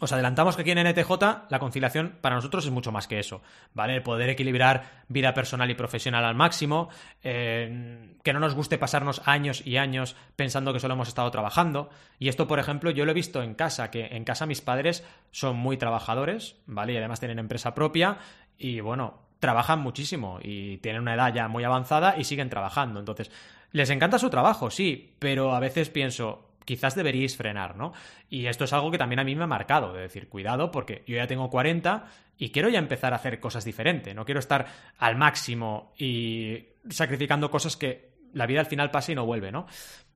os 0.00 0.12
adelantamos 0.12 0.54
que 0.54 0.62
aquí 0.62 0.70
en 0.70 0.78
NTJ 0.78 1.10
la 1.48 1.58
conciliación 1.58 2.18
para 2.20 2.36
nosotros 2.36 2.64
es 2.64 2.70
mucho 2.70 2.92
más 2.92 3.08
que 3.08 3.18
eso, 3.18 3.42
¿vale? 3.74 3.96
El 3.96 4.02
poder 4.02 4.30
equilibrar 4.30 5.04
vida 5.08 5.34
personal 5.34 5.70
y 5.70 5.74
profesional 5.74 6.24
al 6.24 6.34
máximo, 6.34 6.88
eh, 7.22 8.16
que 8.22 8.32
no 8.32 8.40
nos 8.40 8.54
guste 8.54 8.78
pasarnos 8.78 9.22
años 9.24 9.66
y 9.66 9.76
años 9.76 10.16
pensando 10.36 10.72
que 10.72 10.80
solo 10.80 10.94
hemos 10.94 11.08
estado 11.08 11.30
trabajando. 11.30 11.90
Y 12.18 12.28
esto, 12.28 12.46
por 12.46 12.58
ejemplo, 12.58 12.90
yo 12.90 13.04
lo 13.04 13.10
he 13.10 13.14
visto 13.14 13.42
en 13.42 13.54
casa, 13.54 13.90
que 13.90 14.06
en 14.06 14.24
casa 14.24 14.46
mis 14.46 14.60
padres 14.60 15.04
son 15.30 15.56
muy 15.56 15.76
trabajadores, 15.76 16.56
¿vale? 16.66 16.92
Y 16.92 16.96
además 16.96 17.20
tienen 17.20 17.38
empresa 17.38 17.74
propia 17.74 18.18
y 18.56 18.80
bueno, 18.80 19.20
trabajan 19.40 19.80
muchísimo 19.80 20.38
y 20.42 20.78
tienen 20.78 21.02
una 21.02 21.14
edad 21.14 21.32
ya 21.34 21.48
muy 21.48 21.64
avanzada 21.64 22.16
y 22.18 22.24
siguen 22.24 22.50
trabajando. 22.50 23.00
Entonces, 23.00 23.30
les 23.72 23.90
encanta 23.90 24.18
su 24.18 24.30
trabajo, 24.30 24.70
sí, 24.70 25.14
pero 25.18 25.54
a 25.54 25.60
veces 25.60 25.90
pienso, 25.90 26.47
quizás 26.68 26.94
deberíais 26.94 27.34
frenar, 27.34 27.76
¿no? 27.76 27.94
Y 28.28 28.44
esto 28.44 28.64
es 28.64 28.74
algo 28.74 28.90
que 28.90 28.98
también 28.98 29.20
a 29.20 29.24
mí 29.24 29.34
me 29.34 29.44
ha 29.44 29.46
marcado, 29.46 29.94
de 29.94 30.02
decir, 30.02 30.28
cuidado, 30.28 30.70
porque 30.70 31.02
yo 31.06 31.16
ya 31.16 31.26
tengo 31.26 31.48
40 31.48 32.04
y 32.36 32.50
quiero 32.50 32.68
ya 32.68 32.78
empezar 32.78 33.14
a 33.14 33.16
hacer 33.16 33.40
cosas 33.40 33.64
diferentes, 33.64 34.14
no 34.14 34.26
quiero 34.26 34.38
estar 34.38 34.66
al 34.98 35.16
máximo 35.16 35.94
y 35.96 36.66
sacrificando 36.90 37.50
cosas 37.50 37.78
que 37.78 38.10
la 38.34 38.44
vida 38.44 38.60
al 38.60 38.66
final 38.66 38.90
pasa 38.90 39.12
y 39.12 39.14
no 39.14 39.24
vuelve, 39.24 39.50
¿no? 39.50 39.66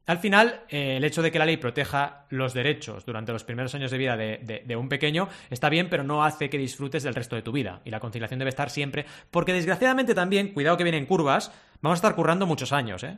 Al 0.05 0.19
final, 0.19 0.65
eh, 0.69 0.99
el 0.99 1.05
hecho 1.05 1.23
de 1.23 1.33
que 1.33 1.39
la 1.39 1.47
ley 1.47 1.57
proteja 1.57 2.27
los 2.29 2.53
derechos 2.53 3.07
durante 3.07 3.33
los 3.33 3.45
primeros 3.45 3.75
años 3.75 3.91
de 3.91 3.97
vida 3.97 4.15
de, 4.19 4.63
de, 4.67 4.77
un 4.77 4.91
pequeño 4.91 5.31
está 5.49 5.71
bien, 5.71 5.89
pero 5.89 6.05
no 6.05 6.23
hace 6.23 6.51
que 6.51 6.59
disfrutes 6.59 7.03
del 7.03 7.15
resto 7.15 7.35
de 7.35 7.43
tu 7.43 7.53
vida. 7.53 7.81
Y 7.87 7.91
la 7.91 8.01
conciliación 8.01 8.39
debe 8.39 8.51
estar 8.51 8.69
siempre, 8.69 9.07
porque 9.31 9.55
desgraciadamente 9.55 10.15
también, 10.15 10.53
cuidado 10.53 10.77
que 10.77 10.85
vienen 10.85 11.07
curvas, 11.07 11.51
vamos 11.81 11.97
a 11.97 12.01
estar 12.01 12.15
currando 12.15 12.47
muchos 12.47 12.73
años, 12.73 13.05
¿eh? 13.05 13.17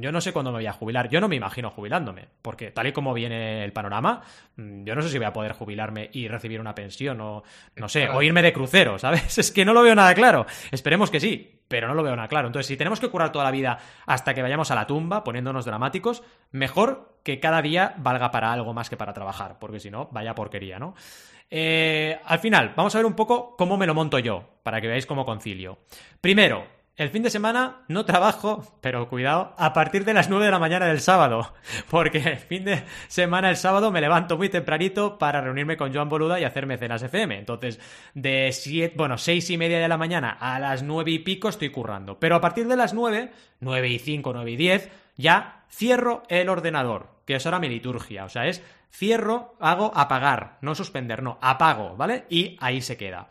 Yo 0.00 0.12
no 0.12 0.20
sé 0.20 0.32
cuándo 0.32 0.50
me 0.50 0.58
voy 0.58 0.66
a 0.66 0.72
jubilar. 0.72 1.08
Yo 1.08 1.20
no 1.20 1.28
me 1.28 1.36
imagino 1.36 1.70
jubilándome, 1.70 2.28
porque 2.42 2.70
tal 2.70 2.86
y 2.86 2.92
como 2.92 3.14
viene 3.14 3.64
el 3.64 3.72
panorama, 3.72 4.22
mm, 4.56 4.84
yo 4.84 4.94
no 4.94 5.02
sé 5.02 5.08
si 5.08 5.18
voy 5.18 5.26
a 5.26 5.32
poder 5.32 5.52
jubilarme 5.52 6.10
y 6.12 6.28
recibir 6.28 6.60
una 6.60 6.74
pensión 6.74 7.20
o, 7.20 7.42
no 7.76 7.88
sé, 7.88 8.08
o 8.08 8.22
irme 8.22 8.42
de 8.42 8.52
crucero, 8.52 8.98
¿sabes? 8.98 9.38
Es 9.38 9.50
que 9.50 9.64
no 9.64 9.72
lo 9.72 9.82
veo 9.82 9.94
nada 9.94 10.14
claro. 10.14 10.46
Esperemos 10.70 11.10
que 11.10 11.20
sí, 11.20 11.62
pero 11.68 11.88
no 11.88 11.94
lo 11.94 12.02
veo 12.02 12.16
nada 12.16 12.28
claro. 12.28 12.48
Entonces, 12.48 12.66
si 12.66 12.76
tenemos 12.76 13.00
que 13.00 13.08
curar 13.08 13.32
toda 13.32 13.44
la 13.44 13.50
vida 13.50 13.78
hasta 14.06 14.34
que 14.34 14.42
vayamos 14.42 14.70
a 14.70 14.74
la 14.74 14.86
tumba, 14.86 15.24
poniéndonos 15.24 15.64
dramáticos, 15.64 16.22
mejor 16.50 17.18
que 17.22 17.40
cada 17.40 17.62
día 17.62 17.94
valga 17.98 18.30
para 18.30 18.52
algo 18.52 18.72
más 18.72 18.88
que 18.88 18.96
para 18.96 19.12
trabajar, 19.12 19.58
porque 19.58 19.80
si 19.80 19.90
no, 19.90 20.08
vaya 20.12 20.34
porquería, 20.34 20.78
¿no? 20.78 20.94
Eh, 21.50 22.18
al 22.24 22.38
final, 22.38 22.74
vamos 22.76 22.94
a 22.94 22.98
ver 22.98 23.06
un 23.06 23.14
poco 23.14 23.56
cómo 23.56 23.76
me 23.76 23.86
lo 23.86 23.94
monto 23.94 24.18
yo, 24.18 24.44
para 24.62 24.80
que 24.80 24.88
veáis 24.88 25.06
cómo 25.06 25.24
concilio. 25.24 25.78
Primero, 26.20 26.66
el 26.98 27.10
fin 27.10 27.22
de 27.22 27.30
semana 27.30 27.84
no 27.86 28.04
trabajo, 28.04 28.76
pero 28.80 29.08
cuidado, 29.08 29.54
a 29.56 29.72
partir 29.72 30.04
de 30.04 30.12
las 30.12 30.28
9 30.28 30.46
de 30.46 30.50
la 30.50 30.58
mañana 30.58 30.86
del 30.86 31.00
sábado, 31.00 31.54
porque 31.90 32.18
el 32.18 32.38
fin 32.38 32.64
de 32.64 32.82
semana 33.06 33.50
el 33.50 33.56
sábado 33.56 33.92
me 33.92 34.00
levanto 34.00 34.36
muy 34.36 34.48
tempranito 34.48 35.16
para 35.16 35.40
reunirme 35.40 35.76
con 35.76 35.94
Joan 35.94 36.08
Boluda 36.08 36.40
y 36.40 36.44
hacerme 36.44 36.76
cenas 36.76 37.00
FM. 37.04 37.38
Entonces, 37.38 37.78
de 38.14 38.50
7, 38.52 38.94
bueno, 38.96 39.16
6 39.16 39.48
y 39.48 39.56
media 39.56 39.78
de 39.78 39.86
la 39.86 39.96
mañana 39.96 40.36
a 40.40 40.58
las 40.58 40.82
9 40.82 41.12
y 41.12 41.20
pico 41.20 41.48
estoy 41.48 41.70
currando. 41.70 42.18
Pero 42.18 42.34
a 42.34 42.40
partir 42.40 42.66
de 42.66 42.76
las 42.76 42.92
9, 42.92 43.30
9 43.60 43.88
y 43.88 43.98
5, 44.00 44.32
9 44.32 44.50
y 44.50 44.56
10, 44.56 44.90
ya 45.16 45.62
cierro 45.70 46.24
el 46.28 46.48
ordenador, 46.48 47.10
que 47.24 47.36
es 47.36 47.46
ahora 47.46 47.60
mi 47.60 47.68
liturgia. 47.68 48.24
O 48.24 48.28
sea, 48.28 48.48
es 48.48 48.60
cierro, 48.92 49.54
hago 49.60 49.92
apagar, 49.94 50.58
no 50.62 50.74
suspender, 50.74 51.22
no, 51.22 51.38
apago, 51.40 51.94
¿vale? 51.96 52.24
Y 52.28 52.56
ahí 52.60 52.82
se 52.82 52.96
queda. 52.96 53.28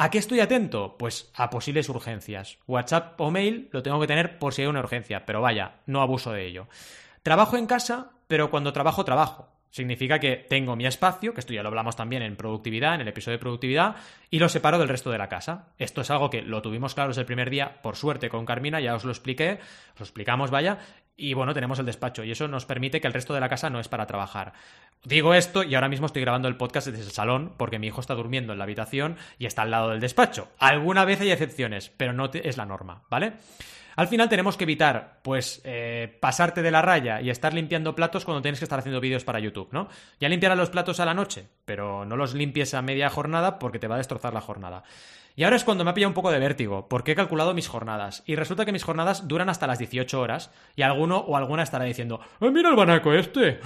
¿A 0.00 0.10
qué 0.10 0.18
estoy 0.18 0.38
atento? 0.38 0.94
Pues 0.96 1.28
a 1.34 1.50
posibles 1.50 1.88
urgencias. 1.88 2.60
WhatsApp 2.68 3.20
o 3.20 3.32
mail 3.32 3.68
lo 3.72 3.82
tengo 3.82 3.98
que 3.98 4.06
tener 4.06 4.38
por 4.38 4.54
si 4.54 4.62
hay 4.62 4.68
una 4.68 4.78
urgencia, 4.78 5.26
pero 5.26 5.40
vaya, 5.40 5.80
no 5.86 6.02
abuso 6.02 6.30
de 6.30 6.46
ello. 6.46 6.68
Trabajo 7.24 7.56
en 7.56 7.66
casa, 7.66 8.12
pero 8.28 8.48
cuando 8.48 8.72
trabajo, 8.72 9.04
trabajo. 9.04 9.48
Significa 9.70 10.20
que 10.20 10.36
tengo 10.36 10.76
mi 10.76 10.86
espacio, 10.86 11.34
que 11.34 11.40
esto 11.40 11.52
ya 11.52 11.64
lo 11.64 11.70
hablamos 11.70 11.96
también 11.96 12.22
en 12.22 12.36
productividad, 12.36 12.94
en 12.94 13.00
el 13.00 13.08
episodio 13.08 13.38
de 13.38 13.42
productividad, 13.42 13.96
y 14.30 14.38
lo 14.38 14.48
separo 14.48 14.78
del 14.78 14.88
resto 14.88 15.10
de 15.10 15.18
la 15.18 15.28
casa. 15.28 15.70
Esto 15.78 16.02
es 16.02 16.10
algo 16.12 16.30
que 16.30 16.42
lo 16.42 16.62
tuvimos 16.62 16.94
claro 16.94 17.08
desde 17.08 17.22
el 17.22 17.26
primer 17.26 17.50
día, 17.50 17.82
por 17.82 17.96
suerte, 17.96 18.28
con 18.28 18.46
Carmina, 18.46 18.78
ya 18.78 18.94
os 18.94 19.04
lo 19.04 19.10
expliqué, 19.10 19.58
os 19.94 20.00
lo 20.00 20.04
explicamos, 20.04 20.52
vaya, 20.52 20.78
y 21.18 21.34
bueno, 21.34 21.52
tenemos 21.52 21.78
el 21.80 21.84
despacho, 21.84 22.22
y 22.22 22.30
eso 22.30 22.46
nos 22.46 22.64
permite 22.64 23.00
que 23.00 23.08
el 23.08 23.12
resto 23.12 23.34
de 23.34 23.40
la 23.40 23.48
casa 23.48 23.68
no 23.68 23.80
es 23.80 23.88
para 23.88 24.06
trabajar. 24.06 24.52
Digo 25.04 25.34
esto 25.34 25.64
y 25.64 25.74
ahora 25.74 25.88
mismo 25.88 26.06
estoy 26.06 26.22
grabando 26.22 26.48
el 26.48 26.56
podcast 26.56 26.86
desde 26.86 27.02
el 27.02 27.10
salón 27.10 27.54
porque 27.56 27.78
mi 27.78 27.88
hijo 27.88 28.00
está 28.00 28.14
durmiendo 28.14 28.52
en 28.52 28.58
la 28.58 28.64
habitación 28.64 29.16
y 29.36 29.46
está 29.46 29.62
al 29.62 29.72
lado 29.72 29.90
del 29.90 30.00
despacho. 30.00 30.48
Alguna 30.58 31.04
vez 31.04 31.20
hay 31.20 31.32
excepciones, 31.32 31.90
pero 31.96 32.12
no 32.12 32.30
es 32.32 32.56
la 32.56 32.66
norma, 32.66 33.02
¿vale? 33.10 33.32
Al 33.96 34.06
final 34.06 34.28
tenemos 34.28 34.56
que 34.56 34.62
evitar, 34.62 35.18
pues, 35.24 35.60
eh, 35.64 36.16
pasarte 36.20 36.62
de 36.62 36.70
la 36.70 36.82
raya 36.82 37.20
y 37.20 37.30
estar 37.30 37.52
limpiando 37.52 37.96
platos 37.96 38.24
cuando 38.24 38.40
tienes 38.40 38.60
que 38.60 38.64
estar 38.64 38.78
haciendo 38.78 39.00
vídeos 39.00 39.24
para 39.24 39.40
YouTube, 39.40 39.70
¿no? 39.72 39.88
Ya 40.20 40.28
limpiarás 40.28 40.56
los 40.56 40.70
platos 40.70 41.00
a 41.00 41.04
la 41.04 41.14
noche, 41.14 41.48
pero 41.64 42.04
no 42.04 42.16
los 42.16 42.32
limpies 42.32 42.74
a 42.74 42.82
media 42.82 43.10
jornada 43.10 43.58
porque 43.58 43.80
te 43.80 43.88
va 43.88 43.96
a 43.96 43.98
destrozar 43.98 44.34
la 44.34 44.40
jornada. 44.40 44.84
Y 45.38 45.44
ahora 45.44 45.54
es 45.54 45.62
cuando 45.62 45.84
me 45.84 45.90
ha 45.90 45.94
pillado 45.94 46.10
un 46.10 46.14
poco 46.14 46.32
de 46.32 46.40
vértigo, 46.40 46.88
porque 46.88 47.12
he 47.12 47.14
calculado 47.14 47.54
mis 47.54 47.68
jornadas. 47.68 48.24
Y 48.26 48.34
resulta 48.34 48.64
que 48.64 48.72
mis 48.72 48.82
jornadas 48.82 49.28
duran 49.28 49.48
hasta 49.48 49.68
las 49.68 49.78
18 49.78 50.20
horas. 50.20 50.50
Y 50.74 50.82
alguno 50.82 51.18
o 51.18 51.36
alguna 51.36 51.62
estará 51.62 51.84
diciendo, 51.84 52.18
¡Eh, 52.40 52.50
mira 52.50 52.70
el 52.70 52.74
banaco 52.74 53.12
este! 53.12 53.60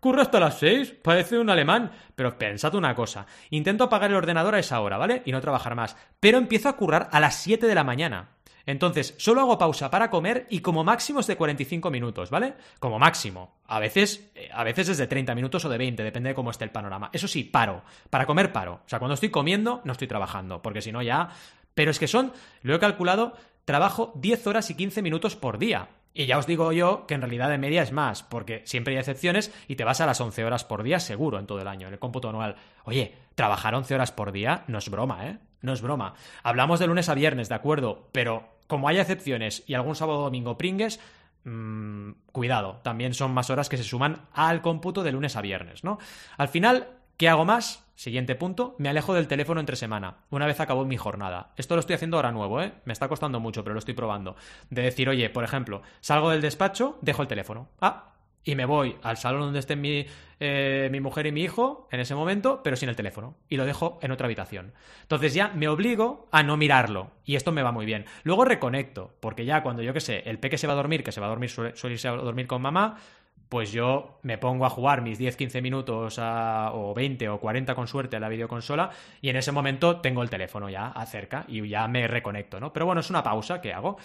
¡Curra 0.00 0.22
hasta 0.22 0.40
las 0.40 0.58
6! 0.58 0.96
Parece 1.00 1.38
un 1.38 1.48
alemán. 1.48 1.92
Pero 2.16 2.36
pensad 2.36 2.74
una 2.74 2.96
cosa. 2.96 3.26
Intento 3.50 3.84
apagar 3.84 4.10
el 4.10 4.16
ordenador 4.16 4.56
a 4.56 4.58
esa 4.58 4.80
hora, 4.80 4.98
¿vale? 4.98 5.22
Y 5.24 5.30
no 5.30 5.40
trabajar 5.40 5.76
más. 5.76 5.96
Pero 6.18 6.38
empiezo 6.38 6.68
a 6.68 6.76
currar 6.76 7.08
a 7.12 7.20
las 7.20 7.36
7 7.36 7.68
de 7.68 7.74
la 7.76 7.84
mañana. 7.84 8.30
Entonces, 8.66 9.14
solo 9.18 9.40
hago 9.40 9.58
pausa 9.58 9.90
para 9.90 10.10
comer 10.10 10.46
y 10.50 10.60
como 10.60 10.84
máximo 10.84 11.20
es 11.20 11.26
de 11.26 11.36
45 11.36 11.90
minutos, 11.90 12.30
¿vale? 12.30 12.54
Como 12.78 12.98
máximo. 12.98 13.56
A 13.66 13.78
veces, 13.78 14.30
eh, 14.34 14.48
a 14.52 14.64
veces 14.64 14.88
es 14.90 14.98
de 14.98 15.06
30 15.06 15.34
minutos 15.34 15.64
o 15.64 15.68
de 15.68 15.78
20, 15.78 16.02
depende 16.02 16.30
de 16.30 16.34
cómo 16.34 16.50
esté 16.50 16.64
el 16.64 16.70
panorama. 16.70 17.10
Eso 17.12 17.28
sí, 17.28 17.44
paro. 17.44 17.82
Para 18.10 18.26
comer, 18.26 18.52
paro. 18.52 18.80
O 18.84 18.88
sea, 18.88 18.98
cuando 18.98 19.14
estoy 19.14 19.30
comiendo, 19.30 19.80
no 19.84 19.92
estoy 19.92 20.08
trabajando, 20.08 20.62
porque 20.62 20.82
si 20.82 20.92
no 20.92 21.02
ya... 21.02 21.30
Pero 21.74 21.90
es 21.90 21.98
que 21.98 22.06
son, 22.06 22.32
lo 22.60 22.74
he 22.74 22.78
calculado, 22.78 23.34
trabajo 23.64 24.12
10 24.16 24.46
horas 24.46 24.68
y 24.68 24.74
15 24.74 25.00
minutos 25.00 25.36
por 25.36 25.58
día. 25.58 25.88
Y 26.14 26.26
ya 26.26 26.36
os 26.36 26.46
digo 26.46 26.72
yo 26.72 27.06
que 27.06 27.14
en 27.14 27.22
realidad 27.22 27.48
de 27.48 27.56
media 27.56 27.82
es 27.82 27.92
más, 27.92 28.22
porque 28.22 28.62
siempre 28.66 28.94
hay 28.94 29.00
excepciones 29.00 29.52
y 29.66 29.76
te 29.76 29.84
vas 29.84 30.00
a 30.00 30.06
las 30.06 30.20
11 30.20 30.44
horas 30.44 30.64
por 30.64 30.82
día 30.82 31.00
seguro 31.00 31.38
en 31.38 31.46
todo 31.46 31.60
el 31.60 31.68
año, 31.68 31.86
en 31.86 31.94
el 31.94 31.98
cómputo 31.98 32.28
anual. 32.28 32.56
Oye, 32.84 33.14
trabajar 33.34 33.74
11 33.74 33.94
horas 33.94 34.12
por 34.12 34.32
día 34.32 34.64
no 34.66 34.78
es 34.78 34.90
broma, 34.90 35.26
¿eh? 35.26 35.38
No 35.62 35.72
es 35.72 35.80
broma. 35.80 36.14
Hablamos 36.42 36.80
de 36.80 36.88
lunes 36.88 37.08
a 37.08 37.14
viernes, 37.14 37.48
¿de 37.48 37.54
acuerdo? 37.54 38.08
Pero 38.12 38.51
como 38.66 38.88
hay 38.88 38.98
excepciones 38.98 39.64
y 39.66 39.74
algún 39.74 39.96
sábado 39.96 40.20
o 40.20 40.24
domingo 40.24 40.58
pringues, 40.58 41.00
mmm, 41.44 42.12
cuidado, 42.32 42.80
también 42.82 43.14
son 43.14 43.32
más 43.32 43.50
horas 43.50 43.68
que 43.68 43.76
se 43.76 43.84
suman 43.84 44.22
al 44.32 44.62
cómputo 44.62 45.02
de 45.02 45.12
lunes 45.12 45.36
a 45.36 45.42
viernes, 45.42 45.84
¿no? 45.84 45.98
Al 46.36 46.48
final, 46.48 46.88
¿qué 47.16 47.28
hago 47.28 47.44
más? 47.44 47.86
Siguiente 47.94 48.34
punto, 48.34 48.74
me 48.78 48.88
alejo 48.88 49.14
del 49.14 49.28
teléfono 49.28 49.60
entre 49.60 49.76
semana, 49.76 50.16
una 50.30 50.46
vez 50.46 50.58
acabó 50.58 50.84
mi 50.84 50.96
jornada. 50.96 51.52
Esto 51.56 51.76
lo 51.76 51.80
estoy 51.80 51.94
haciendo 51.94 52.16
ahora 52.16 52.32
nuevo, 52.32 52.60
¿eh? 52.60 52.72
Me 52.84 52.92
está 52.92 53.08
costando 53.08 53.38
mucho, 53.38 53.62
pero 53.62 53.74
lo 53.74 53.78
estoy 53.78 53.94
probando. 53.94 54.34
De 54.70 54.82
decir, 54.82 55.08
oye, 55.08 55.30
por 55.30 55.44
ejemplo, 55.44 55.82
salgo 56.00 56.30
del 56.30 56.40
despacho, 56.40 56.98
dejo 57.00 57.22
el 57.22 57.28
teléfono. 57.28 57.68
Ah, 57.80 58.11
y 58.44 58.54
me 58.54 58.64
voy 58.64 58.96
al 59.02 59.16
salón 59.16 59.42
donde 59.42 59.60
estén 59.60 59.80
mi, 59.80 60.06
eh, 60.40 60.88
mi, 60.90 61.00
mujer 61.00 61.26
y 61.26 61.32
mi 61.32 61.42
hijo 61.42 61.88
en 61.92 62.00
ese 62.00 62.14
momento, 62.14 62.62
pero 62.62 62.76
sin 62.76 62.88
el 62.88 62.96
teléfono. 62.96 63.36
Y 63.48 63.56
lo 63.56 63.64
dejo 63.64 63.98
en 64.02 64.10
otra 64.10 64.26
habitación. 64.26 64.72
Entonces 65.02 65.34
ya 65.34 65.48
me 65.48 65.68
obligo 65.68 66.28
a 66.32 66.42
no 66.42 66.56
mirarlo. 66.56 67.12
Y 67.24 67.36
esto 67.36 67.52
me 67.52 67.62
va 67.62 67.72
muy 67.72 67.86
bien. 67.86 68.04
Luego 68.24 68.44
reconecto, 68.44 69.14
porque 69.20 69.44
ya 69.44 69.62
cuando 69.62 69.82
yo 69.82 69.92
que 69.92 70.00
sé, 70.00 70.22
el 70.26 70.38
peque 70.38 70.58
se 70.58 70.66
va 70.66 70.72
a 70.72 70.76
dormir, 70.76 71.04
que 71.04 71.12
se 71.12 71.20
va 71.20 71.26
a 71.26 71.30
dormir, 71.30 71.50
suele, 71.50 71.76
suele 71.76 71.94
irse 71.94 72.08
a 72.08 72.12
dormir 72.12 72.46
con 72.46 72.60
mamá, 72.62 72.98
pues 73.52 73.70
yo 73.70 74.18
me 74.22 74.38
pongo 74.38 74.64
a 74.64 74.70
jugar 74.70 75.02
mis 75.02 75.20
10-15 75.20 75.60
minutos 75.60 76.18
a, 76.18 76.70
o 76.72 76.94
20 76.94 77.28
o 77.28 77.38
40 77.38 77.74
con 77.74 77.86
suerte 77.86 78.16
a 78.16 78.20
la 78.20 78.30
videoconsola 78.30 78.88
y 79.20 79.28
en 79.28 79.36
ese 79.36 79.52
momento 79.52 80.00
tengo 80.00 80.22
el 80.22 80.30
teléfono 80.30 80.70
ya 80.70 80.88
acerca 80.88 81.44
y 81.46 81.68
ya 81.68 81.86
me 81.86 82.08
reconecto, 82.08 82.58
¿no? 82.58 82.72
Pero 82.72 82.86
bueno, 82.86 83.02
es 83.02 83.10
una 83.10 83.22
pausa 83.22 83.60
que 83.60 83.74
hago. 83.74 83.98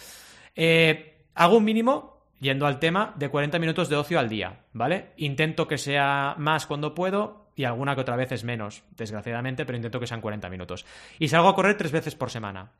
Eh, 0.54 1.24
hago 1.34 1.56
un 1.56 1.64
mínimo 1.64 2.17
yendo 2.40 2.66
al 2.66 2.78
tema, 2.78 3.14
de 3.16 3.28
40 3.28 3.58
minutos 3.58 3.88
de 3.88 3.96
ocio 3.96 4.18
al 4.18 4.28
día, 4.28 4.60
¿vale? 4.72 5.12
Intento 5.16 5.68
que 5.68 5.78
sea 5.78 6.34
más 6.38 6.66
cuando 6.66 6.94
puedo 6.94 7.48
y 7.54 7.64
alguna 7.64 7.94
que 7.94 8.02
otra 8.02 8.16
vez 8.16 8.30
es 8.32 8.44
menos, 8.44 8.84
desgraciadamente, 8.96 9.66
pero 9.66 9.76
intento 9.76 9.98
que 9.98 10.06
sean 10.06 10.20
40 10.20 10.48
minutos. 10.48 10.86
Y 11.18 11.28
salgo 11.28 11.48
a 11.48 11.54
correr 11.54 11.76
tres 11.76 11.90
veces 11.90 12.14
por 12.14 12.30
semana, 12.30 12.70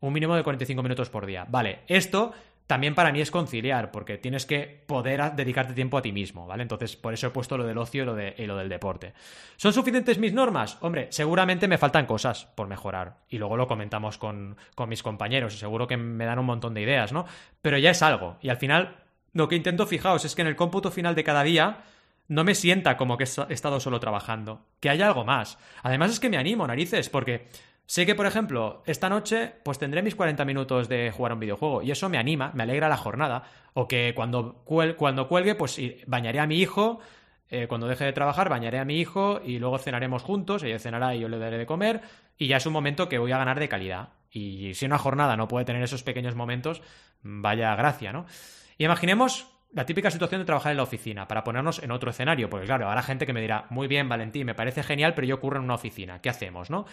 un 0.00 0.12
mínimo 0.12 0.36
de 0.36 0.42
45 0.42 0.82
minutos 0.82 1.08
por 1.08 1.24
día. 1.24 1.46
Vale, 1.48 1.80
esto 1.86 2.34
también 2.66 2.94
para 2.94 3.12
mí 3.12 3.20
es 3.20 3.30
conciliar, 3.30 3.92
porque 3.92 4.18
tienes 4.18 4.44
que 4.44 4.82
poder 4.86 5.34
dedicarte 5.34 5.72
tiempo 5.72 5.96
a 5.96 6.02
ti 6.02 6.12
mismo, 6.12 6.46
¿vale? 6.46 6.62
Entonces, 6.62 6.96
por 6.96 7.14
eso 7.14 7.28
he 7.28 7.30
puesto 7.30 7.56
lo 7.56 7.64
del 7.64 7.78
ocio 7.78 8.02
y 8.02 8.06
lo, 8.06 8.14
de, 8.14 8.34
y 8.36 8.44
lo 8.46 8.56
del 8.56 8.68
deporte. 8.68 9.14
¿Son 9.56 9.72
suficientes 9.72 10.18
mis 10.18 10.32
normas? 10.32 10.76
Hombre, 10.80 11.06
seguramente 11.10 11.68
me 11.68 11.78
faltan 11.78 12.06
cosas 12.06 12.46
por 12.56 12.66
mejorar. 12.66 13.18
Y 13.28 13.38
luego 13.38 13.56
lo 13.56 13.68
comentamos 13.68 14.18
con, 14.18 14.56
con 14.74 14.88
mis 14.88 15.02
compañeros, 15.02 15.54
y 15.54 15.58
seguro 15.58 15.86
que 15.86 15.96
me 15.96 16.24
dan 16.24 16.40
un 16.40 16.46
montón 16.46 16.74
de 16.74 16.82
ideas, 16.82 17.12
¿no? 17.12 17.24
Pero 17.62 17.78
ya 17.78 17.90
es 17.90 18.02
algo. 18.02 18.36
Y 18.42 18.48
al 18.48 18.56
final 18.56 19.05
lo 19.36 19.48
que 19.48 19.56
intento, 19.56 19.86
fijaos, 19.86 20.24
es 20.24 20.34
que 20.34 20.42
en 20.42 20.48
el 20.48 20.56
cómputo 20.56 20.90
final 20.90 21.14
de 21.14 21.24
cada 21.24 21.42
día 21.42 21.84
no 22.28 22.42
me 22.42 22.54
sienta 22.54 22.96
como 22.96 23.18
que 23.18 23.24
he 23.24 23.52
estado 23.52 23.80
solo 23.80 24.00
trabajando, 24.00 24.66
que 24.80 24.88
haya 24.88 25.06
algo 25.06 25.24
más. 25.24 25.58
Además 25.82 26.10
es 26.10 26.20
que 26.20 26.30
me 26.30 26.38
animo, 26.38 26.66
narices, 26.66 27.10
porque 27.10 27.48
sé 27.84 28.06
que, 28.06 28.14
por 28.14 28.26
ejemplo, 28.26 28.82
esta 28.86 29.08
noche 29.08 29.52
pues 29.62 29.78
tendré 29.78 30.02
mis 30.02 30.14
40 30.14 30.44
minutos 30.46 30.88
de 30.88 31.10
jugar 31.10 31.34
un 31.34 31.40
videojuego 31.40 31.82
y 31.82 31.90
eso 31.90 32.08
me 32.08 32.18
anima, 32.18 32.50
me 32.54 32.62
alegra 32.62 32.88
la 32.88 32.96
jornada. 32.96 33.44
O 33.74 33.86
que 33.86 34.14
cuando, 34.14 34.62
cuando 34.64 35.28
cuelgue, 35.28 35.54
pues 35.54 35.78
bañaré 36.06 36.40
a 36.40 36.46
mi 36.46 36.58
hijo, 36.58 37.00
eh, 37.50 37.66
cuando 37.68 37.86
deje 37.86 38.06
de 38.06 38.14
trabajar, 38.14 38.48
bañaré 38.48 38.78
a 38.78 38.86
mi 38.86 38.98
hijo 38.98 39.40
y 39.44 39.58
luego 39.58 39.78
cenaremos 39.78 40.22
juntos, 40.22 40.62
ella 40.62 40.78
cenará 40.78 41.14
y 41.14 41.20
yo 41.20 41.28
le 41.28 41.38
daré 41.38 41.58
de 41.58 41.66
comer 41.66 42.00
y 42.38 42.48
ya 42.48 42.56
es 42.56 42.66
un 42.66 42.72
momento 42.72 43.08
que 43.08 43.18
voy 43.18 43.32
a 43.32 43.38
ganar 43.38 43.60
de 43.60 43.68
calidad. 43.68 44.08
Y 44.30 44.72
si 44.74 44.86
una 44.86 44.98
jornada 44.98 45.36
no 45.36 45.46
puede 45.46 45.66
tener 45.66 45.82
esos 45.82 46.02
pequeños 46.02 46.34
momentos, 46.34 46.82
vaya 47.22 47.74
gracia, 47.76 48.12
¿no? 48.12 48.26
Y 48.78 48.84
imaginemos 48.84 49.46
la 49.72 49.84
típica 49.84 50.10
situación 50.10 50.40
de 50.40 50.46
trabajar 50.46 50.70
en 50.70 50.78
la 50.78 50.84
oficina, 50.84 51.28
para 51.28 51.44
ponernos 51.44 51.82
en 51.82 51.90
otro 51.90 52.10
escenario, 52.10 52.48
porque 52.48 52.66
claro, 52.66 52.88
habrá 52.88 53.02
gente 53.02 53.26
que 53.26 53.32
me 53.32 53.40
dirá, 53.40 53.66
muy 53.70 53.88
bien, 53.88 54.08
Valentín, 54.08 54.46
me 54.46 54.54
parece 54.54 54.82
genial, 54.82 55.14
pero 55.14 55.26
yo 55.26 55.34
ocurro 55.34 55.58
en 55.58 55.64
una 55.64 55.74
oficina, 55.74 56.20
¿qué 56.20 56.30
hacemos, 56.30 56.70
no? 56.70 56.86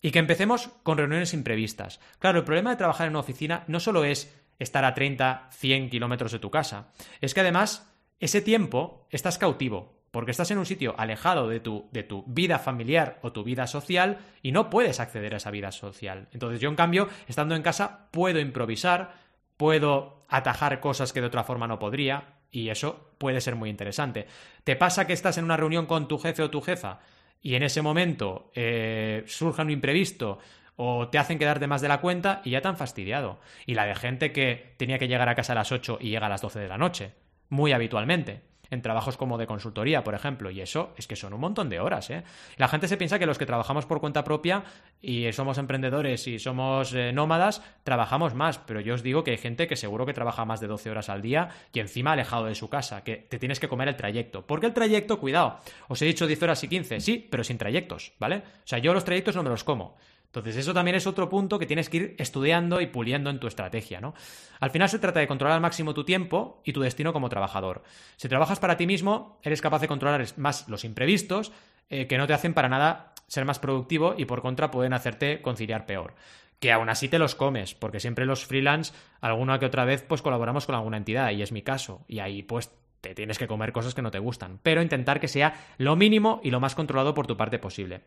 Y 0.00 0.10
que 0.10 0.18
empecemos 0.18 0.68
con 0.82 0.98
reuniones 0.98 1.34
imprevistas. 1.34 2.00
Claro, 2.18 2.38
el 2.38 2.44
problema 2.44 2.70
de 2.70 2.76
trabajar 2.76 3.06
en 3.06 3.12
una 3.12 3.20
oficina 3.20 3.64
no 3.66 3.80
solo 3.80 4.04
es 4.04 4.34
estar 4.58 4.84
a 4.84 4.94
30, 4.94 5.48
100 5.50 5.90
kilómetros 5.90 6.32
de 6.32 6.38
tu 6.38 6.50
casa, 6.50 6.92
es 7.20 7.34
que 7.34 7.40
además 7.40 7.92
ese 8.18 8.40
tiempo 8.40 9.06
estás 9.10 9.36
cautivo, 9.36 10.02
porque 10.10 10.30
estás 10.30 10.50
en 10.50 10.58
un 10.58 10.66
sitio 10.66 10.94
alejado 10.98 11.48
de 11.48 11.60
tu, 11.60 11.88
de 11.90 12.02
tu 12.02 12.24
vida 12.26 12.58
familiar 12.58 13.18
o 13.22 13.32
tu 13.32 13.44
vida 13.44 13.66
social 13.66 14.18
y 14.42 14.52
no 14.52 14.70
puedes 14.70 15.00
acceder 15.00 15.34
a 15.34 15.38
esa 15.38 15.50
vida 15.50 15.72
social. 15.72 16.28
Entonces 16.32 16.60
yo, 16.60 16.68
en 16.68 16.76
cambio, 16.76 17.08
estando 17.26 17.56
en 17.56 17.62
casa, 17.62 18.08
puedo 18.10 18.38
improvisar, 18.38 19.14
puedo 19.62 20.24
atajar 20.28 20.80
cosas 20.80 21.12
que 21.12 21.20
de 21.20 21.28
otra 21.28 21.44
forma 21.44 21.68
no 21.68 21.78
podría, 21.78 22.40
y 22.50 22.70
eso 22.70 23.12
puede 23.16 23.40
ser 23.40 23.54
muy 23.54 23.70
interesante. 23.70 24.26
¿Te 24.64 24.74
pasa 24.74 25.06
que 25.06 25.12
estás 25.12 25.38
en 25.38 25.44
una 25.44 25.56
reunión 25.56 25.86
con 25.86 26.08
tu 26.08 26.18
jefe 26.18 26.42
o 26.42 26.50
tu 26.50 26.60
jefa 26.60 26.98
y 27.40 27.54
en 27.54 27.62
ese 27.62 27.80
momento 27.80 28.50
eh, 28.56 29.22
surja 29.28 29.62
un 29.62 29.70
imprevisto 29.70 30.40
o 30.74 31.06
te 31.10 31.18
hacen 31.18 31.38
quedar 31.38 31.60
de 31.60 31.68
más 31.68 31.80
de 31.80 31.86
la 31.86 32.00
cuenta 32.00 32.42
y 32.44 32.50
ya 32.50 32.60
te 32.60 32.66
han 32.66 32.76
fastidiado? 32.76 33.38
Y 33.64 33.74
la 33.74 33.86
de 33.86 33.94
gente 33.94 34.32
que 34.32 34.74
tenía 34.78 34.98
que 34.98 35.06
llegar 35.06 35.28
a 35.28 35.36
casa 35.36 35.52
a 35.52 35.54
las 35.54 35.70
8 35.70 35.98
y 36.00 36.10
llega 36.10 36.26
a 36.26 36.30
las 36.30 36.42
12 36.42 36.58
de 36.58 36.68
la 36.68 36.76
noche, 36.76 37.12
muy 37.48 37.70
habitualmente 37.70 38.42
en 38.72 38.80
trabajos 38.80 39.18
como 39.18 39.36
de 39.36 39.46
consultoría, 39.46 40.02
por 40.02 40.14
ejemplo, 40.14 40.50
y 40.50 40.62
eso 40.62 40.94
es 40.96 41.06
que 41.06 41.14
son 41.14 41.34
un 41.34 41.40
montón 41.40 41.68
de 41.68 41.78
horas. 41.78 42.08
¿eh? 42.08 42.24
La 42.56 42.68
gente 42.68 42.88
se 42.88 42.96
piensa 42.96 43.18
que 43.18 43.26
los 43.26 43.36
que 43.36 43.44
trabajamos 43.44 43.84
por 43.84 44.00
cuenta 44.00 44.24
propia 44.24 44.64
y 45.02 45.30
somos 45.32 45.58
emprendedores 45.58 46.26
y 46.26 46.38
somos 46.38 46.94
eh, 46.94 47.12
nómadas, 47.12 47.62
trabajamos 47.84 48.34
más, 48.34 48.58
pero 48.58 48.80
yo 48.80 48.94
os 48.94 49.02
digo 49.02 49.24
que 49.24 49.32
hay 49.32 49.36
gente 49.36 49.68
que 49.68 49.76
seguro 49.76 50.06
que 50.06 50.14
trabaja 50.14 50.46
más 50.46 50.60
de 50.60 50.68
12 50.68 50.90
horas 50.90 51.10
al 51.10 51.20
día 51.20 51.50
y 51.72 51.80
encima 51.80 52.12
alejado 52.12 52.46
de 52.46 52.54
su 52.54 52.70
casa, 52.70 53.04
que 53.04 53.16
te 53.16 53.38
tienes 53.38 53.60
que 53.60 53.68
comer 53.68 53.88
el 53.88 53.96
trayecto. 53.96 54.46
Porque 54.46 54.66
el 54.66 54.72
trayecto, 54.72 55.20
cuidado, 55.20 55.58
os 55.88 56.00
he 56.00 56.06
dicho 56.06 56.26
10 56.26 56.42
horas 56.42 56.64
y 56.64 56.68
15, 56.68 57.00
sí, 57.00 57.28
pero 57.30 57.44
sin 57.44 57.58
trayectos, 57.58 58.14
¿vale? 58.18 58.36
O 58.36 58.66
sea, 58.66 58.78
yo 58.78 58.94
los 58.94 59.04
trayectos 59.04 59.36
no 59.36 59.42
me 59.42 59.50
los 59.50 59.64
como. 59.64 59.96
Entonces, 60.32 60.56
eso 60.56 60.72
también 60.72 60.94
es 60.94 61.06
otro 61.06 61.28
punto 61.28 61.58
que 61.58 61.66
tienes 61.66 61.90
que 61.90 61.96
ir 61.98 62.16
estudiando 62.18 62.80
y 62.80 62.86
puliendo 62.86 63.28
en 63.28 63.38
tu 63.38 63.46
estrategia, 63.46 64.00
¿no? 64.00 64.14
Al 64.60 64.70
final 64.70 64.88
se 64.88 64.98
trata 64.98 65.20
de 65.20 65.28
controlar 65.28 65.56
al 65.56 65.60
máximo 65.60 65.92
tu 65.92 66.04
tiempo 66.04 66.62
y 66.64 66.72
tu 66.72 66.80
destino 66.80 67.12
como 67.12 67.28
trabajador. 67.28 67.82
Si 68.16 68.30
trabajas 68.30 68.58
para 68.58 68.78
ti 68.78 68.86
mismo, 68.86 69.38
eres 69.42 69.60
capaz 69.60 69.82
de 69.82 69.88
controlar 69.88 70.26
más 70.38 70.66
los 70.70 70.84
imprevistos 70.84 71.52
eh, 71.90 72.06
que 72.06 72.16
no 72.16 72.26
te 72.26 72.32
hacen 72.32 72.54
para 72.54 72.70
nada 72.70 73.12
ser 73.26 73.44
más 73.44 73.58
productivo 73.58 74.14
y 74.16 74.24
por 74.24 74.40
contra 74.40 74.70
pueden 74.70 74.94
hacerte 74.94 75.42
conciliar 75.42 75.84
peor. 75.84 76.14
Que 76.60 76.72
aún 76.72 76.88
así 76.88 77.10
te 77.10 77.18
los 77.18 77.34
comes, 77.34 77.74
porque 77.74 78.00
siempre 78.00 78.24
los 78.24 78.46
freelance, 78.46 78.94
alguna 79.20 79.58
que 79.58 79.66
otra 79.66 79.84
vez, 79.84 80.02
pues 80.02 80.22
colaboramos 80.22 80.64
con 80.64 80.76
alguna 80.76 80.96
entidad, 80.96 81.30
y 81.32 81.42
es 81.42 81.52
mi 81.52 81.60
caso. 81.60 82.06
Y 82.08 82.20
ahí, 82.20 82.42
pues, 82.42 82.70
te 83.02 83.14
tienes 83.14 83.36
que 83.36 83.48
comer 83.48 83.72
cosas 83.72 83.94
que 83.94 84.00
no 84.00 84.10
te 84.10 84.18
gustan. 84.18 84.60
Pero 84.62 84.80
intentar 84.80 85.20
que 85.20 85.28
sea 85.28 85.52
lo 85.76 85.94
mínimo 85.94 86.40
y 86.42 86.50
lo 86.50 86.60
más 86.60 86.74
controlado 86.74 87.12
por 87.12 87.26
tu 87.26 87.36
parte 87.36 87.58
posible. 87.58 88.00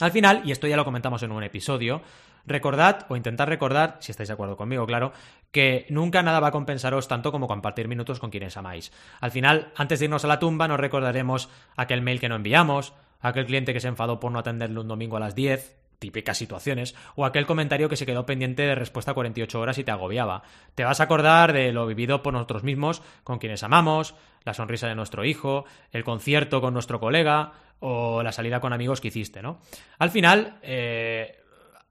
Al 0.00 0.12
final, 0.12 0.42
y 0.44 0.52
esto 0.52 0.66
ya 0.66 0.76
lo 0.76 0.84
comentamos 0.84 1.22
en 1.22 1.32
un 1.32 1.42
episodio, 1.42 2.02
recordad 2.46 3.06
o 3.08 3.16
intentad 3.16 3.46
recordar, 3.46 3.98
si 4.00 4.12
estáis 4.12 4.28
de 4.28 4.32
acuerdo 4.34 4.56
conmigo, 4.56 4.86
claro, 4.86 5.12
que 5.50 5.86
nunca 5.90 6.22
nada 6.22 6.40
va 6.40 6.48
a 6.48 6.52
compensaros 6.52 7.08
tanto 7.08 7.32
como 7.32 7.46
compartir 7.46 7.88
minutos 7.88 8.18
con 8.18 8.30
quienes 8.30 8.56
amáis. 8.56 8.92
Al 9.20 9.30
final, 9.30 9.72
antes 9.76 9.98
de 9.98 10.06
irnos 10.06 10.24
a 10.24 10.28
la 10.28 10.38
tumba, 10.38 10.68
nos 10.68 10.80
recordaremos 10.80 11.48
aquel 11.76 12.02
mail 12.02 12.20
que 12.20 12.28
no 12.28 12.36
enviamos, 12.36 12.94
aquel 13.20 13.46
cliente 13.46 13.72
que 13.72 13.80
se 13.80 13.88
enfadó 13.88 14.20
por 14.20 14.32
no 14.32 14.38
atenderle 14.38 14.80
un 14.80 14.88
domingo 14.88 15.16
a 15.16 15.20
las 15.20 15.34
10, 15.34 15.76
típicas 15.98 16.38
situaciones, 16.38 16.96
o 17.14 17.24
aquel 17.24 17.46
comentario 17.46 17.88
que 17.88 17.96
se 17.96 18.06
quedó 18.06 18.24
pendiente 18.24 18.62
de 18.62 18.74
respuesta 18.74 19.14
48 19.14 19.60
horas 19.60 19.78
y 19.78 19.84
te 19.84 19.90
agobiaba. 19.90 20.42
Te 20.74 20.84
vas 20.84 21.00
a 21.00 21.04
acordar 21.04 21.52
de 21.52 21.72
lo 21.72 21.86
vivido 21.86 22.22
por 22.22 22.32
nosotros 22.32 22.64
mismos, 22.64 23.02
con 23.22 23.38
quienes 23.38 23.62
amamos, 23.62 24.14
la 24.44 24.54
sonrisa 24.54 24.88
de 24.88 24.94
nuestro 24.94 25.24
hijo, 25.26 25.66
el 25.92 26.02
concierto 26.02 26.62
con 26.62 26.72
nuestro 26.72 26.98
colega, 26.98 27.52
o 27.80 28.22
la 28.22 28.32
salida 28.32 28.60
con 28.60 28.72
amigos 28.72 29.00
que 29.00 29.08
hiciste, 29.08 29.42
¿no? 29.42 29.60
Al 29.98 30.10
final, 30.10 30.58
eh, 30.62 31.36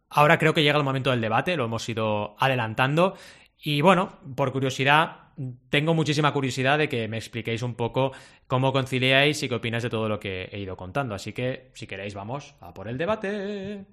ahora 0.10 0.38
creo 0.38 0.54
que 0.54 0.64
llega 0.64 0.78
el 0.78 0.84
momento 0.84 1.12
del 1.12 1.22
debate, 1.22 1.58
lo 1.58 1.66
hemos 1.66 1.88
ido 1.90 2.36
adelantando, 2.40 3.16
Y 3.62 3.82
bueno, 3.82 4.20
por 4.38 4.54
curiosidad, 4.54 5.34
tengo 5.70 5.94
muchísima 5.94 6.32
curiosidad 6.32 6.78
de 6.78 6.88
que 6.88 7.10
me 7.10 7.18
expliquéis 7.18 7.62
un 7.62 7.76
poco 7.76 8.14
cómo 8.48 8.72
conciliáis 8.72 9.44
y 9.44 9.50
qué 9.50 9.56
opináis 9.56 9.84
de 9.84 9.90
todo 9.90 10.08
lo 10.08 10.18
que 10.20 10.50
he 10.52 10.60
ido 10.60 10.78
contando. 10.78 11.14
Así 11.14 11.34
que, 11.34 11.72
si 11.74 11.86
queréis, 11.86 12.14
vamos 12.14 12.56
a 12.62 12.74
por 12.74 12.88
el 12.88 12.98
debate. 12.98 13.86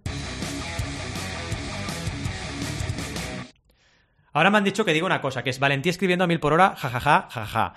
Ahora 4.32 4.50
me 4.50 4.58
han 4.58 4.64
dicho 4.64 4.84
que 4.84 4.92
diga 4.92 5.06
una 5.06 5.20
cosa, 5.20 5.42
que 5.42 5.50
es 5.50 5.58
Valentí 5.58 5.88
escribiendo 5.88 6.24
a 6.24 6.28
mil 6.28 6.38
por 6.40 6.52
hora, 6.52 6.76
jajaja, 6.76 7.28
jajaja. 7.30 7.74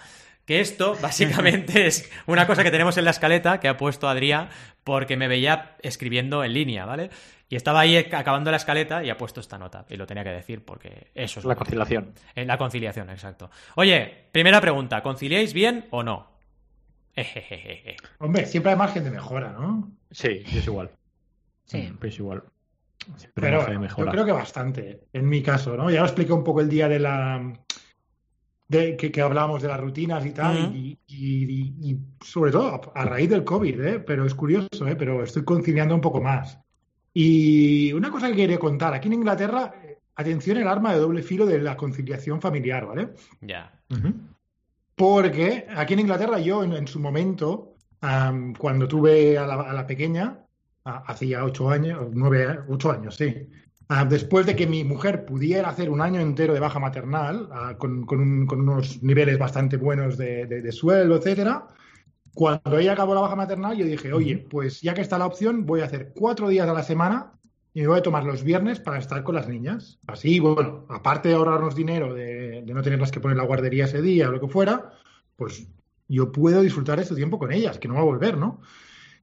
Que 0.50 0.62
esto 0.62 0.98
básicamente 1.02 1.86
es 1.86 2.12
una 2.26 2.48
cosa 2.48 2.64
que 2.64 2.72
tenemos 2.72 2.98
en 2.98 3.06
la 3.06 3.12
escaleta 3.12 3.60
que 3.60 3.68
ha 3.68 3.78
puesto 3.78 4.10
Adrián 4.10 4.50
porque 4.84 5.16
me 5.16 5.28
veía 5.28 5.76
escribiendo 5.84 6.44
en 6.44 6.54
línea, 6.54 6.88
¿vale? 6.88 7.12
Y 7.50 7.56
estaba 7.56 7.82
ahí 7.82 7.96
acabando 7.98 8.50
la 8.50 8.58
escaleta 8.58 9.04
y 9.04 9.12
ha 9.12 9.18
puesto 9.18 9.42
esta 9.42 9.60
nota. 9.60 9.86
Y 9.90 9.96
lo 9.96 10.08
tenía 10.08 10.24
que 10.24 10.32
decir 10.32 10.66
porque 10.66 11.12
eso 11.14 11.40
es... 11.40 11.46
La 11.46 11.56
conciliación. 11.56 12.16
En 12.34 12.48
la 12.48 12.58
conciliación, 12.58 13.12
exacto. 13.12 13.52
Oye, 13.76 14.26
primera 14.32 14.60
pregunta, 14.60 15.04
¿conciliáis 15.04 15.54
bien 15.54 15.86
o 15.92 16.02
no? 16.02 16.32
Jejejeje. 17.14 17.98
Hombre, 18.18 18.48
siempre 18.48 18.72
hay 18.72 18.78
margen 18.80 19.04
de 19.04 19.12
mejora, 19.12 19.52
¿no? 19.52 19.92
Sí, 20.10 20.44
es 20.48 20.66
igual. 20.66 20.90
Sí. 21.66 21.94
Es 22.02 22.18
igual. 22.18 22.42
Siempre 23.18 23.32
Pero 23.36 23.60
margen 23.60 23.82
de 23.82 23.88
yo 23.88 24.12
creo 24.12 24.26
que 24.26 24.32
bastante, 24.32 25.02
en 25.14 25.30
mi 25.30 25.44
caso, 25.44 25.78
¿no? 25.78 25.92
Ya 25.92 26.00
lo 26.00 26.08
expliqué 26.08 26.34
un 26.34 26.44
poco 26.44 26.62
el 26.62 26.70
día 26.70 26.90
de 26.90 26.98
la... 26.98 27.54
De, 28.70 28.96
que, 28.96 29.12
que 29.12 29.22
hablábamos 29.22 29.62
de 29.64 29.68
las 29.68 29.80
rutinas 29.80 30.24
y 30.26 30.32
tal, 30.32 30.56
y, 30.76 31.00
y- 31.08 31.44
y- 31.44 31.92
y 31.92 31.98
sobre 32.24 32.52
todo 32.52 32.68
a, 32.96 33.02
a 33.02 33.04
raíz 33.06 33.28
del 33.30 33.44
COVID, 33.44 33.82
¿eh? 33.82 34.00
Pero 34.00 34.26
es 34.28 34.36
curioso, 34.36 34.88
¿eh? 34.88 34.96
Pero 34.96 35.24
estoy 35.24 35.44
conciliando 35.44 35.96
un 35.96 36.02
poco 36.02 36.22
más. 36.22 36.60
Y 37.12 37.92
una 37.94 38.12
cosa 38.12 38.30
que 38.30 38.36
quería 38.36 38.60
contar, 38.60 38.94
aquí 38.94 39.08
en 39.08 39.16
Inglaterra, 39.16 39.74
eh, 39.84 39.98
atención 40.16 40.58
el 40.58 40.68
arma 40.68 40.94
de 40.94 41.00
doble 41.00 41.24
filo 41.24 41.48
de 41.48 41.60
la 41.60 41.76
conciliación 41.76 42.40
familiar, 42.42 42.86
¿vale? 42.86 43.10
Ya. 43.42 43.74
Porque 44.96 45.66
aquí 45.76 45.94
en 45.94 46.02
Inglaterra 46.02 46.40
yo 46.40 46.64
en, 46.64 46.74
en 46.74 46.88
su 46.88 47.00
momento, 47.00 47.76
am, 48.02 48.54
cuando 48.54 48.88
tuve 48.88 49.38
a 49.38 49.48
la, 49.48 49.56
a 49.56 49.74
la 49.74 49.88
pequeña, 49.88 50.46
a- 50.84 50.98
hace 51.08 51.28
ya 51.28 51.44
ocho 51.44 51.70
años, 51.70 52.08
nueve, 52.14 52.60
ocho 52.68 52.92
años, 52.92 53.16
sí. 53.16 53.48
Ah, 53.92 54.06
después 54.06 54.46
de 54.46 54.56
que 54.56 54.68
mi 54.68 54.84
mujer 54.84 55.26
pudiera 55.26 55.70
hacer 55.70 55.90
un 55.90 56.00
año 56.02 56.22
entero 56.22 56.54
de 56.54 56.60
baja 56.60 56.80
maternal, 56.80 57.50
ah, 57.52 57.76
con, 57.78 58.06
con 58.06 58.20
un- 58.22 58.46
con 58.46 58.62
unos 58.62 59.02
niveles 59.02 59.40
bastante 59.40 59.78
buenos 59.78 60.16
de, 60.18 60.46
de, 60.46 60.62
de 60.62 60.72
sueldo, 60.72 61.16
etcétera, 61.18 61.66
cuando 62.34 62.78
ella 62.78 62.94
acabó 62.94 63.16
la 63.16 63.22
baja 63.22 63.36
maternal, 63.36 63.76
yo 63.76 63.86
dije, 63.86 64.14
oye, 64.14 64.38
pues 64.50 64.82
ya 64.82 64.94
que 64.94 65.02
está 65.02 65.18
la 65.18 65.26
opción, 65.26 65.66
voy 65.66 65.82
a 65.82 65.86
hacer 65.86 66.14
cuatro 66.16 66.48
días 66.50 66.70
a 66.70 66.74
la 66.74 66.84
semana 66.84 67.34
y 67.74 67.82
me 67.82 67.88
voy 67.88 67.98
a 68.00 68.04
tomar 68.04 68.24
los 68.24 68.44
viernes 68.44 68.80
para 68.80 69.00
estar 69.00 69.24
con 69.24 69.34
las 69.36 69.48
niñas. 69.50 70.00
Así, 70.08 70.40
bueno, 70.40 70.86
aparte 70.90 71.30
de 71.30 71.36
ahorrarnos 71.36 71.76
dinero, 71.76 72.14
de, 72.14 72.62
de 72.66 72.74
no 72.74 72.84
tenerlas 72.84 73.12
que 73.12 73.20
poner 73.20 73.38
la 73.38 73.44
guardería 73.46 73.86
ese 73.86 74.02
día 74.04 74.30
o 74.30 74.32
lo 74.32 74.40
que 74.40 74.48
fuera, 74.48 74.92
pues 75.36 75.68
yo 76.08 76.32
puedo 76.32 76.62
disfrutar 76.62 76.98
de 76.98 77.04
este 77.04 77.16
tiempo 77.16 77.40
con 77.40 77.52
ellas, 77.52 77.80
que 77.80 77.88
no 77.88 77.96
va 77.96 78.02
a 78.02 78.04
volver, 78.04 78.38
¿no? 78.38 78.62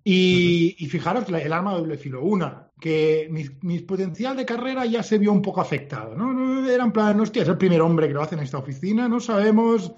Y, 0.09 0.77
y 0.79 0.87
fijaros 0.87 1.29
el 1.29 1.53
arma 1.53 1.73
de 1.75 1.79
doble 1.81 1.99
filo. 1.99 2.23
Una, 2.23 2.69
que 2.81 3.29
mi, 3.31 3.45
mi 3.63 3.81
potencial 3.81 4.37
de 4.37 4.45
carrera 4.47 4.87
ya 4.87 5.03
se 5.03 5.19
vio 5.19 5.33
un 5.33 5.43
poco 5.43 5.61
afectado, 5.61 6.15
¿no? 6.15 6.69
Era 6.69 6.85
en 6.85 6.93
plan, 6.93 7.19
hostia, 7.21 7.43
es 7.43 7.49
el 7.49 7.59
primer 7.59 7.81
hombre 7.81 8.07
que 8.07 8.15
lo 8.15 8.23
hace 8.23 8.37
en 8.37 8.43
esta 8.43 8.59
oficina, 8.59 9.09
no 9.09 9.19
sabemos. 9.19 9.93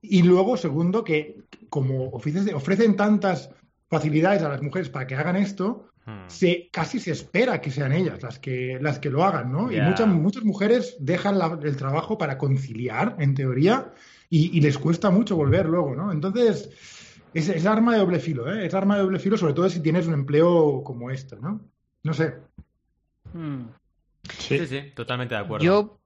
Y 0.00 0.22
luego, 0.22 0.56
segundo, 0.56 1.04
que 1.04 1.36
como 1.68 2.10
ofrece- 2.12 2.54
ofrecen 2.54 2.96
tantas 2.96 3.50
facilidades 3.88 4.42
a 4.42 4.48
las 4.48 4.62
mujeres 4.62 4.88
para 4.88 5.06
que 5.06 5.14
hagan 5.14 5.36
esto, 5.36 5.86
Hmm. 6.06 6.24
se, 6.28 6.70
casi 6.72 6.98
se 6.98 7.10
espera 7.10 7.60
que 7.60 7.70
sean 7.70 7.92
ellas 7.92 8.22
las 8.22 8.38
que, 8.38 8.78
las 8.80 8.98
que 8.98 9.10
lo 9.10 9.22
hagan, 9.22 9.52
¿no? 9.52 9.70
Ya. 9.70 9.84
Y 9.84 9.86
muchas, 9.90 10.08
muchas 10.08 10.44
mujeres 10.44 10.96
dejan 10.98 11.38
la- 11.38 11.58
el 11.62 11.76
trabajo 11.76 12.16
para 12.16 12.38
conciliar, 12.38 13.16
en 13.18 13.34
teoría, 13.34 13.92
y, 14.30 14.56
y 14.56 14.62
les 14.62 14.78
cuesta 14.78 15.10
mucho 15.10 15.36
volver 15.36 15.66
luego, 15.66 15.94
¿no? 15.94 16.10
Entonces, 16.10 16.70
es, 17.34 17.48
es 17.48 17.66
arma 17.66 17.92
de 17.92 17.98
doble 17.98 18.20
filo, 18.20 18.52
¿eh? 18.52 18.66
Es 18.66 18.74
arma 18.74 18.96
de 18.96 19.02
doble 19.02 19.18
filo, 19.18 19.36
sobre 19.36 19.54
todo 19.54 19.68
si 19.68 19.80
tienes 19.80 20.06
un 20.06 20.14
empleo 20.14 20.82
como 20.84 21.10
este, 21.10 21.36
¿no? 21.36 21.60
No 22.02 22.14
sé. 22.14 22.34
Hmm. 23.32 23.66
Sí, 24.38 24.66
sí, 24.66 24.92
totalmente 24.94 25.34
de 25.34 25.40
acuerdo. 25.40 25.64
Yo, 25.64 25.98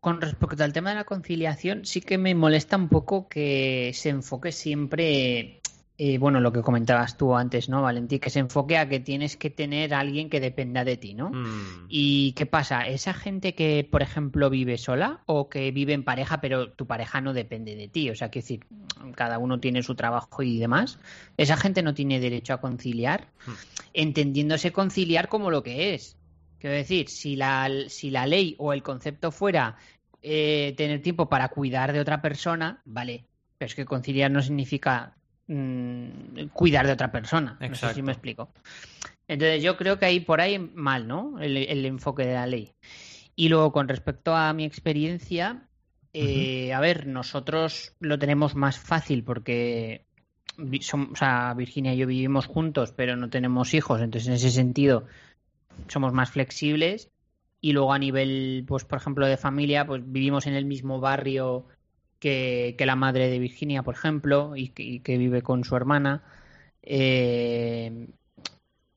con 0.00 0.20
respecto 0.20 0.62
al 0.62 0.72
tema 0.72 0.90
de 0.90 0.96
la 0.96 1.04
conciliación, 1.04 1.84
sí 1.84 2.00
que 2.00 2.18
me 2.18 2.34
molesta 2.34 2.76
un 2.76 2.88
poco 2.88 3.28
que 3.28 3.92
se 3.94 4.10
enfoque 4.10 4.52
siempre, 4.52 5.60
eh, 5.98 6.18
bueno, 6.18 6.40
lo 6.40 6.52
que 6.52 6.60
comentabas 6.60 7.16
tú 7.16 7.34
antes, 7.34 7.70
¿no, 7.70 7.80
Valentí? 7.80 8.18
Que 8.18 8.28
se 8.28 8.38
enfoque 8.38 8.76
a 8.76 8.86
que 8.86 9.00
tienes 9.00 9.38
que 9.38 9.48
tener 9.48 9.94
a 9.94 10.00
alguien 10.00 10.28
que 10.28 10.40
dependa 10.40 10.84
de 10.84 10.98
ti, 10.98 11.14
¿no? 11.14 11.30
Hmm. 11.30 11.86
¿Y 11.88 12.32
qué 12.32 12.44
pasa? 12.44 12.86
¿Esa 12.86 13.14
gente 13.14 13.54
que, 13.54 13.88
por 13.90 14.02
ejemplo, 14.02 14.50
vive 14.50 14.76
sola 14.76 15.22
o 15.24 15.48
que 15.48 15.70
vive 15.70 15.94
en 15.94 16.04
pareja, 16.04 16.42
pero 16.42 16.70
tu 16.72 16.86
pareja 16.86 17.22
no 17.22 17.32
depende 17.32 17.76
de 17.76 17.88
ti? 17.88 18.10
O 18.10 18.14
sea, 18.14 18.30
que 18.30 18.40
decir, 18.40 18.66
cada 19.14 19.38
uno 19.38 19.58
tiene 19.58 19.82
su 19.82 19.94
trabajo 19.94 20.42
y 20.42 20.58
demás. 20.58 20.98
¿Esa 21.38 21.56
gente 21.56 21.82
no 21.82 21.94
tiene 21.94 22.20
derecho 22.20 22.52
a 22.52 22.60
conciliar? 22.60 23.28
Hmm. 23.46 23.52
Entendiéndose 23.94 24.72
conciliar 24.72 25.28
como 25.28 25.50
lo 25.50 25.62
que 25.62 25.94
es. 25.94 26.18
Quiero 26.58 26.76
decir, 26.76 27.08
si 27.08 27.36
la, 27.36 27.70
si 27.88 28.10
la 28.10 28.26
ley 28.26 28.54
o 28.58 28.74
el 28.74 28.82
concepto 28.82 29.30
fuera 29.30 29.76
eh, 30.20 30.74
tener 30.76 31.00
tiempo 31.00 31.30
para 31.30 31.48
cuidar 31.48 31.94
de 31.94 32.00
otra 32.00 32.20
persona, 32.20 32.82
vale. 32.84 33.24
Pero 33.56 33.66
es 33.66 33.74
que 33.74 33.86
conciliar 33.86 34.30
no 34.30 34.42
significa 34.42 35.16
mm, 35.46 36.48
cuidar 36.52 36.86
de 36.86 36.92
otra 36.92 37.10
persona. 37.10 37.58
No 37.60 37.74
sé 37.74 37.94
si 37.94 38.02
me 38.02 38.12
explico. 38.12 38.50
Entonces 39.28 39.62
yo 39.62 39.76
creo 39.76 39.98
que 39.98 40.06
ahí 40.06 40.20
por 40.20 40.40
ahí 40.40 40.58
mal, 40.58 41.08
¿no? 41.08 41.40
El, 41.40 41.56
el 41.56 41.84
enfoque 41.84 42.24
de 42.24 42.34
la 42.34 42.46
ley. 42.46 42.72
Y 43.34 43.48
luego 43.48 43.72
con 43.72 43.88
respecto 43.88 44.34
a 44.34 44.52
mi 44.52 44.64
experiencia, 44.64 45.68
eh, 46.12 46.72
a 46.72 46.80
ver, 46.80 47.06
nosotros 47.06 47.94
lo 48.00 48.18
tenemos 48.18 48.54
más 48.54 48.78
fácil 48.78 49.22
porque 49.24 50.06
o 50.58 51.16
sea, 51.16 51.52
Virginia 51.54 51.92
y 51.92 51.98
yo 51.98 52.06
vivimos 52.06 52.46
juntos, 52.46 52.92
pero 52.96 53.16
no 53.16 53.28
tenemos 53.28 53.74
hijos, 53.74 54.00
entonces 54.00 54.28
en 54.28 54.34
ese 54.34 54.50
sentido 54.50 55.04
somos 55.88 56.14
más 56.14 56.30
flexibles. 56.30 57.10
Y 57.60 57.72
luego 57.72 57.92
a 57.92 57.98
nivel, 57.98 58.64
pues 58.66 58.84
por 58.84 58.98
ejemplo, 58.98 59.26
de 59.26 59.36
familia, 59.36 59.86
pues 59.86 60.02
vivimos 60.04 60.46
en 60.46 60.54
el 60.54 60.66
mismo 60.66 61.00
barrio 61.00 61.66
que, 62.18 62.74
que 62.78 62.86
la 62.86 62.96
madre 62.96 63.28
de 63.28 63.38
Virginia, 63.38 63.82
por 63.82 63.94
ejemplo, 63.94 64.54
y 64.56 64.68
que, 64.70 64.82
y 64.82 65.00
que 65.00 65.18
vive 65.18 65.42
con 65.42 65.64
su 65.64 65.76
hermana. 65.76 66.22
Eh, 66.82 68.08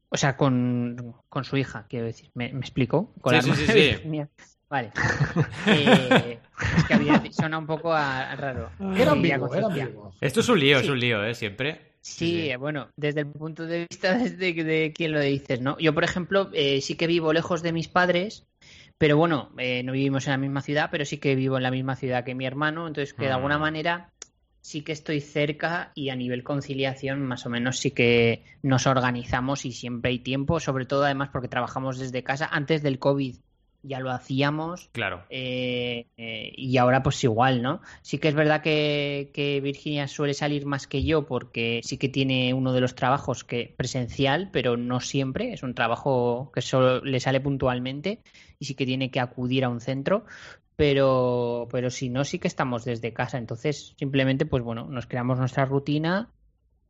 o 0.10 0.18
sea, 0.18 0.38
con, 0.38 1.14
con 1.30 1.44
su 1.44 1.58
hija, 1.58 1.86
quiero 1.88 2.06
decir. 2.06 2.32
¿Me, 2.34 2.52
me 2.54 2.60
explico? 2.62 3.14
Con 3.22 3.34
Sí, 3.34 3.36
la 3.38 3.42
sí, 3.42 3.50
hermana 3.62 3.74
sí, 3.74 3.80
de. 3.80 3.88
Virginia. 3.92 4.30
Vale. 4.70 4.92
Eh, 5.68 6.40
es 6.78 6.84
que 6.86 6.94
había, 6.94 7.24
suena 7.32 7.58
un 7.58 7.66
poco 7.68 7.94
a- 7.94 8.32
a 8.32 8.36
raro. 8.36 8.70
Era 8.96 9.14
era. 9.14 9.90
Esto 10.22 10.40
es 10.42 10.50
un 10.50 10.60
lío, 10.60 10.80
es 10.80 10.90
un 10.90 11.00
lío, 11.00 11.24
¿eh? 11.24 11.34
Siempre. 11.34 11.90
Sí, 12.02 12.52
bueno, 12.58 12.90
desde 12.96 13.22
el 13.22 13.28
punto 13.28 13.66
de 13.66 13.88
vista 13.90 14.18
desde 14.18 14.56
que- 14.56 14.64
de 14.64 14.94
quién 14.96 15.12
lo 15.12 15.20
dices, 15.20 15.62
¿no? 15.62 15.78
Yo, 15.80 15.94
por 15.94 16.04
ejemplo, 16.04 16.50
eh, 16.54 16.82
sí 16.82 16.96
que 16.96 17.08
vivo 17.08 17.34
lejos 17.34 17.62
de 17.62 17.72
mis 17.74 17.88
padres, 17.88 18.48
pero 19.00 19.16
bueno, 19.18 19.50
eh, 19.58 19.82
no 19.82 19.94
vivimos 19.94 20.28
en 20.28 20.32
la 20.32 20.38
misma 20.38 20.62
ciudad, 20.62 20.90
pero 20.92 21.06
sí 21.06 21.18
que 21.18 21.34
vivo 21.34 21.56
en 21.58 21.64
la 21.64 21.72
misma 21.72 21.96
ciudad 21.96 22.26
que 22.26 22.36
mi 22.36 22.46
hermano, 22.46 22.86
entonces 22.86 23.14
que 23.14 23.26
de 23.26 23.32
alguna 23.32 23.58
Mm. 23.58 23.62
manera 23.62 24.10
sí 24.62 24.82
que 24.82 24.92
estoy 24.92 25.22
cerca 25.22 25.92
y 25.96 26.10
a 26.10 26.18
nivel 26.18 26.44
conciliación 26.44 27.26
más 27.26 27.46
o 27.46 27.50
menos 27.50 27.80
sí 27.80 27.92
que 27.92 28.44
nos 28.62 28.88
organizamos 28.88 29.66
y 29.66 29.72
siempre 29.72 30.12
hay 30.12 30.20
tiempo, 30.20 30.60
sobre 30.60 30.86
todo 30.86 31.06
además 31.06 31.30
porque 31.32 31.48
trabajamos 31.48 31.98
desde 31.98 32.24
casa. 32.24 32.50
Antes 32.52 32.84
del 32.84 33.00
COVID 33.00 33.38
ya 33.84 34.02
lo 34.02 34.12
hacíamos. 34.12 34.90
Claro. 34.92 35.24
Eh, 35.30 36.08
eh, 36.18 36.52
y 36.58 36.76
ahora 36.78 37.02
pues 37.02 37.24
igual, 37.24 37.62
¿no? 37.62 37.80
Sí 38.02 38.18
que 38.18 38.28
es 38.28 38.36
verdad 38.36 38.62
que, 38.62 39.32
que 39.34 39.62
Virginia 39.62 40.10
suele 40.10 40.34
salir 40.34 40.66
más 40.66 40.88
que 40.88 41.06
yo 41.06 41.26
porque 41.26 41.80
sí 41.84 41.98
que 41.98 42.10
tiene 42.10 42.54
uno 42.54 42.74
de 42.74 42.82
los 42.82 42.96
trabajos 42.96 43.46
que 43.46 43.74
presencial, 43.78 44.50
pero 44.52 44.76
no 44.76 45.00
siempre, 45.00 45.54
es 45.54 45.64
un 45.64 45.74
trabajo 45.74 46.52
que 46.54 46.62
solo 46.62 47.00
le 47.00 47.22
sale 47.22 47.40
puntualmente 47.40 48.20
y 48.60 48.66
sí 48.66 48.76
que 48.76 48.86
tiene 48.86 49.10
que 49.10 49.20
acudir 49.20 49.64
a 49.64 49.70
un 49.70 49.80
centro, 49.80 50.26
pero, 50.76 51.68
pero 51.72 51.90
si 51.90 52.10
no, 52.10 52.24
sí 52.24 52.40
que 52.40 52.48
estamos 52.48 52.86
desde 52.86 53.14
casa, 53.14 53.38
entonces 53.38 53.96
simplemente 53.98 54.46
pues 54.46 54.64
bueno, 54.64 54.86
nos 54.86 55.08
creamos 55.08 55.40
nuestra 55.40 55.66
rutina 55.66 56.30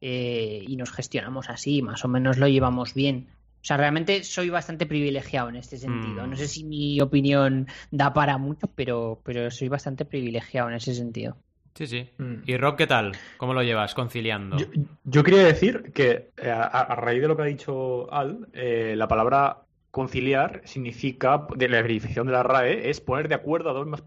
eh, 0.02 0.64
y 0.68 0.76
nos 0.76 0.92
gestionamos 0.92 1.50
así, 1.50 1.82
más 1.82 2.04
o 2.04 2.08
menos 2.08 2.38
lo 2.38 2.48
llevamos 2.48 2.94
bien. 2.94 3.30
O 3.62 3.66
sea, 3.66 3.76
realmente 3.76 4.24
soy 4.24 4.50
bastante 4.50 4.86
privilegiado 4.86 5.50
en 5.50 5.58
este 5.58 5.78
sentido. 5.78 6.26
Mm. 6.26 6.30
No 6.30 6.36
sé 6.38 6.48
si 6.48 6.64
mi 6.64 7.02
opinión 7.02 7.68
da 7.92 8.14
para 8.14 8.38
mucho, 8.38 8.68
pero, 8.74 9.20
pero 9.26 9.52
soy 9.52 9.68
bastante 9.68 10.06
privilegiado 10.06 10.70
en 10.70 10.76
ese 10.76 10.94
sentido. 10.94 11.36
Sí, 11.76 11.86
sí. 11.88 12.10
Mm. 12.18 12.36
¿Y 12.46 12.58
Rob 12.58 12.78
qué 12.78 12.88
tal? 12.88 13.12
¿Cómo 13.38 13.54
lo 13.54 13.62
llevas 13.62 13.94
conciliando? 13.94 14.58
Yo, 14.58 14.68
yo 15.04 15.24
quería 15.24 15.44
decir 15.44 15.92
que 15.94 16.32
eh, 16.38 16.50
a, 16.50 16.64
a 16.64 16.96
raíz 16.96 17.22
de 17.22 17.28
lo 17.28 17.36
que 17.36 17.42
ha 17.42 17.46
dicho 17.46 18.12
Al, 18.14 18.48
eh, 18.54 18.94
la 18.96 19.10
palabra 19.10 19.64
conciliar 19.92 20.62
significa, 20.66 21.48
de 21.56 21.68
la 21.68 21.82
definición 21.82 22.28
de 22.28 22.34
la 22.34 22.44
RAE, 22.44 22.90
es 22.90 23.02
poner 23.02 23.28
de 23.28 23.36
acuerdo 23.36 23.70
a 23.70 23.74
dos, 23.74 23.88
más 23.88 24.04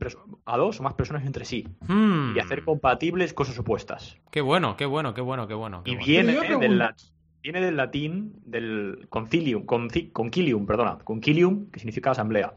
a 0.46 0.56
dos 0.56 0.78
o 0.80 0.82
más 0.82 0.94
personas 0.94 1.24
entre 1.26 1.44
sí 1.44 1.66
Hmm. 1.88 2.36
y 2.36 2.40
hacer 2.40 2.64
compatibles 2.64 3.32
cosas 3.34 3.58
opuestas. 3.58 4.16
Qué 4.30 4.40
bueno, 4.40 4.76
qué 4.76 4.86
bueno, 4.86 5.12
qué 5.14 5.20
bueno, 5.20 5.48
qué 5.48 5.54
bueno. 5.54 5.82
qué 5.84 5.90
Y 5.90 5.94
bueno. 5.94 6.06
viene, 6.06 6.32
del, 6.32 6.40
pregunto- 6.46 6.74
la- 6.74 6.94
viene 7.42 7.60
del 7.60 7.76
latín, 7.76 8.32
del 8.44 9.06
concilium, 9.08 9.64
conci- 9.66 10.12
concilium, 10.12 10.66
perdona, 10.66 10.98
concilium, 11.02 11.70
que 11.70 11.80
significa 11.80 12.12
asamblea. 12.12 12.54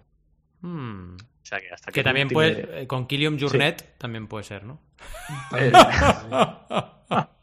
Hmm. 0.62 1.16
O 1.16 1.48
sea 1.48 1.60
que 1.60 1.70
hasta 1.72 1.92
Que 1.92 2.00
qué 2.00 2.04
también 2.04 2.28
punto 2.28 2.42
tiene- 2.42 2.64
puede, 2.64 2.82
eh, 2.84 2.88
con 2.88 3.06
Kilium 3.08 3.38
también 4.00 4.28
puede 4.28 4.44
ser, 4.44 4.64
¿no? 4.66 4.80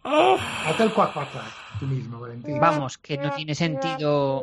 Hazte 0.05 0.83
el 0.85 0.92
cuac, 0.92 1.12
cuac, 1.12 1.31
cuac, 1.33 1.45
tú 1.79 1.87
mismo, 1.87 2.21
Valentín. 2.21 2.59
Vamos, 2.61 2.99
que 2.99 3.16
no 3.16 3.31
tiene 3.33 3.55
sentido. 3.55 4.42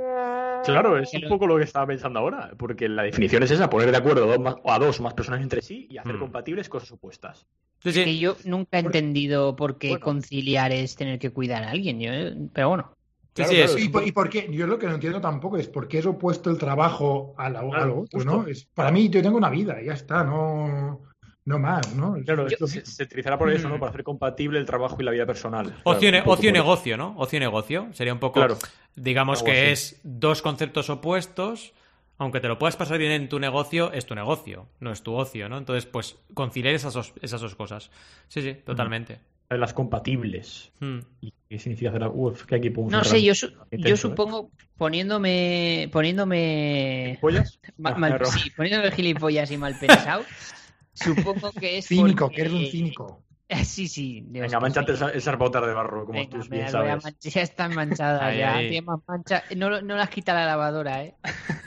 Claro, 0.63 0.98
es 0.98 1.10
Que 1.12 1.17
un 1.17 1.30
poco 1.30 1.48
lo 1.48 1.58
que 1.58 1.63
estaba 1.63 1.88
pensando 1.88 2.19
ahora, 2.19 2.52
porque 2.58 2.88
la 2.89 3.04
definición 3.04 3.43
es 3.43 3.52
esa, 3.52 3.69
poner 3.69 3.91
de 3.91 3.98
acuerdo 3.98 4.24
a 4.24 4.28
dos, 4.28 4.39
más- 4.39 4.56
a 4.65 4.80
dos 4.80 5.00
o 5.00 5.04
más 5.04 5.13
personas 5.13 5.41
entre 5.41 5.62
sí 5.62 5.88
y 5.89 5.98
hacer 5.98 6.15
Hmm. 6.15 6.19
compatibles 6.19 6.69
cosas 6.69 6.91
opuestas. 6.91 7.45
Sí, 7.82 7.93
Que 7.93 8.04
sí. 8.04 8.19
yo 8.19 8.36
nunca 8.45 8.78
he 8.78 8.82
entendido 8.82 9.56
por 9.56 9.78
qué 9.78 9.89
Bueno. 9.89 10.04
conciliar 10.04 10.72
es 10.72 10.95
tener 10.95 11.17
que 11.19 11.30
cuidar 11.32 11.63
a 11.63 11.72
alguien. 11.72 12.00
yo- 12.00 12.12
pero 12.54 12.69
bueno. 12.69 12.91
Sí, 13.36 13.43
Claro, 13.45 13.52
sí, 13.52 13.56
claro, 13.58 13.72
es- 13.78 13.86
¿Y 13.86 13.89
por, 13.89 14.08
y 14.08 14.12
por 14.12 14.30
qué? 14.30 14.50
Yo 14.52 14.67
lo 14.67 14.78
que 14.80 14.88
no 14.88 14.95
entiendo 14.95 15.22
tampoco 15.22 15.56
es 15.58 15.67
por 15.69 15.88
qué 15.88 16.00
es 16.00 16.06
opuesto 16.06 16.50
el 16.50 16.58
trabajo 16.58 17.36
a, 17.38 17.50
la, 17.50 17.60
a 17.60 17.69
Claro, 17.69 17.86
lo 17.86 18.00
otro, 18.02 18.19
justo. 18.19 18.32
¿no? 18.41 18.48
Es, 18.48 18.65
para 18.65 18.91
mí, 18.91 19.08
yo 19.08 19.22
tengo 19.22 19.38
una 19.38 19.50
vida, 19.50 19.82
ya 19.82 19.93
está, 19.93 20.24
no, 20.26 21.04
no 21.49 21.59
más, 21.59 21.93
¿no? 21.95 22.13
Claro, 22.23 22.45
es 22.47 22.59
lo 22.62 22.67
se, 22.67 23.03
utilizará 23.03 23.38
por 23.38 23.51
eso, 23.51 23.67
Mm. 23.67 23.71
¿no? 23.71 23.79
Para 23.79 23.89
hacer 23.89 24.03
compatible 24.03 24.59
el 24.59 24.65
trabajo 24.65 24.97
y 24.99 25.03
la 25.03 25.12
vida 25.12 25.25
personal. 25.25 25.75
Ocio, 25.83 26.09
Claro, 26.12 26.31
ocio 26.31 26.51
negocio, 26.51 26.95
¿no? 26.95 27.15
Ocio 27.17 27.38
y 27.38 27.39
negocio. 27.39 27.88
Sería 27.93 28.13
un 28.13 28.19
poco, 28.19 28.39
Claro. 28.39 28.57
digamos 28.95 29.41
que 29.43 29.51
así. 29.51 29.71
es 29.71 29.99
dos 30.03 30.41
conceptos 30.41 30.89
opuestos. 30.89 31.73
Aunque 32.21 32.41
te 32.41 32.49
lo 32.49 32.59
puedas 32.59 32.75
pasar 32.75 32.97
bien 32.97 33.13
en 33.13 33.29
tu 33.29 33.39
negocio, 33.39 33.93
es 33.93 34.05
tu 34.05 34.13
negocio, 34.13 34.67
no 34.81 34.91
es 34.91 35.01
tu 35.03 35.13
ocio, 35.15 35.47
¿no? 35.47 35.57
Entonces, 35.57 35.85
pues, 35.85 36.17
conciliar 36.33 36.75
esas 36.75 36.93
dos, 36.93 37.13
esas 37.21 37.39
dos 37.39 37.55
cosas. 37.55 37.91
Sí, 38.27 38.41
sí, 38.41 38.53
totalmente. 38.65 39.19
Las 39.49 39.73
compatibles. 39.73 40.71
Hmm. 40.81 40.99
¿Y 41.21 41.33
qué 41.49 41.57
significa 41.57 41.89
hacer? 41.91 42.03
Uf, 42.13 42.45
qué 42.45 42.55
aquí 42.57 42.69
No 42.69 43.03
sé, 43.05 43.23
yo, 43.23 43.33
su- 43.33 43.49
yo 43.71 43.93
¿eh? 43.93 43.97
supongo 43.97 44.51
poniéndome. 44.77 45.89
poniéndome. 45.93 47.17
¿Pollas? 47.21 47.57
ma- 47.77 47.91
Ah, 47.91 47.97
mal- 47.97 48.19
sí, 48.25 48.49
poniéndome 48.51 48.91
gilipollas 48.91 49.49
y 49.51 49.57
mal 49.57 49.75
pensado. 49.79 50.23
supongo 51.03 51.51
que 51.51 51.77
es. 51.79 51.88
Cínico, 51.88 52.25
porque- 52.25 52.35
que 52.35 52.41
eres 52.41 52.53
un 52.53 52.65
cínico. 52.67 53.21
Sí, 53.63 53.88
sí. 53.88 54.21
Dios, 54.27 54.43
Venga, 54.43 54.59
manchate 54.59 54.93
esas 54.93 55.35
botas 55.39 55.65
de 55.65 55.73
barro, 55.73 56.05
como 56.05 56.19
Venga, 56.19 56.29
tú 56.29 56.38
me 56.51 56.57
bien 56.57 56.62
las 56.65 56.71
voy 56.73 56.81
a 56.81 56.89
sabes. 56.99 57.03
manchar, 57.03 57.31
ya 57.33 57.41
están 57.41 57.73
manchadas 57.73 58.21
Ahí, 58.21 58.38
ya. 58.38 58.55
ahí. 58.57 58.81
más 58.83 58.99
mancha. 59.07 59.43
No, 59.57 59.81
no 59.81 59.95
las 59.97 60.09
quita 60.12 60.35
la 60.35 60.45
lavadora, 60.45 61.03
¿eh? 61.03 61.15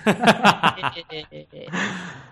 Eh, 0.06 1.24
eh, 1.32 1.46
eh, 1.52 1.66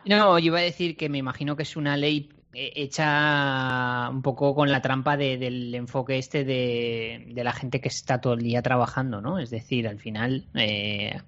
no, 0.06 0.38
yo 0.38 0.46
iba 0.46 0.58
a 0.58 0.62
decir 0.62 0.96
que 0.96 1.08
me 1.08 1.18
imagino 1.18 1.56
que 1.56 1.64
es 1.64 1.76
una 1.76 1.96
ley 1.96 2.30
hecha 2.52 4.08
un 4.10 4.22
poco 4.22 4.54
con 4.54 4.70
la 4.70 4.80
trampa 4.82 5.16
de- 5.16 5.36
del 5.38 5.74
enfoque 5.74 6.18
este 6.18 6.44
de, 6.44 7.24
de 7.32 7.44
la 7.44 7.52
gente 7.52 7.80
que 7.80 7.88
está 7.88 8.20
todo 8.20 8.34
el 8.34 8.42
día 8.42 8.62
trabajando, 8.62 9.20
¿no? 9.20 9.38
Es 9.40 9.50
decir, 9.50 9.86
al 9.88 9.98
final 9.98 10.46
eh, 10.54 11.20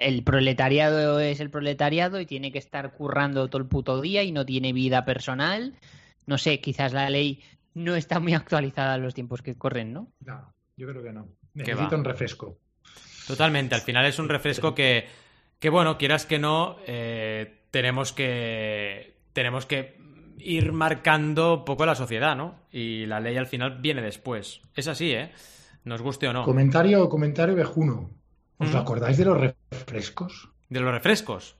el 0.00 0.24
proletariado 0.24 1.20
es 1.20 1.40
el 1.40 1.50
proletariado 1.50 2.20
y 2.20 2.26
tiene 2.26 2.50
que 2.50 2.58
estar 2.58 2.92
currando 2.92 3.48
todo 3.48 3.60
el 3.60 3.68
puto 3.68 4.00
día 4.00 4.22
y 4.22 4.32
no 4.32 4.46
tiene 4.46 4.72
vida 4.72 5.04
personal. 5.04 5.74
No 6.26 6.38
sé, 6.38 6.60
quizás 6.60 6.92
la 6.92 7.08
ley 7.10 7.42
no 7.74 7.94
está 7.94 8.18
muy 8.18 8.34
actualizada 8.34 8.96
en 8.96 9.02
los 9.02 9.14
tiempos 9.14 9.42
que 9.42 9.56
corren, 9.56 9.92
¿no? 9.92 10.08
No, 10.24 10.52
yo 10.76 10.88
creo 10.88 11.02
que 11.02 11.12
no. 11.12 11.26
¿Qué 11.54 11.60
Necesito 11.64 11.90
va? 11.90 11.98
un 11.98 12.04
refresco. 12.04 12.58
Totalmente, 13.26 13.74
al 13.74 13.82
final 13.82 14.06
es 14.06 14.18
un 14.18 14.28
refresco 14.28 14.74
que, 14.74 15.06
que 15.58 15.68
bueno, 15.68 15.98
quieras 15.98 16.26
que 16.26 16.38
no, 16.38 16.78
eh, 16.86 17.60
tenemos 17.70 18.12
que 18.12 19.18
tenemos 19.32 19.66
que 19.66 20.00
ir 20.38 20.72
marcando 20.72 21.58
un 21.58 21.64
poco 21.64 21.84
la 21.86 21.94
sociedad, 21.94 22.34
¿no? 22.34 22.56
Y 22.72 23.06
la 23.06 23.20
ley 23.20 23.36
al 23.36 23.46
final 23.46 23.78
viene 23.80 24.02
después. 24.02 24.62
Es 24.74 24.88
así, 24.88 25.12
¿eh? 25.12 25.30
Nos 25.84 26.02
guste 26.02 26.26
o 26.28 26.32
no. 26.32 26.44
Comentario, 26.44 27.08
comentario 27.08 27.54
vejuno. 27.54 28.10
¿Os 28.60 28.72
¿Mm? 28.72 28.76
acordáis 28.76 29.16
de 29.18 29.24
los 29.24 29.40
refrescos? 29.40 30.48
De 30.68 30.78
los 30.80 30.92
refrescos. 30.92 31.56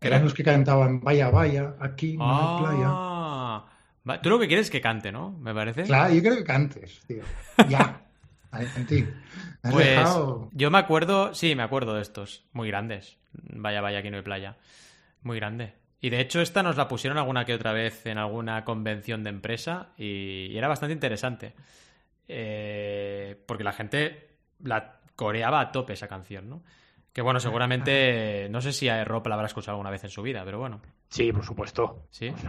Eran 0.00 0.22
los 0.22 0.34
que 0.34 0.44
cantaban 0.44 1.00
Vaya, 1.00 1.28
vaya, 1.30 1.74
aquí 1.80 2.16
playa. 2.16 2.86
Ah, 2.86 3.66
va- 4.08 4.22
tú 4.22 4.30
lo 4.30 4.38
que 4.38 4.46
quieres 4.46 4.66
es 4.66 4.70
que 4.70 4.80
cante, 4.80 5.10
¿no? 5.10 5.32
Me 5.32 5.52
parece. 5.52 5.82
Claro, 5.82 6.14
yo 6.14 6.20
creo 6.22 6.36
que 6.36 6.44
cantes, 6.44 7.00
tío. 7.08 7.22
Ya. 7.68 8.04
Has 8.50 9.72
Pues 9.72 9.86
dejado. 9.86 10.48
yo 10.52 10.70
me 10.70 10.78
acuerdo, 10.78 11.34
sí, 11.34 11.54
me 11.54 11.62
acuerdo 11.64 11.94
de 11.94 12.02
estos, 12.02 12.46
muy 12.52 12.68
grandes. 12.68 13.18
Vaya, 13.32 13.80
vaya, 13.80 13.98
aquí 13.98 14.10
no 14.10 14.16
hay 14.18 14.22
playa. 14.22 14.56
Muy 15.22 15.36
grande. 15.38 15.74
Y 16.00 16.10
de 16.10 16.20
hecho 16.20 16.40
esta 16.40 16.62
nos 16.62 16.76
la 16.76 16.86
pusieron 16.88 17.18
alguna 17.18 17.44
que 17.44 17.54
otra 17.54 17.72
vez 17.72 18.06
en 18.06 18.18
alguna 18.18 18.64
convención 18.64 19.24
de 19.24 19.30
empresa 19.30 19.88
y, 19.98 20.46
y 20.50 20.56
era 20.56 20.68
bastante 20.68 20.92
interesante. 20.94 21.54
Eh, 22.28 23.42
porque 23.46 23.64
la 23.64 23.72
gente 23.72 24.28
la 24.62 24.97
coreaba 25.18 25.58
a 25.58 25.72
tope 25.72 25.94
esa 25.94 26.06
canción, 26.06 26.48
¿no? 26.48 26.62
Que 27.12 27.22
bueno, 27.22 27.40
seguramente, 27.40 28.46
no 28.50 28.60
sé 28.60 28.72
si 28.72 28.88
a 28.88 29.04
Rob 29.04 29.26
la 29.26 29.34
habrá 29.34 29.48
escuchado 29.48 29.72
alguna 29.72 29.90
vez 29.90 30.04
en 30.04 30.10
su 30.10 30.22
vida, 30.22 30.44
pero 30.44 30.60
bueno, 30.60 30.80
Sí, 31.08 31.32
por 31.32 31.44
supuesto. 31.44 32.04
sí. 32.10 32.30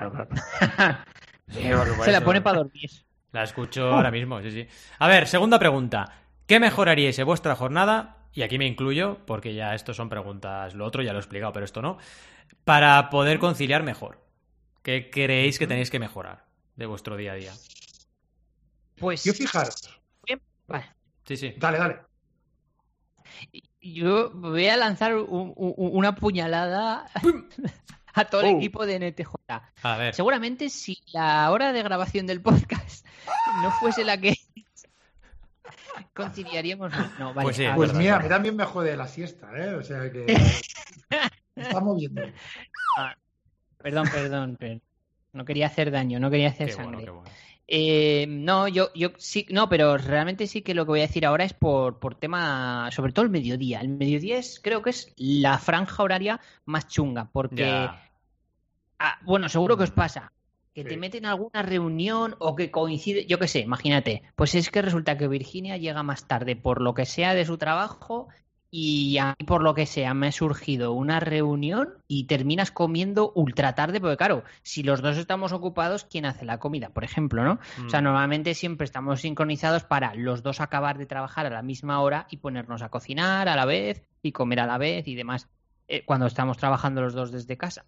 Por 1.51 2.05
Se 2.05 2.12
la 2.12 2.21
pone 2.23 2.41
para 2.41 2.60
dormir. 2.60 2.91
La 3.32 3.41
escucho 3.41 3.91
ahora 3.91 4.12
mismo, 4.12 4.39
sí, 4.43 4.51
sí. 4.51 4.67
A 4.99 5.08
ver, 5.08 5.27
segunda 5.27 5.58
pregunta. 5.58 6.13
¿Qué 6.45 6.60
mejoraríais 6.60 7.17
en 7.17 7.25
vuestra 7.25 7.55
jornada? 7.55 8.17
Y 8.34 8.43
aquí 8.43 8.60
me 8.60 8.67
incluyo, 8.67 9.17
porque 9.25 9.55
ya 9.55 9.73
esto 9.73 9.95
son 9.95 10.10
preguntas, 10.10 10.75
lo 10.75 10.86
otro 10.86 11.01
ya 11.01 11.12
lo 11.12 11.17
he 11.17 11.21
explicado, 11.21 11.51
pero 11.51 11.65
esto 11.65 11.82
no. 11.82 11.97
Para 12.65 13.10
poder 13.10 13.39
conciliar 13.39 13.82
mejor. 13.82 14.23
¿Qué 14.84 15.10
creéis 15.10 15.58
que 15.58 15.65
tenéis 15.65 15.89
que 15.89 15.97
mejorar 15.97 16.45
de 16.75 16.86
vuestro 16.86 17.17
día 17.17 17.32
a 17.32 17.36
día? 17.36 17.53
Pues 18.99 19.23
Yo 19.23 19.34
fijaros. 19.34 19.99
Vale. 20.67 20.86
Sí, 21.25 21.36
sí. 21.36 21.55
Dale, 21.58 21.79
dale. 21.79 22.08
Yo 23.82 24.32
voy 24.32 24.67
a 24.67 24.78
lanzar 24.78 25.15
un- 25.15 25.54
un- 25.56 25.73
una 25.78 26.15
puñalada 26.15 27.06
a 28.13 28.25
todo 28.25 28.41
el 28.41 28.56
Oh. 28.56 28.58
equipo 28.58 28.86
de 28.86 28.95
NTJ. 28.99 29.34
A 29.84 29.97
ver. 29.97 30.13
Seguramente 30.13 30.69
si 30.69 30.97
la 31.13 31.49
hora 31.52 31.71
de 31.73 31.82
grabación 31.84 32.28
del 32.28 32.41
podcast 32.41 33.06
no 33.63 33.71
fuese 33.71 34.04
la 34.04 34.17
que 34.17 34.36
conciliaríamos. 36.13 36.91
No, 37.19 37.34
vale. 37.34 37.43
Pues 37.45 37.56
sí, 37.58 37.65
Pues 37.75 37.89
verdad, 37.89 37.99
mira, 38.02 38.13
verdad. 38.17 38.19
a 38.19 38.23
mí 38.23 38.30
también 38.36 38.56
me 38.56 38.65
jode 38.65 38.95
la 38.97 39.08
siesta, 39.08 39.49
¿eh? 39.58 39.75
O 39.75 39.84
sea 39.84 40.12
que. 40.12 40.25
me 41.56 41.63
está 41.63 41.80
moviendo. 41.80 42.21
Perdón, 43.78 44.10
perdón, 44.12 44.56
perdón. 44.58 44.82
No 45.32 45.45
quería 45.45 45.67
hacer 45.67 45.91
daño, 45.91 46.19
no 46.19 46.30
quería 46.32 46.49
hacer 46.49 46.67
Qué 46.67 46.73
sangre. 46.73 47.06
bueno, 47.06 47.06
qué 47.06 47.12
bueno. 47.12 47.32
Eh, 47.71 48.25
no, 48.27 48.67
yo, 48.67 48.89
yo 48.95 49.10
sí, 49.17 49.45
no, 49.51 49.69
pero 49.69 49.95
realmente 49.99 50.47
sí 50.47 50.63
que 50.63 50.73
lo 50.73 50.86
que 50.86 50.89
voy 50.89 50.99
a 51.01 51.08
decir 51.08 51.23
ahora 51.23 51.43
es 51.43 51.53
por, 51.53 51.99
por 51.99 52.15
tema, 52.15 52.89
sobre 52.91 53.12
todo 53.13 53.23
el 53.25 53.32
mediodía. 53.32 53.79
El 53.79 53.89
mediodía 53.89 54.39
es, 54.39 54.60
creo 54.60 54.82
que 54.82 54.89
es 54.89 55.13
la 55.17 55.60
franja 55.60 56.01
horaria 56.01 56.41
más 56.65 56.88
chunga, 56.88 57.29
porque, 57.32 57.88
ah, 58.97 59.19
bueno, 59.23 59.49
seguro 59.49 59.77
que 59.77 59.84
os 59.84 59.91
pasa. 59.91 60.34
Que 60.73 60.84
te 60.84 60.97
meten 60.97 61.25
en 61.25 61.32
alguna 61.32 61.62
reunión 61.62 62.36
o 62.39 62.55
que 62.55 62.71
coincide, 62.71 63.25
yo 63.25 63.38
qué 63.38 63.47
sé, 63.47 63.60
imagínate, 63.60 64.23
pues 64.36 64.55
es 64.55 64.71
que 64.71 64.82
resulta 64.82 65.17
que 65.17 65.27
Virginia 65.27 65.77
llega 65.77 66.03
más 66.03 66.27
tarde 66.27 66.55
por 66.55 66.82
lo 66.82 66.93
que 66.93 67.05
sea 67.05 67.36
de 67.36 67.43
su 67.43 67.58
trabajo 67.58 68.29
y 68.71 69.17
a 69.17 69.36
mí 69.39 69.45
por 69.45 69.63
lo 69.63 69.73
que 69.73 69.86
sea 69.86 70.13
me 70.13 70.27
ha 70.27 70.32
surgido 70.32 70.93
una 70.93 71.19
reunión 71.19 71.95
y 72.08 72.25
terminas 72.25 72.71
comiendo 72.71 73.32
ultra 73.34 73.73
tarde, 73.73 73.99
porque 73.99 74.17
claro, 74.17 74.43
si 74.62 74.84
los 74.84 75.01
dos 75.01 75.17
estamos 75.17 75.51
ocupados, 75.53 76.05
¿quién 76.05 76.25
hace 76.25 76.45
la 76.45 76.60
comida? 76.60 76.89
Por 76.89 77.03
ejemplo, 77.03 77.43
¿no? 77.43 77.60
O 77.86 77.89
sea, 77.89 78.01
Mm. 78.01 78.03
normalmente 78.03 78.53
siempre 78.53 78.86
estamos 78.86 79.21
sincronizados 79.21 79.84
para 79.84 80.13
los 80.13 80.43
dos 80.43 80.62
acabar 80.62 80.97
de 80.97 81.05
trabajar 81.08 81.45
a 81.47 81.49
la 81.49 81.63
misma 81.63 81.99
hora 82.01 82.27
y 82.29 82.38
ponernos 82.38 82.82
a 82.84 82.89
cocinar 82.89 83.49
a 83.49 83.55
la 83.55 83.65
vez 83.65 84.03
y 84.21 84.32
comer 84.32 84.60
a 84.60 84.67
la 84.67 84.77
vez 84.77 85.08
y 85.08 85.15
demás 85.15 85.47
eh, 85.88 86.03
cuando 86.05 86.27
estamos 86.27 86.58
trabajando 86.58 87.01
los 87.01 87.13
dos 87.13 87.32
desde 87.32 87.58
casa. 87.58 87.86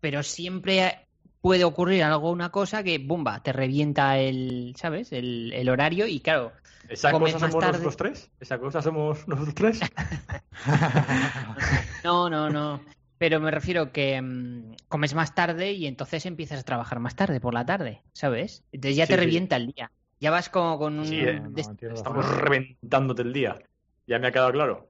Pero 0.00 0.22
siempre 0.22 1.06
puede 1.44 1.64
ocurrir 1.64 2.02
algo, 2.02 2.30
una 2.30 2.48
cosa 2.48 2.82
que, 2.82 2.96
bumba, 2.96 3.42
te 3.42 3.52
revienta 3.52 4.16
el, 4.16 4.72
¿sabes? 4.78 5.12
El, 5.12 5.52
el 5.52 5.68
horario 5.68 6.06
y 6.06 6.20
claro, 6.20 6.52
¿Esa 6.88 7.12
cosa 7.12 7.38
somos 7.38 7.58
tarde. 7.58 7.72
nosotros 7.72 7.96
tres? 7.98 8.30
¿Esa 8.40 8.58
cosa 8.58 8.80
somos 8.80 9.28
nosotros 9.28 9.54
tres? 9.54 9.80
no, 12.02 12.30
no, 12.30 12.48
no. 12.48 12.80
Pero 13.18 13.40
me 13.40 13.50
refiero 13.50 13.92
que 13.92 14.22
mm, 14.22 14.74
comes 14.88 15.14
más 15.14 15.34
tarde 15.34 15.72
y 15.72 15.86
entonces 15.86 16.24
empiezas 16.24 16.60
a 16.60 16.62
trabajar 16.62 16.98
más 16.98 17.14
tarde 17.14 17.40
por 17.40 17.52
la 17.52 17.66
tarde, 17.66 18.00
¿sabes? 18.14 18.64
Entonces 18.72 18.96
ya 18.96 19.04
Sí, 19.04 19.12
te 19.12 19.18
sí. 19.18 19.20
revienta 19.20 19.56
el 19.56 19.66
día. 19.66 19.90
Ya 20.20 20.30
vas 20.30 20.48
como 20.48 20.78
con 20.78 20.98
un... 20.98 21.04
Sí, 21.04 21.20
eh, 21.20 21.42
no, 21.42 21.94
Estamos 21.94 22.26
reventándote 22.38 23.20
el 23.20 23.34
día. 23.34 23.58
Ya 24.06 24.18
me 24.18 24.28
ha 24.28 24.32
quedado 24.32 24.50
claro. 24.50 24.88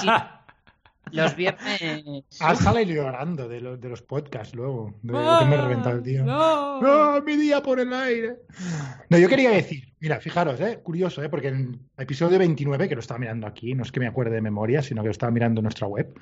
Sí. 0.00 0.08
Los 1.10 1.34
viernes. 1.36 2.24
Ah, 2.40 2.54
sale 2.54 2.86
llorando 2.86 3.48
de, 3.48 3.60
lo- 3.60 3.76
de 3.76 3.88
los 3.88 4.00
podcasts 4.02 4.54
luego. 4.54 4.94
De 5.02 5.12
lo 5.12 5.38
que 5.40 5.44
me 5.46 5.56
ha 5.56 5.62
reventado 5.62 5.96
el 5.96 6.02
día. 6.02 6.22
No. 6.22 6.32
¡Ah, 6.82 7.20
mi 7.24 7.36
día 7.36 7.62
por 7.62 7.80
el 7.80 7.92
aire! 7.92 8.36
No, 9.10 9.18
yo 9.18 9.28
quería 9.28 9.50
decir, 9.50 9.92
mira, 10.00 10.20
fijaros, 10.20 10.60
¿eh? 10.60 10.80
curioso, 10.82 11.22
¿eh? 11.22 11.28
porque 11.28 11.48
en 11.48 11.56
el 11.96 12.02
episodio 12.04 12.38
29, 12.38 12.88
que 12.88 12.94
lo 12.94 13.00
estaba 13.00 13.18
mirando 13.18 13.46
aquí, 13.46 13.74
no 13.74 13.82
es 13.82 13.92
que 13.92 14.00
me 14.00 14.06
acuerde 14.06 14.36
de 14.36 14.40
memoria, 14.42 14.80
sino 14.82 15.02
que 15.02 15.08
lo 15.08 15.12
estaba 15.12 15.32
mirando 15.32 15.58
en 15.60 15.64
nuestra 15.64 15.86
web, 15.86 16.14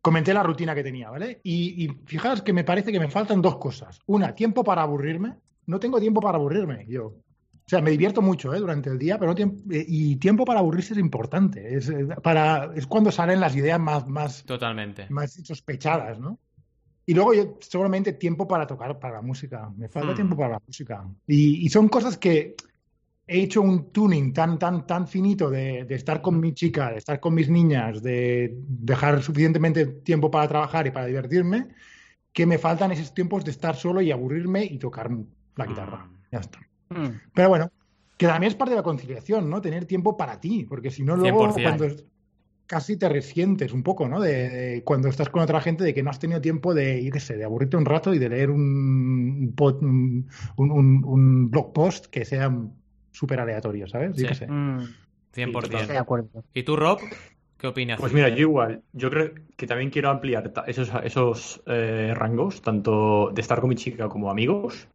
comenté 0.00 0.32
la 0.32 0.42
rutina 0.42 0.74
que 0.74 0.82
tenía, 0.82 1.10
¿vale? 1.10 1.40
Y, 1.42 1.84
y 1.84 1.88
fijaros 2.06 2.42
que 2.42 2.52
me 2.52 2.64
parece 2.64 2.92
que 2.92 3.00
me 3.00 3.08
faltan 3.08 3.42
dos 3.42 3.58
cosas. 3.58 3.98
Una, 4.06 4.34
tiempo 4.34 4.62
para 4.64 4.82
aburrirme. 4.82 5.34
No 5.66 5.78
tengo 5.80 6.00
tiempo 6.00 6.20
para 6.20 6.38
aburrirme, 6.38 6.86
yo. 6.88 7.14
O 7.68 7.70
sea, 7.70 7.82
me 7.82 7.90
divierto 7.90 8.22
mucho 8.22 8.54
¿eh? 8.54 8.60
durante 8.60 8.88
el 8.88 8.98
día, 8.98 9.18
pero 9.18 9.32
no 9.32 9.36
tiemp- 9.36 9.70
eh, 9.70 9.84
y 9.86 10.16
tiempo 10.16 10.46
para 10.46 10.60
aburrirse 10.60 10.94
es 10.94 10.98
importante. 10.98 11.76
Es, 11.76 11.90
eh, 11.90 12.06
para, 12.22 12.72
es 12.74 12.86
cuando 12.86 13.12
salen 13.12 13.40
las 13.40 13.54
ideas 13.54 13.78
más, 13.78 14.06
más, 14.08 14.42
Totalmente. 14.46 15.04
más 15.10 15.32
sospechadas, 15.44 16.18
¿no? 16.18 16.38
Y 17.04 17.12
luego 17.12 17.34
yo 17.34 17.58
seguramente 17.60 18.14
tiempo 18.14 18.48
para 18.48 18.66
tocar 18.66 18.98
para 18.98 19.16
la 19.16 19.20
música. 19.22 19.70
Me 19.76 19.90
falta 19.90 20.12
Hmm. 20.12 20.14
tiempo 20.14 20.34
para 20.36 20.52
la 20.54 20.62
música. 20.66 21.06
Y, 21.26 21.66
y 21.66 21.68
son 21.68 21.88
cosas 21.88 22.16
que 22.16 22.54
he 23.26 23.40
hecho 23.42 23.60
un 23.60 23.92
tuning 23.92 24.32
tan, 24.32 24.58
tan, 24.58 24.86
tan 24.86 25.06
finito 25.06 25.50
de, 25.50 25.84
de 25.84 25.94
estar 25.94 26.22
con 26.22 26.40
mi 26.40 26.54
chica, 26.54 26.90
de 26.92 26.96
estar 26.96 27.20
con 27.20 27.34
mis 27.34 27.50
niñas, 27.50 28.02
de 28.02 28.54
dejar 28.66 29.22
suficientemente 29.22 29.84
tiempo 29.84 30.30
para 30.30 30.48
trabajar 30.48 30.86
y 30.86 30.90
para 30.90 31.04
divertirme, 31.04 31.68
que 32.32 32.46
me 32.46 32.56
faltan 32.56 32.92
esos 32.92 33.12
tiempos 33.12 33.44
de 33.44 33.50
estar 33.50 33.76
solo 33.76 34.00
y 34.00 34.10
aburrirme 34.10 34.64
y 34.64 34.78
tocar 34.78 35.10
la 35.56 35.66
guitarra. 35.66 36.06
Mm. 36.06 36.16
Ya 36.32 36.38
está. 36.38 36.67
Mm. 36.90 37.08
Pero 37.34 37.48
bueno, 37.48 37.70
que 38.16 38.26
también 38.26 38.50
es 38.50 38.56
parte 38.56 38.70
de 38.72 38.76
la 38.76 38.82
conciliación, 38.82 39.48
¿no? 39.48 39.60
Tener 39.60 39.84
tiempo 39.84 40.16
para 40.16 40.40
ti, 40.40 40.64
porque 40.68 40.90
si 40.90 41.02
no, 41.04 41.16
luego 41.16 41.48
100%. 41.48 41.62
cuando 41.62 41.86
casi 42.66 42.96
te 42.98 43.08
resientes 43.08 43.72
un 43.72 43.82
poco, 43.82 44.08
¿no? 44.08 44.20
De, 44.20 44.48
de 44.50 44.82
cuando 44.84 45.08
estás 45.08 45.28
con 45.30 45.40
otra 45.42 45.60
gente, 45.60 45.84
de 45.84 45.94
que 45.94 46.02
no 46.02 46.10
has 46.10 46.18
tenido 46.18 46.40
tiempo 46.40 46.74
de, 46.74 47.02
yo 47.02 47.10
qué 47.10 47.20
sé, 47.20 47.36
de 47.36 47.44
aburrirte 47.44 47.76
un 47.76 47.84
rato 47.86 48.12
y 48.12 48.18
de 48.18 48.28
leer 48.28 48.50
un, 48.50 48.60
un, 48.60 49.54
pod- 49.56 49.80
un, 49.80 50.28
un- 50.56 51.04
un 51.04 51.50
blog 51.50 51.72
post 51.72 52.06
que 52.06 52.24
sea 52.24 52.54
súper 53.10 53.40
aleatorio, 53.40 53.86
¿sabes? 53.88 54.10
Yo 54.16 54.22
Sí. 54.22 54.26
qué 54.26 54.34
sé. 54.34 54.46
Mm. 54.48 54.80
100%. 55.34 55.64
Estoy 55.80 55.86
de 55.94 55.98
acuerdo. 55.98 56.44
¿Y 56.52 56.62
tú, 56.64 56.76
Rob? 56.76 56.98
¿Qué 57.58 57.66
opinas? 57.66 57.98
Pues 58.00 58.12
mira, 58.12 58.28
yo 58.28 58.38
igual, 58.40 58.82
yo 58.92 59.10
creo 59.10 59.32
que 59.56 59.66
también 59.66 59.90
quiero 59.90 60.10
ampliar 60.10 60.52
esos, 60.66 60.90
esos 61.02 61.62
eh, 61.66 62.12
rangos, 62.14 62.62
tanto 62.62 63.30
de 63.34 63.40
estar 63.40 63.60
con 63.60 63.68
mi 63.70 63.74
chica 63.76 64.08
como 64.08 64.30
amigos, 64.30 64.88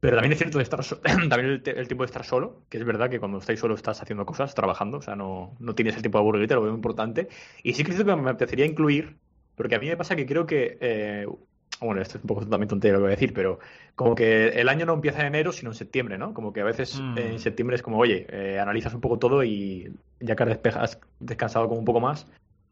pero 0.00 0.16
también 0.16 0.32
es 0.32 0.38
cierto 0.38 0.58
de 0.58 0.64
estar 0.64 0.82
so- 0.84 1.00
también 1.02 1.46
el, 1.46 1.62
el 1.66 1.86
tiempo 1.88 2.04
de 2.04 2.06
estar 2.06 2.24
solo, 2.24 2.64
que 2.68 2.78
es 2.78 2.84
verdad 2.84 3.10
que 3.10 3.18
cuando 3.18 3.38
estás 3.38 3.58
solo 3.58 3.74
estás 3.74 4.00
haciendo 4.02 4.26
cosas, 4.26 4.54
trabajando, 4.54 4.98
o 4.98 5.02
sea, 5.02 5.16
no, 5.16 5.56
no 5.58 5.74
tienes 5.74 5.96
el 5.96 6.02
tiempo 6.02 6.18
de 6.18 6.22
aburrirte, 6.22 6.54
lo 6.54 6.62
veo 6.62 6.74
importante. 6.74 7.28
Y 7.62 7.74
sí 7.74 7.82
que 7.84 7.90
es 7.90 7.96
cierto 7.96 8.14
que 8.16 8.22
me 8.22 8.30
apetecería 8.30 8.66
incluir, 8.66 9.18
porque 9.54 9.74
a 9.76 9.78
mí 9.78 9.88
me 9.88 9.96
pasa 9.96 10.16
que 10.16 10.26
creo 10.26 10.46
que, 10.46 10.78
eh, 10.80 11.26
bueno, 11.80 12.00
esto 12.00 12.18
es 12.18 12.24
un 12.24 12.28
poco 12.28 12.46
también 12.46 12.68
tontería 12.68 12.92
lo 12.94 12.98
que 13.00 13.02
voy 13.04 13.12
a 13.12 13.16
decir, 13.16 13.32
pero 13.34 13.58
como 13.94 14.14
que 14.14 14.48
el 14.48 14.68
año 14.68 14.86
no 14.86 14.94
empieza 14.94 15.20
en 15.20 15.26
enero, 15.26 15.52
sino 15.52 15.70
en 15.70 15.74
septiembre, 15.74 16.18
¿no? 16.18 16.32
Como 16.34 16.52
que 16.52 16.60
a 16.60 16.64
veces 16.64 17.00
Mm. 17.00 17.18
eh, 17.18 17.32
en 17.32 17.38
septiembre 17.40 17.76
es 17.76 17.82
como, 17.82 17.98
oye, 17.98 18.26
eh, 18.30 18.58
analizas 18.58 18.94
un 18.94 19.00
poco 19.00 19.18
todo 19.18 19.42
y 19.44 19.92
ya 20.20 20.36
que 20.36 20.42
has 20.44 20.98
descansado 21.18 21.68
como 21.68 21.78
un 21.80 21.84
poco 21.84 22.00
más, 22.00 22.26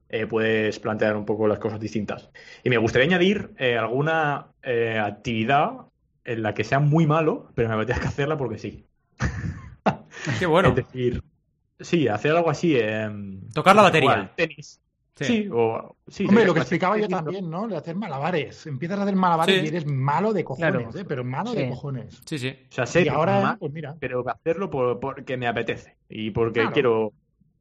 eh, 0.09 0.27
puedes 0.27 0.79
plantear 0.79 1.17
un 1.17 1.25
poco 1.25 1.47
las 1.49 1.59
cosas 1.59 1.81
distintas. 1.81 2.31
Y 2.63 2.71
me 2.71 2.79
gustaría 2.79 3.07
añadir 3.09 3.51
eh, 3.59 3.77
alguna 3.77 4.53
eh, 4.63 4.99
actividad 4.99 5.87
en 6.25 6.43
la 6.43 6.55
que 6.55 6.65
sea 6.65 6.81
muy 6.81 7.07
malo, 7.07 7.51
pero 7.55 7.69
me 7.69 7.75
apetezca 7.75 8.09
hacerla 8.09 8.37
porque 8.37 8.59
sí. 8.59 8.87
Qué 10.39 10.47
bueno. 10.47 10.71
Es 10.71 10.77
decir, 10.77 11.23
sí, 11.81 12.09
hacer 12.09 12.33
algo 12.37 12.51
así. 12.51 12.77
eh, 12.77 13.11
Tocar 13.53 13.77
la 13.77 13.83
batería. 13.83 14.11
igual, 14.13 14.33
tenis. 14.37 14.81
Sí. 15.17 15.25
Sí, 15.25 15.49
o. 15.53 15.95
Sí, 16.09 16.27
Hombre, 16.27 16.45
lo 16.45 16.55
que 16.55 16.61
explicaba 16.61 16.99
yo 16.99 17.07
también, 17.07 17.49
¿no? 17.49 17.69
De 17.69 17.77
hacer 17.77 17.95
malabares. 17.95 18.67
Empiezas 18.67 18.99
a 18.99 19.03
hacer 19.03 19.15
malabares 19.15 19.61
Sí. 19.61 19.65
y 19.65 19.69
eres 19.69 19.87
malo 19.87 20.33
de 20.33 20.43
cojones, 20.43 20.73
Claro. 20.89 20.99
¿eh? 20.99 21.05
Pero 21.07 21.23
malo 21.23 21.51
Sí. 21.53 21.57
de 21.59 21.69
cojones. 21.69 22.21
Sí, 22.25 22.39
sí. 22.39 22.49
O 22.69 22.73
sea, 22.75 22.85
sé 22.87 23.03
Y 23.05 23.09
ahora, 23.09 23.57
pues 23.61 23.73
mira. 23.73 23.95
pero 24.01 24.25
hacerlo 24.29 24.71
por- 24.71 24.99
porque 24.99 25.37
me 25.37 25.47
apetece 25.47 25.95
y 26.09 26.31
porque 26.33 26.61
Claro. 26.61 26.73
quiero. 26.73 27.13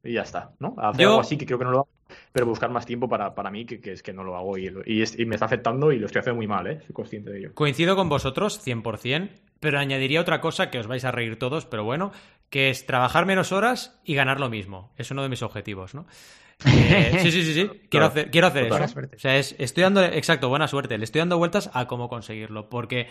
Y 0.02 0.14
ya 0.14 0.22
está, 0.22 0.50
¿no? 0.58 0.74
Hacer 0.78 1.02
Yo- 1.02 1.08
algo 1.10 1.20
así 1.20 1.36
que 1.38 1.46
creo 1.46 1.58
que 1.58 1.64
no 1.64 1.70
lo 1.70 1.76
hago, 1.78 1.88
pero 2.32 2.46
buscar 2.46 2.70
más 2.70 2.86
tiempo 2.86 3.08
para, 3.08 3.34
para 3.34 3.50
mí, 3.50 3.64
que, 3.64 3.80
que 3.80 3.92
es 3.92 4.02
que 4.02 4.12
no 4.12 4.24
lo 4.24 4.36
hago 4.36 4.58
y, 4.58 4.72
y, 4.86 5.02
es- 5.02 5.18
y 5.18 5.24
me 5.26 5.34
está 5.36 5.46
afectando 5.46 5.92
y 5.92 5.98
lo 5.98 6.06
estoy 6.06 6.20
haciendo 6.20 6.36
muy 6.36 6.46
mal, 6.46 6.66
¿eh? 6.66 6.80
Soy 6.86 6.92
consciente 6.92 7.30
de 7.30 7.38
ello. 7.38 7.54
Coincido 7.54 7.96
con 7.96 8.08
vosotros 8.08 8.60
100%, 8.64 9.30
pero 9.60 9.78
añadiría 9.78 10.20
otra 10.20 10.40
cosa 10.40 10.70
que 10.70 10.78
os 10.78 10.86
vais 10.86 11.04
a 11.04 11.10
reír 11.12 11.38
todos, 11.38 11.66
pero 11.66 11.84
bueno, 11.84 12.12
que 12.50 12.70
es 12.70 12.86
trabajar 12.86 13.26
menos 13.26 13.52
horas 13.52 14.00
y 14.04 14.14
ganar 14.14 14.38
lo 14.40 14.50
mismo. 14.50 14.92
Es 14.96 15.10
uno 15.10 15.22
de 15.22 15.28
mis 15.28 15.42
objetivos, 15.42 15.94
¿no? 15.94 16.06
Eh, 16.66 17.18
sí, 17.20 17.30
sí, 17.32 17.42
sí, 17.42 17.52
sí. 17.54 17.70
Quiero 17.90 18.06
hacer, 18.06 18.30
quiero 18.30 18.46
hacer 18.46 18.62
eso. 18.64 18.70
Buena 18.70 18.88
suerte. 18.88 19.16
O 19.16 19.18
sea, 19.18 19.36
es- 19.36 19.56
estoy 19.58 19.82
dando, 19.82 20.04
exacto, 20.04 20.48
buena 20.48 20.68
suerte. 20.68 20.96
Le 20.98 21.04
estoy 21.04 21.18
dando 21.18 21.36
vueltas 21.36 21.68
a 21.74 21.86
cómo 21.88 22.08
conseguirlo, 22.08 22.68
porque 22.68 23.08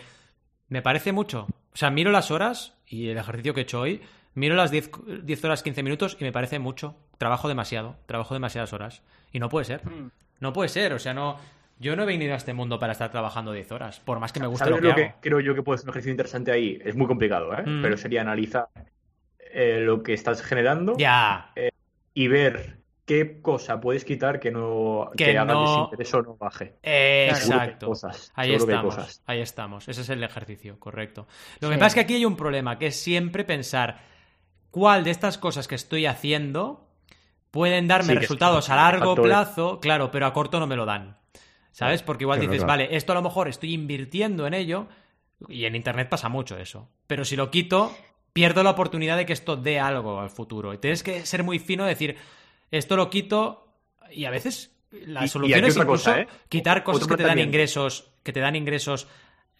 me 0.68 0.80
parece 0.82 1.12
mucho. 1.12 1.46
O 1.72 1.76
sea, 1.76 1.90
miro 1.90 2.10
las 2.10 2.30
horas 2.30 2.74
y 2.86 3.08
el 3.08 3.18
ejercicio 3.18 3.52
que 3.52 3.60
he 3.60 3.62
hecho 3.64 3.80
hoy, 3.80 4.00
miro 4.34 4.54
las 4.56 4.70
10, 4.70 4.90
10 5.24 5.44
horas 5.44 5.62
15 5.62 5.82
minutos 5.82 6.16
y 6.18 6.24
me 6.24 6.32
parece 6.32 6.58
mucho. 6.58 6.96
Trabajo 7.18 7.48
demasiado, 7.48 7.96
trabajo 8.06 8.34
demasiadas 8.34 8.72
horas. 8.72 9.02
Y 9.32 9.38
no 9.38 9.48
puede 9.48 9.64
ser. 9.64 9.84
Mm. 9.86 10.10
No 10.40 10.52
puede 10.52 10.68
ser, 10.68 10.92
o 10.92 10.98
sea, 10.98 11.14
no... 11.14 11.36
Yo 11.80 11.96
no 11.96 12.04
he 12.04 12.06
venido 12.06 12.34
a 12.34 12.36
este 12.36 12.54
mundo 12.54 12.78
para 12.78 12.92
estar 12.92 13.10
trabajando 13.10 13.52
10 13.52 13.72
horas, 13.72 13.98
por 14.00 14.20
más 14.20 14.32
que 14.32 14.38
me 14.38 14.46
guste 14.46 14.64
¿Sabes 14.64 14.76
lo 14.76 14.80
que 14.80 14.86
lo 14.86 14.92
hago. 15.06 15.14
que 15.20 15.20
creo 15.20 15.40
yo 15.40 15.54
que 15.56 15.62
puede 15.62 15.78
ser 15.78 15.86
un 15.86 15.90
ejercicio 15.90 16.12
interesante 16.12 16.52
ahí? 16.52 16.78
Es 16.84 16.94
muy 16.94 17.08
complicado, 17.08 17.52
¿eh? 17.52 17.62
Mm. 17.66 17.82
Pero 17.82 17.96
sería 17.96 18.20
analizar 18.20 18.68
eh, 19.52 19.80
lo 19.82 20.02
que 20.02 20.12
estás 20.14 20.40
generando 20.42 20.96
Ya, 20.96 21.52
y 22.14 22.28
ver 22.28 22.78
qué 23.04 23.40
cosa 23.42 23.80
puedes 23.80 24.04
quitar 24.04 24.38
que 24.38 24.52
no 24.52 25.10
Que 25.16 25.24
que 25.24 25.30
haga 25.38 25.52
no- 25.52 25.62
desinterés 25.88 26.14
o 26.14 26.22
no 26.22 26.36
baje. 26.36 26.76
eh, 26.82 27.26
exacto. 27.30 27.86
cosas, 27.88 28.30
Ahí 28.36 28.52
seguro 28.52 28.70
estamos, 28.72 28.94
cosas. 28.94 29.22
ahí 29.26 29.40
estamos. 29.40 29.88
Ese 29.88 30.00
es 30.02 30.08
el 30.10 30.22
ejercicio, 30.22 30.78
correcto. 30.78 31.26
Lo 31.60 31.70
que 31.70 31.74
pasa 31.74 31.86
es 31.88 31.94
que 31.94 32.00
aquí 32.00 32.14
hay 32.14 32.24
un 32.24 32.36
problema, 32.36 32.78
que 32.78 32.86
es 32.86 32.96
siempre 33.00 33.42
pensar 33.44 33.98
cuál 34.70 35.02
de 35.02 35.10
estas 35.10 35.38
cosas 35.38 35.66
que 35.66 35.74
estoy 35.74 36.06
haciendo 36.06 36.83
pueden 37.54 37.86
darme 37.86 38.14
Sí, 38.14 38.18
resultados 38.18 38.68
a 38.68 38.74
largo 38.74 39.14
plazo, 39.14 39.78
claro, 39.78 40.10
pero 40.10 40.26
a 40.26 40.32
corto 40.32 40.58
no 40.58 40.66
me 40.66 40.74
lo 40.74 40.84
dan. 40.84 41.16
¿Sabes? 41.70 42.02
Porque 42.02 42.24
igual 42.24 42.40
dices, 42.40 42.64
vale, 42.64 42.88
esto 42.96 43.12
a 43.12 43.14
lo 43.14 43.22
mejor 43.22 43.46
estoy 43.48 43.72
invirtiendo 43.74 44.44
en 44.48 44.54
ello, 44.54 44.88
y 45.48 45.64
en 45.64 45.76
Internet 45.76 46.08
pasa 46.08 46.28
mucho 46.28 46.58
eso. 46.58 46.88
Pero 47.06 47.24
si 47.24 47.36
lo 47.36 47.50
quito, 47.52 47.96
pierdo 48.32 48.64
la 48.64 48.70
oportunidad 48.70 49.16
de 49.16 49.24
que 49.24 49.32
esto 49.32 49.56
dé 49.56 49.78
algo 49.78 50.18
al 50.20 50.30
futuro. 50.30 50.74
Y 50.74 50.78
tienes 50.78 51.04
que 51.04 51.24
ser 51.26 51.44
muy 51.44 51.60
fino, 51.60 51.84
decir, 51.84 52.16
esto 52.72 52.96
lo 52.96 53.08
quito, 53.08 53.68
y 54.10 54.24
a 54.24 54.30
veces 54.30 54.76
la 55.06 55.24
Y- 55.24 55.28
solución 55.28 55.64
es 55.64 55.76
incluso 55.76 55.86
cosa, 55.86 56.20
¿eh? 56.22 56.28
quitar 56.48 56.82
cosas 56.82 57.04
Otro 57.04 57.16
que 57.16 57.22
te 57.22 57.28
dan 57.28 57.38
ingresos, 57.38 58.10
que 58.24 58.32
te 58.32 58.40
dan 58.40 58.56
ingresos 58.56 59.06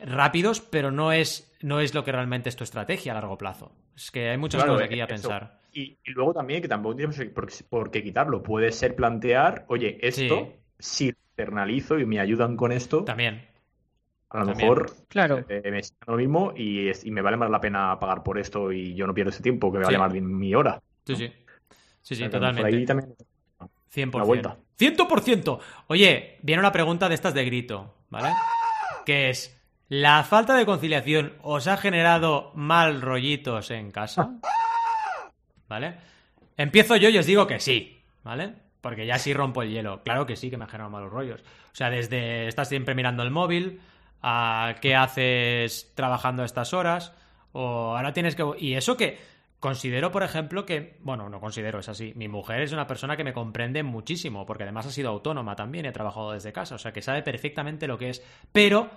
rápidos, 0.00 0.60
pero 0.60 0.90
no 0.90 1.12
es, 1.12 1.52
no 1.62 1.78
es 1.80 1.94
lo 1.94 2.02
que 2.04 2.10
realmente 2.12 2.48
es 2.48 2.56
tu 2.56 2.64
estrategia 2.64 3.12
a 3.12 3.14
largo 3.14 3.38
plazo. 3.38 3.72
Es 3.96 4.10
que 4.10 4.30
hay 4.30 4.36
muchas 4.36 4.62
Claro, 4.62 4.74
cosas 4.74 4.86
aquí 4.86 5.00
a 5.00 5.04
eso. 5.04 5.14
pensar. 5.14 5.60
Y, 5.76 5.98
y 6.04 6.10
luego 6.12 6.32
también 6.32 6.62
que 6.62 6.68
tampoco 6.68 6.94
tienes 6.96 7.20
por, 7.34 7.48
por 7.68 7.90
qué 7.90 8.02
quitarlo. 8.02 8.42
Puede 8.42 8.70
ser 8.70 8.94
plantear, 8.94 9.64
oye, 9.68 9.98
esto, 10.06 10.52
si 10.78 11.06
lo 11.10 11.16
externalizo 11.36 11.98
y 11.98 12.06
me 12.06 12.20
ayudan 12.20 12.56
con 12.56 12.70
esto, 12.70 13.02
También. 13.04 13.48
a 14.30 14.38
lo 14.38 14.46
también. 14.46 14.68
mejor 14.70 14.92
Claro. 15.08 15.44
eh, 15.48 15.60
me 15.64 15.80
dando 15.80 16.12
lo 16.12 16.16
mismo 16.16 16.52
y, 16.56 16.88
es- 16.88 17.04
y 17.04 17.10
me 17.10 17.22
vale 17.22 17.36
más 17.36 17.50
la 17.50 17.60
pena 17.60 17.98
pagar 17.98 18.22
por 18.22 18.38
esto 18.38 18.70
y 18.70 18.94
yo 18.94 19.06
no 19.08 19.14
pierdo 19.14 19.30
ese 19.30 19.42
tiempo, 19.42 19.72
que 19.72 19.78
me 19.78 19.84
Sí. 19.84 19.86
vale 19.88 19.98
más 19.98 20.12
mi, 20.12 20.20
mi 20.20 20.54
hora. 20.54 20.80
Sí, 21.06 21.16
sí. 21.16 21.32
Sí, 22.02 22.14
sí, 22.14 22.28
totalmente. 22.28 22.68
Ahí 22.76 22.84
también 22.86 23.14
100%. 23.90 24.14
Una 24.14 24.24
vuelta. 24.24 24.56
100%. 24.78 25.58
Oye, 25.88 26.38
viene 26.42 26.60
una 26.60 26.70
pregunta 26.72 27.08
de 27.08 27.14
estas 27.16 27.34
de 27.34 27.44
grito, 27.44 27.94
¿vale? 28.10 28.28
Que 29.06 29.30
es, 29.30 29.60
¿la 29.88 30.22
falta 30.22 30.54
de 30.56 30.66
conciliación 30.66 31.32
os 31.42 31.66
ha 31.66 31.76
generado 31.78 32.52
mal 32.54 33.00
rollitos 33.02 33.70
en 33.72 33.90
casa? 33.90 34.38
¿Vale? 35.68 35.94
Empiezo 36.56 36.96
yo 36.96 37.08
y 37.08 37.18
os 37.18 37.26
digo 37.26 37.46
que 37.46 37.60
sí, 37.60 38.00
¿vale? 38.22 38.52
Porque 38.80 39.06
ya 39.06 39.18
sí 39.18 39.32
rompo 39.32 39.62
el 39.62 39.70
hielo. 39.70 40.02
Claro 40.02 40.26
que 40.26 40.36
sí 40.36 40.50
que 40.50 40.56
me 40.56 40.64
ha 40.64 40.68
generado 40.68 40.90
malos 40.90 41.10
rollos. 41.10 41.40
O 41.40 41.74
sea, 41.74 41.90
desde 41.90 42.46
estás 42.46 42.68
siempre 42.68 42.94
mirando 42.94 43.22
el 43.22 43.30
móvil, 43.30 43.80
a 44.22 44.76
qué 44.80 44.94
haces 44.94 45.92
trabajando 45.94 46.42
a 46.42 46.46
estas 46.46 46.72
horas, 46.72 47.12
o 47.52 47.96
ahora 47.96 48.12
tienes 48.12 48.36
que... 48.36 48.44
Y 48.58 48.74
eso 48.74 48.96
que 48.96 49.18
considero, 49.60 50.10
por 50.12 50.22
ejemplo, 50.22 50.64
que... 50.64 50.96
Bueno, 51.00 51.28
no 51.28 51.40
considero, 51.40 51.78
es 51.78 51.88
así. 51.88 52.12
Mi 52.16 52.28
mujer 52.28 52.60
es 52.60 52.72
una 52.72 52.86
persona 52.86 53.16
que 53.16 53.24
me 53.24 53.32
comprende 53.32 53.82
muchísimo, 53.82 54.46
porque 54.46 54.62
además 54.64 54.86
ha 54.86 54.90
sido 54.90 55.10
autónoma 55.10 55.56
también 55.56 55.86
ha 55.86 55.92
trabajado 55.92 56.32
desde 56.32 56.52
casa, 56.52 56.74
o 56.74 56.78
sea, 56.78 56.92
que 56.92 57.02
sabe 57.02 57.22
perfectamente 57.22 57.86
lo 57.86 57.98
que 57.98 58.10
es. 58.10 58.22
Pero 58.52 58.90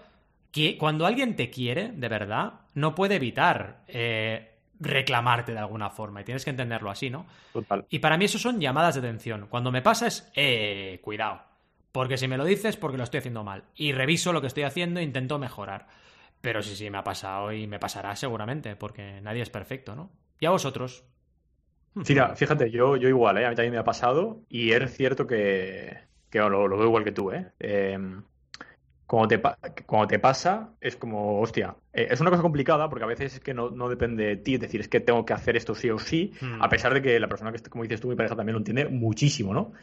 que 0.52 0.78
cuando 0.78 1.06
alguien 1.06 1.36
te 1.36 1.50
quiere, 1.50 1.92
de 1.94 2.10
verdad, 2.10 2.54
no 2.74 2.96
puede 2.96 3.16
evitar 3.16 3.84
eh, 3.88 4.57
reclamarte 4.80 5.54
de 5.54 5.60
alguna 5.60 5.90
forma, 5.90 6.22
y 6.22 6.24
tienes 6.24 6.44
que 6.44 6.52
entenderlo 6.52 6.90
así, 6.90 7.10
¿no? 7.10 7.26
total. 7.54 7.86
Y 7.90 8.00
para 8.00 8.18
mí 8.18 8.26
eso 8.26 8.38
son 8.38 8.60
llamadas 8.60 8.96
de 8.96 9.00
atención. 9.00 9.48
Cuando 9.50 9.72
me 9.72 9.82
pasa 9.82 10.08
es, 10.08 10.32
eh, 10.36 11.00
cuidado. 11.04 11.42
Porque 11.92 12.18
si 12.18 12.28
me 12.28 12.38
lo 12.38 12.46
dices, 12.46 12.78
porque 12.78 12.98
lo 12.98 13.04
estoy 13.04 13.20
haciendo 13.20 13.44
mal. 13.44 13.64
Y 13.76 13.92
reviso 13.92 14.34
lo 14.34 14.42
que 14.42 14.48
estoy 14.48 14.64
haciendo 14.64 15.00
e 15.00 15.04
intento 15.04 15.40
mejorar. 15.40 15.88
Pero 16.42 16.62
sí, 16.62 16.76
sí, 16.76 16.90
me 16.90 17.00
ha 17.00 17.04
pasado 17.04 17.52
y 17.52 17.66
me 17.66 17.80
pasará 17.80 18.16
seguramente, 18.16 18.76
porque 18.76 19.20
nadie 19.22 19.42
es 19.42 19.50
perfecto, 19.50 19.96
¿no? 19.96 20.12
¿Y 20.40 20.46
a 20.46 20.52
vosotros? 20.52 21.04
Fíjate, 22.36 22.70
yo, 22.70 22.98
yo 22.98 23.10
igual, 23.10 23.38
¿eh? 23.38 23.46
A 23.46 23.50
mí 23.50 23.56
también 23.56 23.74
me 23.74 23.80
ha 23.80 23.84
pasado 23.84 24.42
y 24.50 24.72
es 24.72 24.96
cierto 24.96 25.26
que, 25.26 25.98
que 26.30 26.40
lo, 26.40 26.68
lo 26.68 26.78
veo 26.78 26.88
igual 26.88 27.04
que 27.04 27.12
tú, 27.12 27.32
¿eh? 27.32 27.52
Eh, 27.60 27.98
cuando 29.08 29.30
te, 29.30 29.42
cuando 29.86 30.08
te 30.08 30.20
pasa, 30.20 30.76
es 30.82 30.98
como, 30.98 31.40
hostia, 31.42 31.78
eh, 31.94 32.08
es 32.12 32.22
una 32.22 32.30
cosa 32.30 32.42
complicada 32.44 32.90
porque 32.90 33.06
a 33.06 33.08
veces 33.08 33.36
es 33.36 33.40
que 33.40 33.54
no, 33.54 33.72
no 33.72 33.90
depende 33.90 34.26
de 34.26 34.38
ti, 34.38 34.56
es 34.56 34.62
decir, 34.62 34.82
es 34.82 34.90
que 34.90 35.00
tengo 35.00 35.26
que 35.26 35.34
hacer 35.34 35.58
esto 35.58 35.76
sí 35.76 35.90
o 35.90 35.98
sí, 36.00 36.34
Hmm. 36.42 36.62
a 36.62 36.70
pesar 36.70 36.94
de 36.94 37.02
que 37.02 37.20
la 37.20 37.28
persona 37.30 37.52
que, 37.54 37.62
como 37.70 37.84
dices 37.84 38.02
tú, 38.02 38.10
mi 38.10 38.16
pareja 38.16 38.36
también 38.36 38.54
lo 38.54 38.60
entiende 38.60 38.88
muchísimo, 38.90 39.54
¿no? 39.54 39.74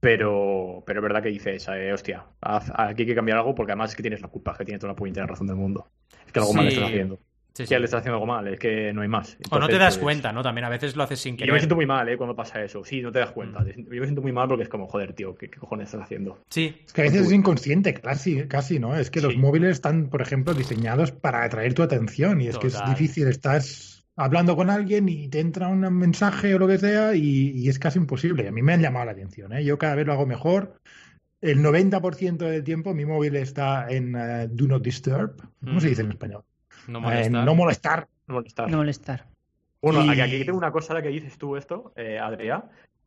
Pero, 0.00 0.82
pero 0.86 1.00
es 1.00 1.02
verdad 1.02 1.22
que 1.22 1.30
dices, 1.30 1.66
eh, 1.68 1.92
hostia, 1.92 2.26
haz- 2.42 2.70
aquí 2.76 3.02
hay 3.02 3.06
que 3.08 3.14
cambiar 3.14 3.38
algo 3.38 3.54
porque 3.54 3.72
además 3.72 3.90
es 3.90 3.96
que 3.96 4.02
tienes 4.02 4.20
la 4.20 4.28
culpa, 4.28 4.54
que 4.56 4.64
tienes 4.64 4.80
toda 4.80 4.92
la 4.92 4.96
puñetera 4.96 5.26
razón 5.26 5.46
del 5.46 5.56
mundo. 5.56 5.88
Es 6.26 6.32
que 6.32 6.38
algo 6.40 6.52
mal 6.54 6.68
estás 6.68 6.84
haciendo. 6.84 7.18
Sí, 7.56 7.62
que 7.62 7.66
sí. 7.68 7.78
le 7.78 7.84
estás 7.84 8.00
haciendo 8.00 8.16
algo 8.16 8.26
mal, 8.26 8.48
es 8.48 8.58
que 8.58 8.92
no 8.92 9.02
hay 9.02 9.08
más. 9.08 9.38
O 9.50 9.60
no 9.60 9.68
te 9.68 9.78
das 9.78 9.94
pues, 9.94 10.02
cuenta, 10.02 10.32
¿no? 10.32 10.42
También 10.42 10.64
a 10.64 10.68
veces 10.68 10.96
lo 10.96 11.04
haces 11.04 11.20
sin 11.20 11.36
querer. 11.36 11.48
Yo 11.48 11.52
me 11.54 11.60
siento 11.60 11.76
muy 11.76 11.86
mal, 11.86 12.08
¿eh? 12.08 12.16
Cuando 12.16 12.34
pasa 12.34 12.60
eso. 12.64 12.84
Sí, 12.84 13.00
no 13.00 13.12
te 13.12 13.20
das 13.20 13.30
cuenta. 13.30 13.60
Mm. 13.60 13.84
Yo 13.92 14.00
me 14.00 14.06
siento 14.06 14.22
muy 14.22 14.32
mal 14.32 14.48
porque 14.48 14.64
es 14.64 14.68
como, 14.68 14.88
joder, 14.88 15.12
tío, 15.12 15.36
¿qué, 15.36 15.48
qué 15.48 15.58
cojones 15.60 15.86
estás 15.86 16.02
haciendo? 16.02 16.42
Sí, 16.50 16.74
Es 16.84 16.92
que 16.92 17.02
a 17.02 17.04
veces 17.04 17.26
es 17.26 17.32
inconsciente, 17.32 17.94
casi, 17.94 18.48
casi, 18.48 18.80
¿no? 18.80 18.96
Es 18.96 19.10
que 19.10 19.20
los 19.20 19.36
móviles 19.36 19.70
están, 19.70 20.08
por 20.10 20.20
ejemplo, 20.20 20.52
diseñados 20.52 21.12
para 21.12 21.44
atraer 21.44 21.74
tu 21.74 21.84
atención 21.84 22.40
y 22.40 22.48
es 22.48 22.58
que 22.58 22.66
es 22.66 22.84
difícil. 22.88 23.28
Estás 23.28 24.04
hablando 24.16 24.56
con 24.56 24.68
alguien 24.68 25.08
y 25.08 25.28
te 25.28 25.38
entra 25.38 25.68
un 25.68 25.80
mensaje 25.96 26.56
o 26.56 26.58
lo 26.58 26.66
que 26.66 26.78
sea 26.78 27.14
y, 27.14 27.50
y 27.54 27.68
es 27.68 27.78
casi 27.78 28.00
imposible. 28.00 28.48
A 28.48 28.52
mí 28.52 28.62
me 28.62 28.72
han 28.72 28.82
llamado 28.82 29.06
la 29.06 29.12
atención, 29.12 29.52
¿eh? 29.52 29.64
Yo 29.64 29.78
cada 29.78 29.94
vez 29.94 30.06
lo 30.06 30.12
hago 30.12 30.26
mejor. 30.26 30.74
El 31.40 31.60
90% 31.62 32.38
del 32.38 32.64
tiempo 32.64 32.94
mi 32.94 33.04
móvil 33.04 33.36
está 33.36 33.86
en 33.90 34.16
eh, 34.16 34.48
Do 34.50 34.66
Not 34.66 34.82
Disturb. 34.82 35.36
¿Cómo 35.64 35.80
se 35.80 35.88
dice 35.90 36.00
en 36.02 36.08
Mm. 36.08 36.10
español? 36.12 36.42
No 36.88 36.98
Eh, 36.98 37.02
molesta. 37.02 37.44
no 37.44 37.54
molestar. 37.54 38.08
No 38.26 38.34
molestar. 38.34 38.70
No 38.70 38.76
molestar. 38.78 39.24
Bueno, 39.82 40.02
Y- 40.14 40.20
aquí, 40.20 40.44
tengo 40.44 40.56
una 40.58 40.72
cosa 40.72 40.94
la 40.94 41.02
que 41.02 41.08
dices 41.08 41.36
tú 41.36 41.56
esto, 41.56 41.92
eh, 41.96 42.18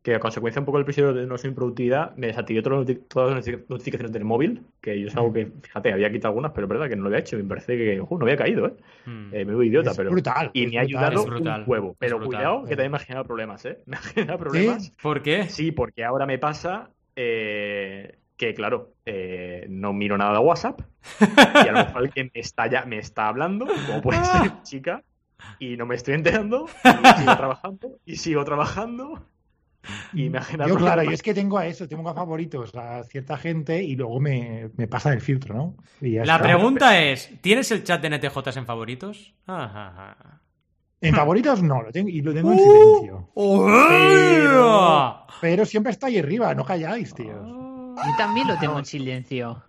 que 0.03 0.15
a 0.15 0.19
consecuencia 0.19 0.59
un 0.61 0.65
poco 0.65 0.77
del 0.77 0.85
episodio 0.85 1.13
de 1.13 1.25
No 1.25 1.37
soy 1.37 1.51
productividad, 1.51 2.15
me 2.15 2.27
desactivé 2.27 2.61
todas 2.61 3.35
las 3.35 3.69
notificaciones 3.69 4.13
del 4.13 4.23
móvil, 4.23 4.61
que 4.79 4.97
yo 5.01 5.07
es 5.07 5.15
algo 5.17 5.33
que, 5.33 5.51
fíjate, 5.63 5.91
había 5.91 6.09
quitado 6.11 6.29
algunas, 6.29 6.51
pero 6.53 6.65
es 6.65 6.69
verdad 6.69 6.87
que 6.87 6.95
no 6.95 7.01
lo 7.01 7.07
había 7.09 7.19
hecho, 7.19 7.35
me 7.35 7.43
parece 7.43 7.75
que, 7.77 7.99
ojo, 7.99 8.17
no 8.17 8.23
había 8.23 8.37
caído, 8.37 8.67
¿eh? 8.67 8.73
Mm. 9.05 9.33
Eh, 9.33 9.43
me 9.43 9.51
veo 9.51 9.63
idiota, 9.63 9.91
Es 9.91 9.97
pero... 9.97 10.11
brutal. 10.11 10.49
Y 10.53 10.67
me 10.67 10.77
ha 10.77 10.81
ayudado 10.83 11.25
brutal, 11.25 11.61
un 11.65 11.69
huevo. 11.69 11.95
Pero 11.99 12.19
brutal. 12.19 12.37
cuidado, 12.39 12.63
que 12.63 12.75
también 12.77 12.91
me 12.93 12.97
ha 12.97 12.99
generado 13.01 13.25
problemas, 13.25 13.65
¿eh? 13.65 13.79
Me 13.85 13.97
ha 13.97 13.99
generado 13.99 14.39
problemas. 14.39 14.91
¿Por 15.01 15.21
qué? 15.21 15.49
Sí, 15.49 15.71
porque 15.73 16.05
ahora 16.05 16.25
me 16.25 16.37
pasa 16.37 16.89
eh, 17.17 18.15
que, 18.37 18.53
claro, 18.53 18.93
eh, 19.05 19.65
no 19.69 19.93
miro 19.93 20.17
nada 20.17 20.33
de 20.33 20.39
WhatsApp 20.39 20.81
y 21.19 21.67
a 21.67 21.71
lo 21.71 21.77
mejor 21.79 21.97
alguien 21.97 22.31
me 22.33 22.39
está, 22.41 22.67
ya, 22.69 22.85
me 22.85 22.99
está 22.99 23.27
hablando, 23.27 23.65
como 23.87 24.01
puede 24.01 24.23
ser 24.23 24.61
chica, 24.63 25.03
y 25.59 25.75
no 25.77 25.85
me 25.85 25.95
estoy 25.95 26.13
enterando, 26.15 26.67
y 26.85 27.19
sigo 27.19 27.35
trabajando, 27.37 27.99
y 28.05 28.15
sigo 28.17 28.45
trabajando, 28.45 29.25
y 30.13 30.29
me 30.29 30.37
ha 30.39 30.41
generado 30.41 30.73
Yo, 30.77 30.77
claro, 30.83 31.03
yo 31.03 31.11
es 31.11 31.21
que 31.23 31.33
tengo 31.33 31.57
a 31.57 31.65
eso, 31.65 31.87
tengo 31.87 32.07
a 32.09 32.13
favoritos 32.13 32.75
a 32.75 33.03
cierta 33.05 33.37
gente 33.37 33.81
y 33.81 33.95
luego 33.95 34.19
me, 34.19 34.69
me 34.75 34.87
pasa 34.87 35.13
el 35.13 35.21
filtro, 35.21 35.55
¿no? 35.55 35.75
Y 36.01 36.11
ya 36.13 36.25
La 36.25 36.35
está. 36.35 36.45
pregunta 36.45 37.01
es, 37.01 37.31
¿tienes 37.41 37.71
el 37.71 37.83
chat 37.83 38.01
de 38.01 38.09
NTJs 38.17 38.57
en 38.57 38.65
favoritos? 38.65 39.33
Ajá, 39.47 39.87
ajá. 39.87 40.41
En 40.99 41.13
favoritos 41.15 41.61
no, 41.63 41.81
lo 41.83 41.91
tengo, 41.91 42.09
y 42.09 42.21
lo 42.21 42.33
tengo 42.33 42.51
en 42.51 42.59
Uh. 42.59 42.61
silencio. 42.63 43.29
¡Oh! 43.35 45.25
Pero 45.41 45.65
siempre 45.65 45.91
está 45.91 46.07
ahí 46.07 46.17
arriba, 46.17 46.53
no 46.55 46.65
calláis, 46.65 47.13
tíos. 47.13 47.47
Yo 48.05 48.15
también 48.17 48.47
lo 48.47 48.57
tengo 48.57 48.77
en 48.79 48.85
silencio. 48.85 49.63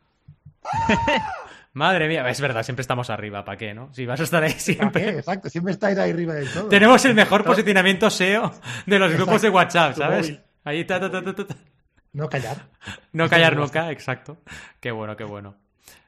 Madre 1.72 2.08
mía, 2.08 2.28
es 2.28 2.40
verdad, 2.40 2.62
siempre 2.62 2.80
estamos 2.80 3.08
arriba, 3.10 3.44
¿para 3.44 3.56
qué, 3.56 3.72
no? 3.72 3.92
Si 3.94 4.04
vas 4.04 4.18
a 4.20 4.24
estar 4.24 4.42
ahí 4.42 4.50
¿Para 4.50 4.56
qué? 4.56 4.72
siempre. 4.74 5.08
Exacto, 5.18 5.48
siempre 5.48 5.72
estáis 5.72 5.96
ahí 5.98 6.10
arriba 6.10 6.34
del 6.34 6.52
todo. 6.52 6.68
Tenemos 6.68 7.04
el 7.04 7.14
mejor 7.14 7.44
posicionamiento 7.44 8.10
SEO 8.10 8.52
de 8.86 8.98
los 8.98 9.12
grupos 9.12 9.42
de 9.42 9.50
WhatsApp, 9.50 9.96
¿sabes? 9.96 10.40
Ahí 10.64 10.84
ta, 10.84 10.98
ta, 10.98 11.10
ta, 11.10 11.22
ta. 11.22 11.54
No 12.12 12.28
callar. 12.28 12.56
No 13.12 13.28
callar 13.28 13.56
nunca, 13.56 13.90
exacto. 13.90 14.38
Qué 14.80 14.90
bueno, 14.90 15.16
qué 15.16 15.24
bueno. 15.24 15.56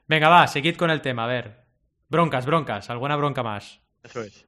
Venga, 0.08 0.28
va, 0.28 0.46
seguid 0.46 0.76
con 0.76 0.90
el 0.90 1.00
tema, 1.00 1.24
a 1.24 1.28
ver. 1.28 1.64
Broncas, 2.08 2.46
broncas, 2.46 2.90
alguna 2.90 3.16
bronca 3.16 3.42
más. 3.42 3.80
Eso 4.02 4.22
es. 4.22 4.46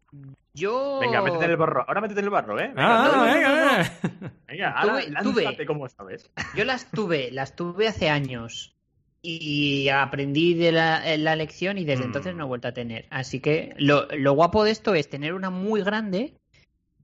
Yo. 0.55 0.99
Venga, 1.01 1.23
métete 1.23 1.45
en 1.47 1.51
el 1.53 1.57
barro. 1.57 1.85
Ahora 1.89 2.01
métete 2.01 2.21
en 2.21 2.25
el 2.27 2.31
barro, 2.31 2.61
¿eh? 2.61 2.69
Venga, 2.69 3.05
Ah, 3.05 3.09
no, 3.11 3.17
no, 3.17 3.33
venga, 3.33 3.49
no, 3.49 3.55
no. 3.57 3.71
venga. 3.71 4.33
venga, 4.49 4.71
ahora 4.71 5.01
Tuve- 5.23 5.67
como 5.67 5.89
sabes. 5.89 6.31
Yo 6.55 6.65
las 6.65 6.91
tuve, 6.91 7.31
las 7.31 7.57
tuve 7.57 7.89
hace 7.89 8.11
años. 8.11 8.75
Y 9.25 9.89
aprendí 9.89 10.55
de 10.55 10.73
la, 10.73 11.17
la 11.17 11.37
lección 11.37 11.79
y 11.79 11.85
desde 11.85 12.03
Mm. 12.03 12.07
entonces 12.07 12.35
no 12.35 12.45
he 12.45 12.49
vuelto 12.49 12.69
a 12.69 12.73
tener. 12.73 13.07
Así 13.11 13.39
que 13.41 13.73
lo, 13.79 14.07
lo 14.11 14.33
guapo 14.35 14.65
de 14.65 14.73
esto 14.73 14.95
es 14.95 15.09
tener 15.09 15.33
una 15.35 15.49
muy 15.49 15.83
grande 15.83 16.35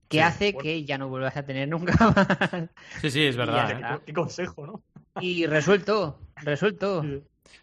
que 0.08 0.16
Sí, 0.18 0.22
hace 0.22 0.52
bueno. 0.52 0.62
que 0.64 0.84
ya 0.84 0.98
no 0.98 1.08
vuelvas 1.08 1.36
a 1.36 1.44
tener 1.46 1.68
nunca 1.68 1.92
más. 2.52 2.68
Sí, 3.00 3.10
sí, 3.10 3.24
es 3.24 3.36
verdad. 3.36 3.70
¿eh? 3.70 4.00
qué 4.04 4.12
consejo, 4.12 4.66
¿no? 4.66 4.82
Y 5.20 5.46
resuelto, 5.46 6.18
resuelto. 6.36 7.04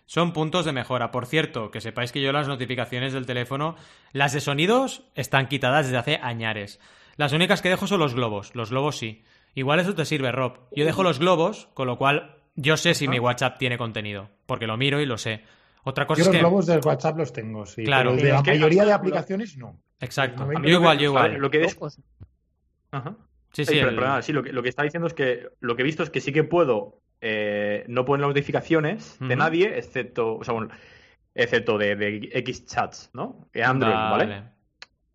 Son 0.06 0.34
puntos 0.34 0.66
de 0.66 0.72
mejora. 0.72 1.12
Por 1.12 1.26
cierto, 1.26 1.72
que 1.72 1.82
sepáis 1.82 2.12
que 2.12 2.22
yo 2.22 2.32
las 2.32 2.48
notificaciones 2.48 3.14
del 3.14 3.26
teléfono, 3.26 3.76
las 4.14 4.34
de 4.34 4.42
sonidos, 4.42 5.04
están 5.16 5.48
quitadas 5.48 5.86
desde 5.86 5.98
hace 5.98 6.20
añares. 6.22 6.80
Las 7.18 7.34
únicas 7.34 7.62
que 7.62 7.70
dejo 7.70 7.88
son 7.88 8.00
los 8.00 8.14
globos. 8.14 8.54
Los 8.56 8.70
globos 8.72 8.98
sí. 8.98 9.24
Igual 9.54 9.80
eso 9.80 9.96
te 9.96 10.06
sirve, 10.06 10.32
Rob. 10.32 10.60
Yo 10.76 10.86
dejo 10.86 11.02
los 11.04 11.20
globos, 11.20 11.70
con 11.74 11.88
lo 11.88 11.98
cual 11.98 12.38
yo 12.56 12.76
sé 12.78 12.94
si 12.94 13.08
mi 13.08 13.20
WhatsApp 13.20 13.58
tiene 13.58 13.78
contenido. 13.78 14.30
Porque 14.46 14.68
lo 14.68 14.76
miro 14.78 15.00
y 15.00 15.06
lo 15.06 15.18
sé. 15.18 15.44
Otra 15.84 16.06
cosa 16.08 16.20
Yo 16.20 16.22
es 16.24 16.28
los 16.28 16.34
que. 16.36 16.40
globos 16.40 16.66
del 16.66 16.82
WhatsApp 16.84 17.18
los 17.18 17.32
tengo, 17.32 17.66
sí. 17.66 17.84
Claro. 17.86 18.12
pero 18.16 18.24
de 18.26 18.32
la 18.34 18.44
que- 18.44 18.52
mayoría 18.52 18.86
de 18.86 18.92
aplicaciones 18.94 19.56
no. 19.58 19.80
Exacto. 20.02 20.46
Yo 20.52 20.60
lo 20.60 20.70
igual, 20.70 20.98
que- 20.98 21.04
yo 21.04 21.10
igual. 21.12 21.34
Lo 21.36 21.50
que. 21.52 21.66
Ajá. 22.92 23.16
Sí, 23.54 23.64
sí. 23.66 23.74
Ay, 23.74 23.80
pero, 23.80 23.90
el- 23.90 23.96
perdona, 23.96 24.22
sí, 24.22 24.34
lo 24.34 24.44
que, 24.44 24.52
lo 24.52 24.62
que 24.64 24.70
está 24.70 24.84
diciendo 24.84 25.08
es 25.08 25.14
que 25.14 25.48
lo 25.62 25.76
que 25.76 25.82
he 25.84 25.86
visto 25.86 26.04
es 26.04 26.10
que 26.10 26.20
sí 26.22 26.34
que 26.34 26.44
puedo 26.44 27.02
eh, 27.22 27.84
no 27.88 28.05
poner 28.05 28.28
notificaciones 28.28 29.18
de 29.20 29.36
nadie, 29.36 29.78
excepto, 29.78 30.36
o 30.38 30.43
sea, 30.43 30.53
bueno, 30.53 30.70
excepto 31.34 31.78
de, 31.78 31.95
de 31.95 32.30
X 32.34 32.66
chats, 32.66 33.09
¿no? 33.13 33.47
De 33.53 33.63
Android, 33.63 33.93
¿vale? 33.93 34.43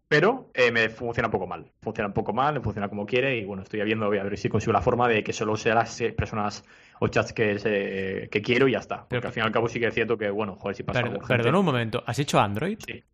Pero 0.09 0.51
eh, 0.55 0.73
me 0.73 0.89
funciona 0.89 1.29
un 1.29 1.33
poco 1.33 1.47
mal. 1.47 1.71
Funciona 1.81 2.09
un 2.09 2.13
poco 2.15 2.33
mal, 2.33 2.55
me 2.55 2.61
funciona 2.61 2.89
como 2.89 3.07
quiere 3.07 3.37
y 3.37 3.45
bueno, 3.45 3.63
estoy 3.63 3.81
viendo, 3.85 4.07
voy 4.09 4.19
a 4.19 4.25
ver 4.25 4.37
si 4.37 4.49
consigo 4.49 4.73
la 4.73 4.81
forma 4.83 5.07
de 5.07 5.23
que 5.23 5.33
solo 5.33 5.57
sean 5.57 5.77
las 5.77 6.01
eh, 6.01 6.13
personas 6.13 6.65
o 6.99 7.07
chats 7.07 7.33
que, 7.33 7.59
se- 7.61 8.29
que 8.29 8.43
quiero 8.43 8.67
y 8.67 8.73
ya 8.73 8.79
está. 8.81 8.97
Porque 9.03 9.17
Pero- 9.19 9.29
al 9.29 9.33
fin 9.33 9.43
y 9.45 9.47
al 9.47 9.53
cabo 9.53 9.69
sí 9.69 9.79
que 9.79 9.87
es 9.87 9.95
cierto 9.95 10.19
que, 10.19 10.29
bueno, 10.31 10.57
joder, 10.57 10.75
si 10.77 10.83
pasa 10.83 10.99
Per- 10.99 11.07
algo 11.11 11.19
urgente. 11.21 11.37
perdona 11.37 11.59
un 11.61 11.65
momento. 11.65 12.03
¿Has 12.05 12.19
hecho 12.19 12.41
Android? 12.41 12.77
Sí. 12.85 13.05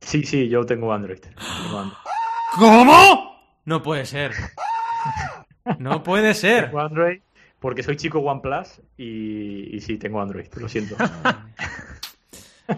Sí, 0.00 0.22
sí, 0.24 0.48
yo 0.50 0.64
tengo 0.66 0.92
Android. 0.92 1.18
Tengo 1.20 1.78
Android. 1.78 1.98
¿Cómo? 2.58 3.40
No 3.64 3.82
puede 3.82 4.04
ser. 4.04 4.32
No 5.78 6.02
puede 6.02 6.34
ser. 6.34 6.66
Tengo 6.66 6.80
Android 6.80 7.20
porque 7.66 7.82
soy 7.82 7.96
chico 7.96 8.20
OnePlus 8.20 8.80
y, 8.96 9.76
y 9.76 9.80
sí, 9.80 9.98
tengo 9.98 10.20
Android, 10.22 10.46
lo 10.54 10.68
siento. 10.68 10.94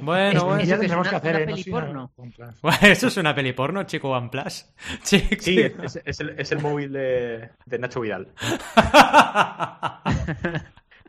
Bueno, 0.03 0.39
Es- 0.39 0.45
bueno. 0.45 0.63
Eso 0.63 0.75
es 0.75 0.81
tendremos 0.81 1.07
una- 1.07 1.11
que 1.11 1.17
hacer 1.17 1.35
una 1.37 1.43
¿eh? 1.45 1.47
Peli 1.47 1.65
porno. 1.65 2.11
Eso 2.83 3.07
es 3.07 3.17
una 3.17 3.35
peli 3.35 3.53
porno, 3.55 3.83
chico 3.85 4.11
OnePlus. 4.11 4.67
Sí, 5.03 5.27
Sí, 5.41 5.61
es, 5.61 5.99
es 6.05 6.21
el, 6.21 6.31
es 6.39 6.53
el 6.53 6.61
móvil 6.61 6.93
de, 6.93 7.51
de 7.65 7.79
Nacho 7.79 8.01
Vidal. 8.03 8.29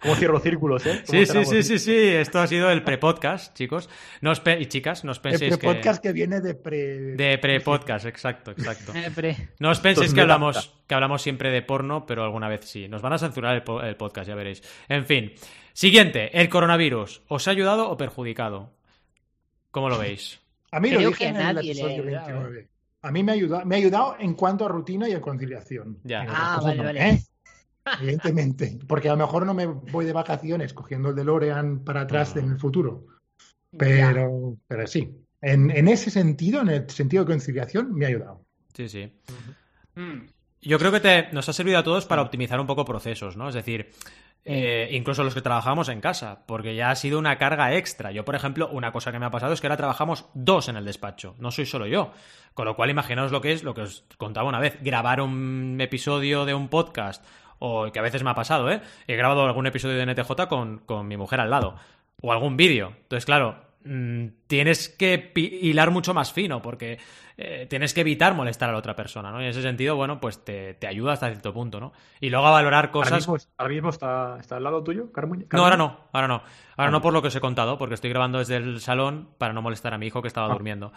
¿Cómo 0.02 0.16
cierro 0.16 0.39
círculos, 0.39 0.86
eh? 0.86 1.04
¿Cómo 1.06 1.20
Sí, 1.20 1.26
sí, 1.26 1.45
sí, 1.45 1.64
sí, 1.64 1.80
sí. 1.80 1.95
Esto 1.97 2.39
ha 2.39 2.47
sido 2.47 2.70
el 2.72 2.84
pre-podcast, 2.84 3.56
chicos. 3.56 3.89
No 4.22 4.32
os 4.32 4.41
y 4.60 4.66
chicas, 4.68 5.04
no 5.04 5.12
os 5.12 5.18
El 5.18 5.22
penséis 5.24 5.58
que... 5.58 5.68
podcast 5.68 6.02
que 6.02 6.14
viene 6.14 6.39
de 6.41 6.56
pre... 6.56 7.16
De 7.16 7.38
pre-podcast, 7.38 8.06
exacto, 8.06 8.52
exacto. 8.52 8.93
Pre- 9.16 9.50
No 9.60 9.70
os 9.72 9.80
penséis 9.80 10.14
que 10.14 10.22
hablamos, 10.22 10.74
que 10.88 10.95
hablamos 10.95 11.22
siempre 11.22 11.52
de 11.52 11.62
porno, 11.62 12.06
pero 12.06 12.24
alguna 12.24 12.47
vez 12.47 12.62
sí. 12.66 12.88
Nos 12.88 13.02
van 13.02 13.14
a 13.14 13.18
censurar 13.18 13.56
el, 13.56 13.64
po- 13.64 13.82
el 13.82 13.95
podcast, 13.95 14.28
ya 14.28 14.36
veréis. 14.36 14.64
En 14.88 15.06
fin. 15.06 15.34
Siguiente, 15.74 16.39
el 16.39 16.50
coronavirus. 16.50 17.24
¿Os 17.28 17.47
ha 17.47 17.52
ayudado 17.52 17.89
o 17.89 17.97
perjudicado? 17.97 18.74
¿Cómo 19.72 19.89
lo 19.89 19.97
veis? 19.97 20.39
A 20.72 20.80
mí 20.80 20.89
lo 20.91 20.97
Creo 20.97 21.10
dije 21.10 21.24
que 21.26 21.30
en 21.30 21.38
a 21.38 21.50
el 21.50 21.56
le 21.58 21.62
episodio 21.62 22.04
29. 22.04 22.68
A 23.02 23.12
mí 23.12 23.24
me 23.24 23.32
ha 23.32 23.36
ayudado, 23.36 23.66
me 23.66 23.76
ha 23.76 23.78
ayudado 23.78 24.16
en 24.20 24.34
cuanto 24.34 24.66
a 24.66 24.68
rutina 24.68 25.08
y 25.08 25.14
a 25.14 25.22
conciliación. 25.22 26.00
Ya. 26.04 26.26
Ah, 26.28 26.60
vale, 26.62 26.78
no, 26.78 26.84
vale. 26.84 27.10
¿eh? 27.10 27.20
Evidentemente. 28.02 28.80
Porque 28.88 29.10
a 29.10 29.14
lo 29.14 29.20
mejor 29.20 29.46
no 29.46 29.54
me 29.54 29.66
voy 29.66 30.06
de 30.06 30.14
vacaciones 30.14 30.74
cogiendo 30.74 31.10
el 31.10 31.16
DeLorean 31.16 31.84
para 31.84 32.02
atrás 32.02 32.36
en 32.36 32.52
el 32.52 32.58
futuro. 32.58 33.06
Ya. 33.72 33.78
Pero, 33.78 34.58
pero 34.68 34.88
sí. 34.88 35.26
En, 35.42 35.72
en 35.72 35.88
ese 35.88 36.12
sentido, 36.12 36.62
en 36.62 36.70
el 36.70 36.90
sentido 36.90 37.24
de 37.24 37.32
conciliación, 37.32 37.94
me 37.94 38.06
ha 38.06 38.10
ayudado. 38.10 38.46
Sí, 38.74 38.90
sí. 38.90 39.12
Mm. 39.96 40.28
Yo 40.62 40.78
creo 40.78 40.92
que 40.92 41.00
te, 41.00 41.32
nos 41.32 41.48
ha 41.48 41.54
servido 41.54 41.78
a 41.78 41.84
todos 41.84 42.06
para 42.06 42.22
optimizar 42.22 42.60
un 42.60 42.68
poco 42.68 42.84
procesos, 42.84 43.38
¿no? 43.38 43.48
Es 43.48 43.56
decir, 43.56 43.92
eh, 44.44 44.90
incluso 44.92 45.24
los 45.24 45.34
que 45.34 45.42
trabajamos 45.42 45.88
en 45.90 46.02
casa, 46.02 46.44
porque 46.46 46.76
ya 46.76 46.92
ha 46.92 46.96
sido 46.96 47.20
una 47.20 47.38
carga 47.38 47.76
extra. 47.76 48.12
Yo, 48.12 48.26
por 48.26 48.36
ejemplo, 48.36 48.70
una 48.70 48.92
cosa 48.92 49.12
que 49.12 49.20
me 49.20 49.26
ha 49.26 49.32
pasado 49.32 49.54
es 49.54 49.62
que 49.62 49.68
ahora 49.68 49.78
trabajamos 49.78 50.26
dos 50.34 50.68
en 50.68 50.76
el 50.76 50.86
despacho, 50.86 51.36
no 51.40 51.52
soy 51.52 51.66
solo 51.66 51.88
yo. 51.88 52.12
Con 52.54 52.66
lo 52.66 52.76
cual, 52.76 52.90
imaginaos 52.90 53.32
lo 53.32 53.42
que 53.42 53.54
es 53.54 53.64
lo 53.64 53.74
que 53.74 53.82
os 53.82 54.06
contaba 54.18 54.50
una 54.50 54.60
vez, 54.60 54.78
grabar 54.82 55.22
un 55.22 55.78
episodio 55.80 56.46
de 56.46 56.54
un 56.54 56.68
podcast, 56.68 57.24
o 57.60 57.91
que 57.91 57.99
a 57.99 58.01
veces 58.01 58.24
me 58.24 58.30
ha 58.32 58.36
pasado, 58.36 58.72
¿eh? 58.72 58.82
He 59.07 59.16
grabado 59.16 59.45
algún 59.45 59.68
episodio 59.68 59.97
de 59.97 60.05
NTJ 60.05 60.47
con, 60.47 60.80
con 60.80 61.07
mi 61.07 61.18
mujer 61.18 61.39
al 61.39 61.49
lado, 61.49 61.76
o 62.22 62.32
algún 62.32 62.57
vídeo. 62.57 62.93
Entonces, 63.03 63.26
claro, 63.26 63.55
mm, 63.86 64.26
tienes 64.47 64.89
que 64.89 65.32
hilar 65.36 65.91
mucho 65.91 66.14
más 66.14 66.32
fino, 66.34 66.62
porque 66.62 66.97
eh, 67.41 67.68
tienes 67.70 67.93
que 67.93 68.01
evitar 68.01 68.34
molestar 68.34 68.68
a 68.70 68.74
la 68.74 68.78
otra 68.80 68.95
persona, 68.95 69.32
¿no? 69.32 69.39
Y 69.41 69.45
en 69.45 69.51
ese 69.51 69.62
sentido, 69.62 69.95
bueno, 69.95 70.20
pues 70.20 70.43
te, 70.43 70.74
te 70.74 70.88
ayuda 70.88 71.14
hasta 71.14 71.28
cierto 71.30 71.53
punto, 71.53 71.80
¿no? 71.80 71.93
Y 72.20 72.30
luego 72.30 72.47
a 72.47 72.51
valorar 72.51 72.86
Ahora 72.88 72.91
cosas... 72.91 73.14
mismo, 73.28 73.38
ahora 73.57 73.74
mismo 73.74 73.89
está, 73.89 74.38
está 74.39 74.57
al 74.57 74.64
lado 74.64 74.84
tuyo, 74.84 75.12
Carmen. 75.14 75.47
No, 75.51 75.64
ahora 75.64 75.78
no, 75.78 75.97
ahora 76.12 76.28
no. 76.28 76.34
Ahora 76.36 76.89
Ah, 76.89 76.91
no 76.91 77.01
por 77.01 77.14
lo 77.14 77.22
que 77.22 77.30
os 77.30 77.36
he 77.36 77.39
contado, 77.41 77.78
porque 77.78 77.95
estoy 77.95 78.10
grabando 78.10 78.39
desde 78.39 78.57
el 78.57 78.82
salón 78.82 79.30
para 79.38 79.53
no 79.53 79.62
molestar 79.62 79.93
a 79.93 79.97
mi 79.97 80.07
hijo 80.07 80.22
que 80.22 80.28
estaba 80.28 80.47
Ah. 80.47 80.53
durmiendo. 80.53 80.91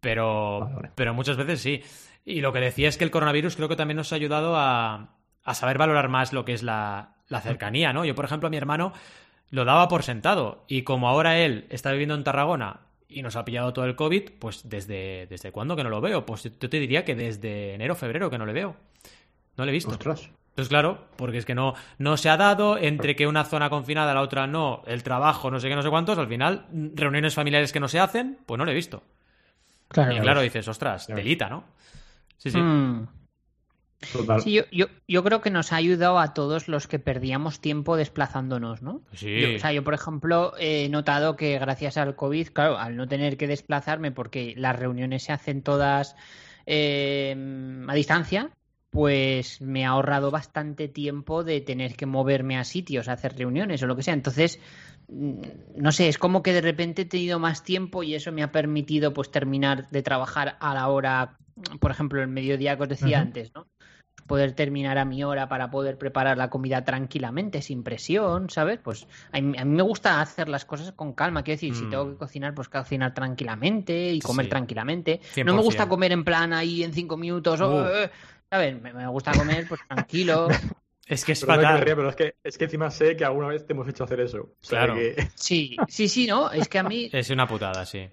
Pero, 0.00 0.60
Vale, 0.60 0.74
vale. 0.74 0.90
pero 0.94 1.14
muchas 1.14 1.36
veces 1.36 1.60
sí. 1.60 1.82
Y 2.24 2.40
lo 2.40 2.52
que 2.52 2.60
decía 2.60 2.88
es 2.88 2.98
que 2.98 3.04
el 3.04 3.10
coronavirus 3.10 3.56
creo 3.56 3.68
que 3.68 3.76
también 3.76 3.96
nos 3.96 4.12
ha 4.12 4.16
ayudado 4.16 4.54
a, 4.56 5.14
a 5.46 5.54
saber 5.54 5.78
valorar 5.78 6.08
más 6.08 6.32
lo 6.32 6.44
que 6.44 6.52
es 6.52 6.62
la, 6.62 7.14
la 7.28 7.40
cercanía, 7.40 7.92
¿no? 7.92 8.04
Yo, 8.04 8.14
por 8.14 8.24
ejemplo, 8.26 8.48
a 8.48 8.50
mi 8.50 8.56
hermano 8.56 8.92
lo 9.50 9.64
daba 9.64 9.88
por 9.88 10.02
sentado. 10.02 10.64
Y 10.68 10.82
como 10.82 11.08
ahora 11.08 11.38
él 11.38 11.66
está 11.70 11.92
viviendo 11.92 12.14
en 12.14 12.24
Tarragona 12.24 12.80
y 13.08 13.22
nos 13.22 13.36
ha 13.36 13.44
pillado 13.44 13.72
todo 13.72 13.84
el 13.84 13.96
COVID, 13.96 14.32
pues 14.38 14.68
desde, 14.68 15.26
¿desde 15.30 15.52
cuándo 15.52 15.76
que 15.76 15.84
no 15.84 15.88
lo 15.90 16.00
veo? 16.00 16.26
Pues 16.26 16.42
yo 16.42 16.68
te 16.68 16.80
diría 16.80 17.04
que 17.04 17.14
desde 17.14 17.74
enero, 17.74 17.94
febrero 17.94 18.28
que 18.28 18.38
no 18.38 18.44
le 18.46 18.52
veo. 18.52 18.76
No 19.56 19.64
le 19.64 19.70
he 19.70 19.72
visto. 19.72 19.92
Ostras. 19.92 20.28
Entonces, 20.50 20.68
claro, 20.70 21.06
porque 21.16 21.38
es 21.38 21.44
que 21.44 21.54
no, 21.54 21.74
no 21.98 22.16
se 22.16 22.30
ha 22.30 22.36
dado 22.38 22.78
entre 22.78 23.14
que 23.14 23.26
una 23.26 23.44
zona 23.44 23.68
confinada, 23.68 24.14
la 24.14 24.22
otra 24.22 24.46
no, 24.46 24.82
el 24.86 25.02
trabajo, 25.02 25.50
no 25.50 25.60
sé 25.60 25.68
qué, 25.68 25.76
no 25.76 25.82
sé 25.82 25.90
cuántos, 25.90 26.18
al 26.18 26.28
final, 26.28 26.66
reuniones 26.94 27.34
familiares 27.34 27.72
que 27.72 27.80
no 27.80 27.88
se 27.88 28.00
hacen, 28.00 28.38
pues 28.46 28.58
no 28.58 28.64
lo 28.64 28.70
he 28.70 28.74
visto. 28.74 29.02
Claro. 29.88 30.16
Y 30.16 30.20
claro, 30.20 30.40
dices, 30.40 30.66
ostras, 30.66 31.06
Claro. 31.06 31.20
delita, 31.22 31.48
¿no? 31.50 31.64
Sí, 32.38 32.50
sí. 32.50 32.58
Mm. 32.58 33.06
Total. 34.12 34.40
Sí, 34.42 34.52
yo, 34.52 34.62
yo, 34.70 34.86
yo 35.08 35.24
creo 35.24 35.40
que 35.40 35.50
nos 35.50 35.72
ha 35.72 35.76
ayudado 35.76 36.18
a 36.18 36.34
todos 36.34 36.68
los 36.68 36.86
que 36.86 36.98
perdíamos 36.98 37.60
tiempo 37.60 37.96
desplazándonos, 37.96 38.82
¿no? 38.82 39.00
Sí. 39.12 39.40
Yo, 39.40 39.56
o 39.56 39.58
sea, 39.58 39.72
yo, 39.72 39.82
por 39.84 39.94
ejemplo, 39.94 40.52
he 40.58 40.88
notado 40.88 41.36
que 41.36 41.58
gracias 41.58 41.96
al 41.96 42.14
COVID, 42.14 42.48
claro, 42.48 42.78
al 42.78 42.96
no 42.96 43.08
tener 43.08 43.36
que 43.36 43.46
desplazarme 43.46 44.12
porque 44.12 44.54
las 44.56 44.76
reuniones 44.76 45.24
se 45.24 45.32
hacen 45.32 45.62
todas 45.62 46.14
eh, 46.66 47.34
a 47.88 47.94
distancia, 47.94 48.50
pues 48.90 49.60
me 49.60 49.84
ha 49.84 49.90
ahorrado 49.90 50.30
bastante 50.30 50.88
tiempo 50.88 51.44
de 51.44 51.60
tener 51.60 51.96
que 51.96 52.06
moverme 52.06 52.56
a 52.56 52.64
sitios, 52.64 53.08
a 53.08 53.12
hacer 53.12 53.36
reuniones 53.36 53.82
o 53.82 53.86
lo 53.86 53.94
que 53.94 54.02
sea. 54.02 54.14
Entonces, 54.14 54.58
mm, 55.08 55.40
no 55.76 55.92
sé, 55.92 56.08
es 56.08 56.18
como 56.18 56.42
que 56.42 56.52
de 56.52 56.60
repente 56.60 57.02
he 57.02 57.04
tenido 57.04 57.38
más 57.38 57.62
tiempo 57.62 58.02
y 58.02 58.14
eso 58.14 58.32
me 58.32 58.42
ha 58.42 58.52
permitido 58.52 59.12
pues 59.12 59.30
terminar 59.30 59.88
de 59.90 60.02
trabajar 60.02 60.56
a 60.60 60.74
la 60.74 60.88
hora, 60.88 61.36
por 61.80 61.90
ejemplo, 61.90 62.22
el 62.22 62.28
mediodía 62.28 62.76
que 62.76 62.84
os 62.84 62.88
decía 62.88 63.20
antes, 63.20 63.52
¿no? 63.54 63.66
Poder 64.26 64.52
terminar 64.52 64.98
a 64.98 65.04
mi 65.04 65.22
hora 65.24 65.48
para 65.48 65.70
poder 65.70 65.98
preparar 65.98 66.36
la 66.36 66.50
comida 66.50 66.84
tranquilamente, 66.84 67.62
sin 67.62 67.82
presión, 67.82 68.50
¿sabes? 68.50 68.78
Pues 68.82 69.06
a 69.32 69.40
mí, 69.40 69.56
a 69.58 69.64
mí 69.64 69.74
me 69.76 69.82
gusta 69.82 70.20
hacer 70.20 70.48
las 70.48 70.64
cosas 70.64 70.92
con 70.92 71.12
calma. 71.12 71.42
Quiero 71.42 71.56
decir, 71.56 71.74
si 71.74 71.84
Mm. 71.84 71.90
tengo 71.90 72.10
que 72.10 72.16
cocinar, 72.16 72.54
pues 72.54 72.68
cocinar 72.68 73.14
tranquilamente 73.14 74.12
y 74.12 74.20
comer 74.20 74.46
Sí. 74.46 74.50
tranquilamente. 74.50 75.20
No 75.44 75.54
me 75.54 75.62
gusta 75.62 75.84
100%. 75.84 75.88
comer 75.88 76.12
en 76.12 76.24
plan 76.24 76.52
ahí 76.52 76.82
en 76.82 76.92
cinco 76.92 77.16
minutos. 77.16 77.60
oh, 77.60 77.82
Uh. 77.82 77.86
eh, 78.04 78.10
¿Sabes? 78.50 78.80
Me, 78.80 78.92
me 78.92 79.06
gusta 79.08 79.32
comer 79.32 79.66
pues 79.68 79.80
tranquilo. 79.88 80.48
Es 81.08 81.24
que 81.24 81.32
es 81.32 81.46
me 81.46 81.54
fatal. 81.54 81.80
ría, 81.82 81.94
pero 81.94 82.08
es 82.08 82.16
que, 82.16 82.34
es 82.42 82.58
que 82.58 82.64
encima 82.64 82.90
sé 82.90 83.14
que 83.16 83.24
alguna 83.24 83.46
vez 83.46 83.64
te 83.64 83.74
hemos 83.74 83.86
hecho 83.86 84.02
hacer 84.02 84.18
eso. 84.18 84.38
O 84.40 84.56
sea 84.60 84.86
Claro. 84.86 84.94
que- 84.96 85.28
Sí, 85.36 85.76
sí, 85.86 86.08
sí, 86.08 86.26
¿no? 86.26 86.50
Es 86.50 86.66
que 86.68 86.80
a 86.80 86.82
mí, 86.82 87.08
Es 87.12 87.30
una 87.30 87.46
putada, 87.46 87.86
sí. 87.86 88.08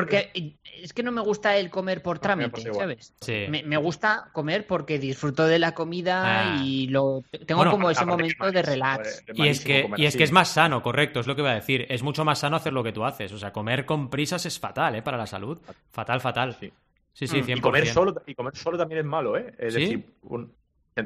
Porque 0.00 0.56
es 0.82 0.92
que 0.92 1.02
no 1.02 1.10
me 1.12 1.20
gusta 1.20 1.56
el 1.56 1.70
comer 1.70 2.02
por 2.02 2.16
me 2.16 2.20
trámite. 2.20 2.72
¿sabes? 2.74 3.14
Sí. 3.20 3.46
Me, 3.48 3.62
me 3.62 3.76
gusta 3.76 4.30
comer 4.32 4.66
porque 4.66 4.98
disfruto 4.98 5.46
de 5.46 5.58
la 5.58 5.72
comida 5.72 6.52
Ah. 6.54 6.62
y 6.62 6.86
lo 6.88 7.22
tengo 7.46 7.58
Bueno, 7.60 7.70
como 7.72 7.90
ese 7.90 8.02
Aparte 8.04 8.22
que 8.24 8.34
momento 8.38 8.52
de 8.52 8.62
relax. 8.62 9.24
eh, 9.28 9.32
Y 9.34 9.48
es, 9.48 9.64
que, 9.64 9.90
y 9.96 10.04
es 10.06 10.16
que 10.16 10.24
es 10.24 10.32
más 10.32 10.48
sano, 10.48 10.82
correcto, 10.82 11.20
es 11.20 11.26
lo 11.26 11.34
que 11.34 11.42
iba 11.42 11.50
a 11.50 11.54
decir. 11.54 11.86
Es 11.88 12.02
mucho 12.02 12.24
más 12.24 12.38
sano 12.38 12.56
hacer 12.56 12.72
lo 12.72 12.84
que 12.84 12.92
tú 12.92 13.04
haces. 13.04 13.32
O 13.32 13.38
sea, 13.38 13.52
comer 13.52 13.86
con 13.86 14.10
prisas 14.10 14.44
es 14.46 14.58
fatal, 14.58 14.94
¿eh? 14.96 15.02
Para 15.02 15.16
la 15.16 15.26
salud. 15.26 15.58
Fatal, 15.90 16.20
fatal. 16.20 16.54
Sí. 16.60 16.72
Sí, 17.12 17.26
sí, 17.26 17.40
Mm. 17.40 17.44
100%. 17.46 17.58
Y 17.58 17.60
comer 17.62 17.86
solo, 17.86 18.14
y 18.26 18.34
comer 18.34 18.54
solo 18.56 18.76
también 18.76 19.00
es 19.00 19.06
malo, 19.06 19.36
¿eh? 19.38 19.54
Es 19.58 19.72
¿Sí? 19.74 19.80
decir, 19.80 20.06
un- 20.22 20.52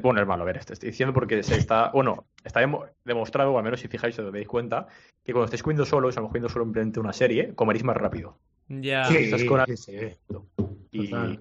bueno, 0.01 0.21
es 0.21 0.27
malo, 0.27 0.43
a 0.43 0.45
ver, 0.45 0.63
te 0.63 0.73
estoy 0.73 0.89
diciendo 0.89 1.13
porque 1.13 1.41
se 1.43 1.55
está, 1.55 1.89
bueno, 1.93 2.25
está 2.43 2.59
demo- 2.61 2.85
demostrado, 3.05 3.51
o 3.53 3.57
al 3.57 3.63
menos 3.63 3.79
si 3.79 3.87
fijáis 3.87 4.17
os 4.19 4.31
dais 4.31 4.47
cuenta, 4.47 4.87
que 5.23 5.31
cuando 5.33 5.45
estáis 5.45 5.63
comiendo 5.63 5.85
solo, 5.85 6.07
o 6.07 6.11
sea, 6.11 6.21
comiendo 6.23 6.47
solo 6.49 6.65
en 6.75 6.93
una 6.99 7.13
serie, 7.13 7.53
comeréis 7.55 7.83
más 7.83 7.95
rápido. 7.97 8.37
Ya. 8.79 9.05
Sí, 9.05 9.15
estás 9.15 9.43
con- 9.43 9.65
sí, 9.65 9.75
sí. 9.77 9.97
Y, 10.91 11.13
y 11.15 11.39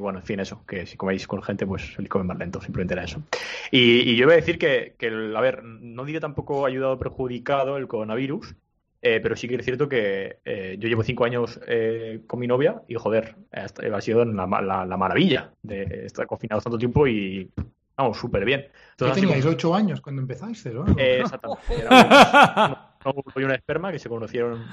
bueno, 0.00 0.20
en 0.20 0.24
fin, 0.24 0.40
eso, 0.40 0.64
que 0.66 0.86
si 0.86 0.96
coméis 0.96 1.26
con 1.26 1.42
gente, 1.42 1.66
pues 1.66 1.98
el 1.98 2.08
comer 2.08 2.26
más 2.26 2.38
lento, 2.38 2.60
simplemente 2.60 2.94
era 2.94 3.04
eso. 3.04 3.22
Y, 3.70 4.10
y 4.10 4.16
yo 4.16 4.24
iba 4.24 4.32
a 4.32 4.36
decir 4.36 4.58
que, 4.58 4.94
que 4.98 5.06
el- 5.08 5.36
a 5.36 5.40
ver, 5.40 5.62
no 5.64 6.04
diría 6.04 6.20
tampoco 6.20 6.64
ha 6.64 6.68
ayudado 6.68 6.94
o 6.94 6.98
perjudicado 6.98 7.76
el 7.76 7.88
coronavirus, 7.88 8.54
eh, 9.02 9.20
pero 9.22 9.36
sí 9.36 9.48
que 9.48 9.56
es 9.56 9.64
cierto 9.64 9.88
que 9.88 10.38
eh, 10.44 10.76
yo 10.78 10.88
llevo 10.88 11.02
cinco 11.02 11.24
años 11.24 11.60
eh, 11.66 12.22
con 12.26 12.38
mi 12.40 12.46
novia 12.46 12.82
y, 12.88 12.94
joder, 12.94 13.36
hasta- 13.52 13.82
ha 13.94 14.00
sido 14.00 14.24
la, 14.24 14.46
la- 14.62 14.86
la 14.86 14.96
maravilla 14.96 15.52
de 15.62 16.06
estar 16.06 16.26
confinados 16.26 16.64
tanto 16.64 16.78
tiempo 16.78 17.06
y, 17.06 17.50
vamos, 17.96 18.16
súper 18.16 18.44
bien. 18.44 18.60
¿Qué 18.62 18.70
Entonces, 18.92 19.20
teníais? 19.22 19.44
¿Ocho 19.44 19.74
años 19.74 20.00
cuando 20.00 20.22
empezasteis? 20.22 20.74
¿no? 20.74 20.86
eh, 20.96 21.20
exactamente. 21.20 21.62
Era 21.78 22.78
un, 23.04 23.12
un- 23.16 23.42
y 23.42 23.44
una 23.44 23.54
esperma 23.56 23.90
que 23.92 23.98
se 23.98 24.08
conocieron 24.08 24.64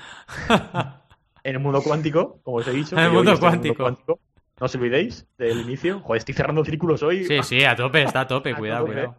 en 1.50 1.56
el 1.56 1.62
mundo 1.62 1.82
cuántico, 1.82 2.40
como 2.44 2.58
os 2.58 2.68
he 2.68 2.72
dicho. 2.72 2.96
En 2.98 3.04
el 3.06 3.12
mundo 3.12 3.38
cuántico. 3.40 3.90
No 3.90 4.66
os 4.66 4.76
olvidéis 4.76 5.26
del 5.38 5.62
inicio. 5.62 6.02
Joder, 6.02 6.18
estoy 6.20 6.36
cerrando 6.36 6.66
círculos 6.66 7.02
hoy. 7.04 7.24
Sí, 7.26 7.42
sí, 7.44 7.64
a 7.64 7.76
tope, 7.76 8.04
está 8.04 8.22
a 8.22 8.28
tope, 8.28 8.52
A 8.52 8.56
cuidado, 8.58 8.82
tope. 8.86 8.94
cuidado. 8.94 9.16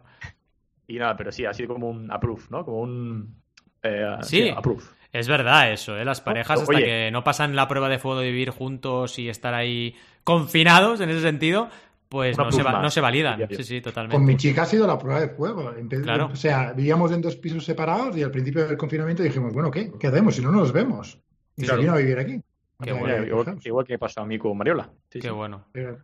Y 0.87 0.97
nada, 0.99 1.15
pero 1.15 1.31
sí, 1.31 1.45
ha 1.45 1.53
sido 1.53 1.73
como 1.73 1.89
un 1.89 2.11
approve, 2.11 2.43
¿no? 2.49 2.63
Como 2.65 2.79
un. 2.81 3.35
eh, 3.81 4.17
Sí. 4.21 4.49
approve. 4.49 4.83
Es 5.11 5.27
verdad 5.27 5.71
eso, 5.73 5.97
¿eh? 5.97 6.05
Las 6.05 6.21
parejas 6.21 6.61
hasta 6.61 6.73
Oye. 6.75 6.85
que 6.85 7.09
no 7.11 7.23
pasan 7.23 7.55
la 7.55 7.67
prueba 7.67 7.89
de 7.89 7.99
fuego 7.99 8.19
de 8.19 8.27
vivir 8.31 8.49
juntos 8.51 9.19
y 9.19 9.27
estar 9.29 9.53
ahí 9.53 9.95
confinados 10.23 11.01
en 11.01 11.09
ese 11.09 11.21
sentido, 11.21 11.69
pues 12.07 12.37
no 12.37 12.51
se, 12.51 12.61
va- 12.63 12.73
más, 12.73 12.81
no 12.83 12.89
se 12.89 13.01
validan. 13.01 13.39
Sí, 13.49 13.63
sí, 13.63 13.81
Con 13.81 13.91
totalmente. 13.91 14.19
mi 14.25 14.37
chica 14.37 14.61
ha 14.61 14.65
sido 14.65 14.85
la 14.87 14.97
prueba 14.97 15.19
de 15.21 15.29
fuego. 15.29 15.73
Claro. 16.03 16.29
O 16.31 16.35
sea, 16.35 16.71
vivíamos 16.73 17.11
en 17.11 17.21
dos 17.21 17.35
pisos 17.35 17.65
separados 17.65 18.15
y 18.15 18.23
al 18.23 18.31
principio 18.31 18.65
del 18.67 18.77
confinamiento 18.77 19.23
dijimos, 19.23 19.53
bueno, 19.53 19.71
¿qué? 19.71 19.91
¿Qué 19.99 20.07
hacemos 20.07 20.35
si 20.35 20.41
no 20.41 20.51
nos 20.51 20.71
vemos? 20.71 21.19
Y 21.55 21.65
se 21.65 21.75
vino 21.77 21.93
a 21.93 21.97
vivir 21.97 22.19
aquí. 22.19 22.41
Qué 22.83 22.89
Anda, 22.89 22.99
bueno. 23.01 23.15
ya, 23.17 23.27
igual, 23.27 23.59
igual 23.63 23.85
que 23.85 23.99
pasó 23.99 24.21
a 24.21 24.25
mí 24.25 24.37
con 24.39 24.57
Mariola. 24.57 24.89
Sí, 25.09 25.19
Qué 25.19 25.27
sí. 25.27 25.33
bueno. 25.33 25.65
Eh, 25.73 25.95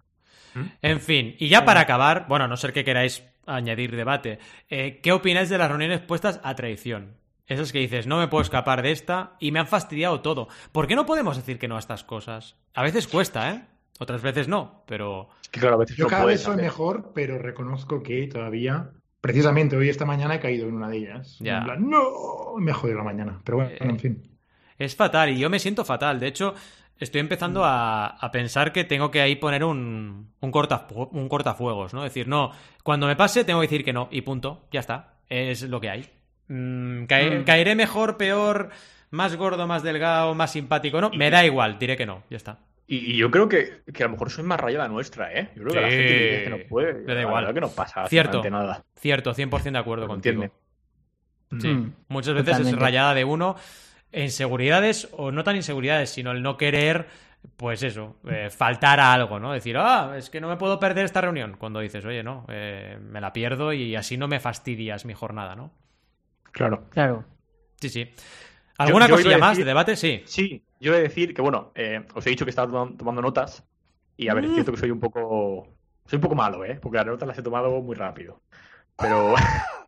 En 0.81 0.99
fin, 0.99 1.35
y 1.39 1.49
ya 1.49 1.65
para 1.65 1.81
acabar, 1.81 2.25
bueno, 2.27 2.45
a 2.45 2.47
no 2.47 2.57
ser 2.57 2.73
que 2.73 2.83
queráis 2.83 3.23
añadir 3.45 3.95
debate, 3.95 4.39
eh, 4.69 4.99
¿qué 5.01 5.11
opináis 5.11 5.49
de 5.49 5.57
las 5.57 5.69
reuniones 5.69 6.01
puestas 6.01 6.39
a 6.43 6.55
traición? 6.55 7.15
Esas 7.47 7.71
que 7.71 7.79
dices, 7.79 8.07
no 8.07 8.17
me 8.19 8.27
puedo 8.27 8.41
escapar 8.41 8.81
de 8.81 8.91
esta 8.91 9.37
y 9.39 9.51
me 9.51 9.59
han 9.59 9.67
fastidiado 9.67 10.19
todo. 10.21 10.49
¿Por 10.71 10.85
qué 10.87 10.95
no 10.95 11.05
podemos 11.05 11.37
decir 11.37 11.57
que 11.57 11.67
no 11.69 11.77
a 11.77 11.79
estas 11.79 12.03
cosas? 12.03 12.57
A 12.73 12.83
veces 12.83 13.07
cuesta, 13.07 13.51
¿eh? 13.53 13.63
Otras 13.99 14.21
veces 14.21 14.47
no, 14.47 14.83
pero... 14.85 15.29
Es 15.41 15.49
que 15.49 15.59
claro, 15.61 15.75
a 15.75 15.79
veces 15.79 15.95
Yo 15.95 16.03
no 16.05 16.09
cada 16.09 16.25
vez 16.25 16.41
soy 16.41 16.53
hacer. 16.53 16.63
mejor, 16.65 17.11
pero 17.15 17.39
reconozco 17.39 18.03
que 18.03 18.27
todavía, 18.27 18.89
precisamente 19.21 19.77
hoy, 19.77 19.87
esta 19.89 20.05
mañana, 20.05 20.35
he 20.35 20.39
caído 20.41 20.67
en 20.67 20.75
una 20.75 20.89
de 20.89 20.97
ellas. 20.97 21.37
Ya. 21.39 21.59
En 21.59 21.63
plan, 21.63 21.89
no, 21.89 22.55
me 22.59 22.71
he 22.71 22.73
jodido 22.73 22.97
la 22.97 23.03
mañana. 23.05 23.39
Pero 23.45 23.57
bueno, 23.59 23.71
Eh, 23.71 23.77
en 23.79 23.99
fin. 23.99 24.36
Es 24.79 24.95
fatal 24.95 25.29
y 25.31 25.39
yo 25.39 25.49
me 25.49 25.59
siento 25.59 25.83
fatal. 25.85 26.19
De 26.19 26.27
hecho, 26.27 26.53
estoy 26.99 27.21
empezando 27.21 27.63
a, 27.65 28.07
a 28.07 28.31
pensar 28.31 28.71
que 28.71 28.83
tengo 28.83 29.09
que 29.11 29.21
ahí 29.21 29.35
poner 29.35 29.63
un, 29.63 30.31
un, 30.39 30.51
cortafu- 30.51 31.09
un 31.11 31.27
cortafuegos, 31.29 31.93
¿no? 31.93 32.03
Es 32.05 32.11
decir, 32.11 32.27
no, 32.27 32.51
cuando 32.83 33.07
me 33.07 33.15
pase 33.15 33.43
tengo 33.43 33.59
que 33.61 33.67
decir 33.67 33.83
que 33.85 33.93
no 33.93 34.07
y 34.11 34.21
punto, 34.21 34.67
ya 34.71 34.79
está. 34.79 35.15
Es 35.29 35.63
lo 35.63 35.81
que 35.81 35.89
hay. 35.89 36.09
Mm, 36.47 37.03
cae- 37.05 37.39
Mm. 37.39 37.43
Caeré 37.43 37.75
mejor, 37.75 38.17
peor, 38.17 38.69
más 39.11 39.35
gordo, 39.35 39.67
más 39.67 39.83
delgado, 39.83 40.33
más 40.35 40.51
simpático, 40.51 41.01
¿no? 41.01 41.09
Me 41.11 41.29
da 41.29 41.45
igual, 41.45 41.77
diré 41.79 41.97
que 41.97 42.05
no, 42.05 42.23
ya 42.29 42.37
está. 42.37 42.59
Y, 42.89 43.11
y 43.13 43.17
yo 43.17 43.29
creo 43.29 43.49
que, 43.49 43.81
que 43.93 44.03
a 44.03 44.05
lo 44.05 44.13
mejor 44.13 44.29
soy 44.31 44.45
más 44.45 44.57
rayada 44.59 44.87
nuestra, 44.87 45.33
¿eh? 45.33 45.49
Yo 45.57 45.63
creo 45.63 45.73
que 45.73 45.81
la 45.81 45.89
gente 45.89 46.03
dice 46.13 46.43
que 46.45 46.49
no 46.51 46.57
puede. 46.69 46.93
Le 46.99 47.05
da 47.05 47.13
la 47.15 47.21
igual. 47.23 47.53
que 47.53 47.59
no 47.59 47.69
pasa 47.69 48.07
Cierto. 48.07 48.41
nada. 48.49 48.85
Cierto, 48.95 49.33
100% 49.33 49.71
de 49.73 49.77
acuerdo 49.77 50.07
contigo. 50.07 50.43
entiende. 50.43 50.55
Sí. 51.61 51.67
Mm. 51.67 51.93
Muchas 52.07 52.33
veces 52.33 52.59
es 52.65 52.75
rayada 52.77 53.13
de 53.13 53.25
uno 53.25 53.57
inseguridades 54.11 55.09
o 55.13 55.31
no 55.31 55.43
tan 55.43 55.55
inseguridades, 55.55 56.09
sino 56.09 56.31
el 56.31 56.41
no 56.41 56.57
querer, 56.57 57.07
pues 57.57 57.83
eso, 57.83 58.17
eh, 58.29 58.49
faltar 58.49 58.99
a 58.99 59.13
algo, 59.13 59.39
¿no? 59.39 59.53
Decir, 59.53 59.77
ah, 59.77 60.13
es 60.17 60.29
que 60.29 60.41
no 60.41 60.47
me 60.49 60.57
puedo 60.57 60.79
perder 60.79 61.05
esta 61.05 61.21
reunión. 61.21 61.55
Cuando 61.57 61.79
dices, 61.79 62.03
oye, 62.05 62.23
no, 62.23 62.45
eh, 62.49 62.97
me 63.01 63.21
la 63.21 63.33
pierdo 63.33 63.73
y 63.73 63.95
así 63.95 64.17
no 64.17 64.27
me 64.27 64.39
fastidias 64.39 65.05
mi 65.05 65.13
jornada, 65.13 65.55
¿no? 65.55 65.71
Claro. 66.51 66.85
Claro. 66.89 67.25
Sí, 67.79 67.89
sí. 67.89 68.09
¿Alguna 68.77 69.07
yo 69.07 69.15
cosilla 69.15 69.37
más 69.37 69.57
de 69.57 69.65
debate? 69.65 69.95
Sí. 69.95 70.23
Sí, 70.25 70.63
yo 70.79 70.91
voy 70.91 70.99
a 70.99 71.03
decir 71.03 71.33
que, 71.33 71.41
bueno, 71.41 71.71
eh, 71.75 72.05
os 72.13 72.25
he 72.25 72.29
dicho 72.31 72.45
que 72.45 72.49
estaba 72.51 72.67
tomando, 72.71 72.97
tomando 72.97 73.21
notas. 73.21 73.63
Y 74.15 74.29
a 74.29 74.33
ver, 74.33 74.45
es 74.45 74.51
Mm. 74.51 74.53
cierto 74.55 74.71
que 74.71 74.77
soy 74.79 74.91
un 74.91 74.99
poco. 74.99 75.67
Soy 76.05 76.17
un 76.17 76.21
poco 76.21 76.35
malo, 76.35 76.63
¿eh? 76.65 76.79
Porque 76.81 76.97
las 76.97 77.05
notas 77.05 77.27
las 77.27 77.37
he 77.37 77.43
tomado 77.43 77.81
muy 77.81 77.95
rápido. 77.95 78.41
Pero. 78.97 79.35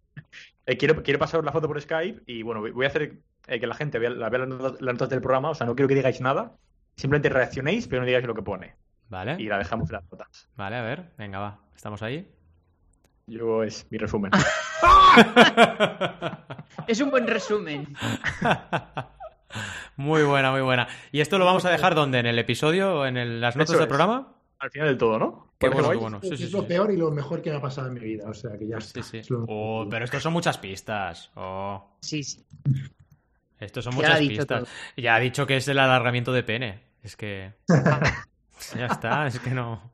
quiero, 0.78 1.02
quiero 1.02 1.20
pasar 1.20 1.44
la 1.44 1.52
foto 1.52 1.68
por 1.68 1.82
Skype 1.82 2.24
y, 2.26 2.44
bueno, 2.44 2.62
voy 2.62 2.86
a 2.86 2.90
hacer 2.90 3.20
eh, 3.50 3.60
que 3.60 3.68
la 3.68 3.76
gente 3.76 4.00
vea, 4.00 4.10
la- 4.12 4.30
vea 4.30 4.40
las, 4.40 4.50
notas, 4.50 4.82
las 4.82 4.94
notas 4.94 5.10
del 5.10 5.22
programa. 5.22 5.50
O 5.50 5.56
sea, 5.56 5.66
no 5.68 5.76
quiero 5.76 5.88
que 5.88 5.96
digáis 5.96 6.22
nada. 6.22 6.56
Simplemente 6.96 7.30
reaccionéis, 7.30 7.88
pero 7.88 8.02
no 8.02 8.06
digáis 8.08 8.26
lo 8.26 8.34
que 8.36 8.42
pone. 8.42 8.76
Vale. 9.10 9.36
Y 9.40 9.46
la 9.48 9.58
dejamos 9.58 9.90
en 9.90 9.96
las 9.96 10.12
notas. 10.12 10.50
Vale, 10.56 10.76
a 10.76 10.82
ver, 10.84 11.12
venga, 11.18 11.40
va. 11.40 11.60
¿Estamos 11.76 12.02
ahí? 12.04 12.30
Yo 13.28 13.64
es 13.64 13.86
mi 13.90 13.98
resumen. 13.98 14.32
Es 16.88 17.00
un 17.02 17.10
buen 17.12 17.28
resumen. 17.28 17.94
muy 19.98 20.24
buena, 20.24 20.52
muy 20.52 20.62
buena. 20.62 20.88
¿Y 21.12 21.22
esto 21.22 21.38
lo 21.38 21.46
vamos 21.46 21.66
a 21.66 21.70
dejar 21.72 21.96
donde? 21.96 22.20
¿En 22.20 22.26
el 22.26 22.40
episodio? 22.40 23.06
¿En 23.06 23.18
el- 23.18 23.42
las 23.42 23.56
notas 23.56 23.70
Eso 23.72 23.78
del 23.80 23.84
es. 23.84 23.90
programa? 23.90 24.34
Al 24.60 24.72
final 24.72 24.88
del 24.88 24.98
todo, 24.98 25.18
¿no? 25.20 25.54
Qué 25.58 25.70
¿Parece 25.70 25.82
bueno, 25.82 25.88
guay? 25.88 25.98
qué 25.98 26.02
bueno. 26.02 26.20
Sí, 26.22 26.28
sí, 26.38 26.44
es 26.44 26.50
sí, 26.50 26.56
lo 26.56 26.62
sí. 26.62 26.68
peor 26.68 26.92
y 26.92 26.98
lo 26.98 27.12
mejor 27.12 27.42
que 27.42 27.50
me 27.52 27.58
ha 27.58 27.62
pasado 27.62 27.88
en 27.88 27.94
mi 27.94 28.00
vida. 28.02 28.30
O 28.30 28.34
sea, 28.34 28.58
que 28.58 28.68
ya 28.68 28.80
Sí, 28.82 29.00
está. 29.00 29.04
sí. 29.04 29.18
Es 29.20 29.30
lo- 29.30 29.46
Oh, 29.48 29.88
pero 29.90 30.06
estos 30.06 30.22
son 30.24 30.34
muchas 30.34 30.58
pistas. 30.58 31.32
Oh, 31.36 31.96
Sí, 32.02 32.24
sí. 32.24 32.46
Estos 33.60 33.84
son 33.84 33.94
Ya 33.94 33.98
muchas 33.98 34.20
pistas. 34.20 34.48
todo. 34.48 34.68
Ya 34.98 35.16
ha 35.16 35.20
dicho 35.20 35.46
que 35.46 35.58
es 35.58 35.68
el 35.68 35.80
alargamiento 35.80 36.32
de 36.34 36.44
pene. 36.44 36.80
Es 37.04 37.16
que. 37.16 37.54
ya 38.76 38.86
está, 38.88 39.28
es 39.28 39.40
que 39.40 39.52
no. 39.52 39.92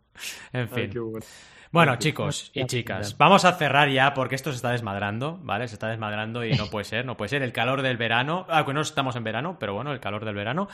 En 0.54 0.70
fin. 0.70 0.92
bueno. 0.94 1.26
Bueno, 1.72 1.98
chicos 1.98 2.52
y 2.54 2.66
chicas, 2.68 3.18
vamos 3.18 3.44
a 3.44 3.52
cerrar 3.52 3.90
ya 3.90 4.14
porque 4.14 4.36
esto 4.36 4.52
se 4.52 4.56
está 4.56 4.72
desmadrando, 4.72 5.40
¿vale? 5.44 5.68
Se 5.68 5.74
está 5.76 5.90
desmadrando 5.90 6.46
y 6.46 6.54
no 6.54 6.68
puede 6.68 6.86
ser, 6.86 7.06
no 7.06 7.18
puede 7.18 7.28
ser. 7.28 7.42
El 7.42 7.52
calor 7.52 7.82
del 7.82 7.98
verano, 7.98 8.46
ah, 8.50 8.66
que 8.66 8.74
no 8.74 8.80
estamos 8.80 9.18
en 9.18 9.26
verano, 9.26 9.58
pero 9.60 9.74
bueno, 9.74 9.92
el 9.92 10.00
calor 10.00 10.24
del 10.24 10.36
verano. 10.36 10.70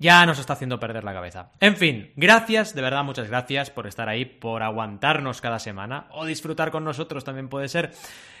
Ya 0.00 0.26
nos 0.26 0.38
está 0.38 0.54
haciendo 0.54 0.80
perder 0.80 1.04
la 1.04 1.12
cabeza. 1.12 1.52
En 1.60 1.76
fin, 1.76 2.12
gracias, 2.16 2.74
de 2.74 2.82
verdad, 2.82 3.04
muchas 3.04 3.28
gracias 3.28 3.70
por 3.70 3.86
estar 3.86 4.08
ahí, 4.08 4.24
por 4.24 4.62
aguantarnos 4.62 5.40
cada 5.40 5.58
semana 5.58 6.06
o 6.10 6.24
disfrutar 6.24 6.72
con 6.72 6.84
nosotros 6.84 7.22
también 7.22 7.48
puede 7.48 7.68
ser. 7.68 7.92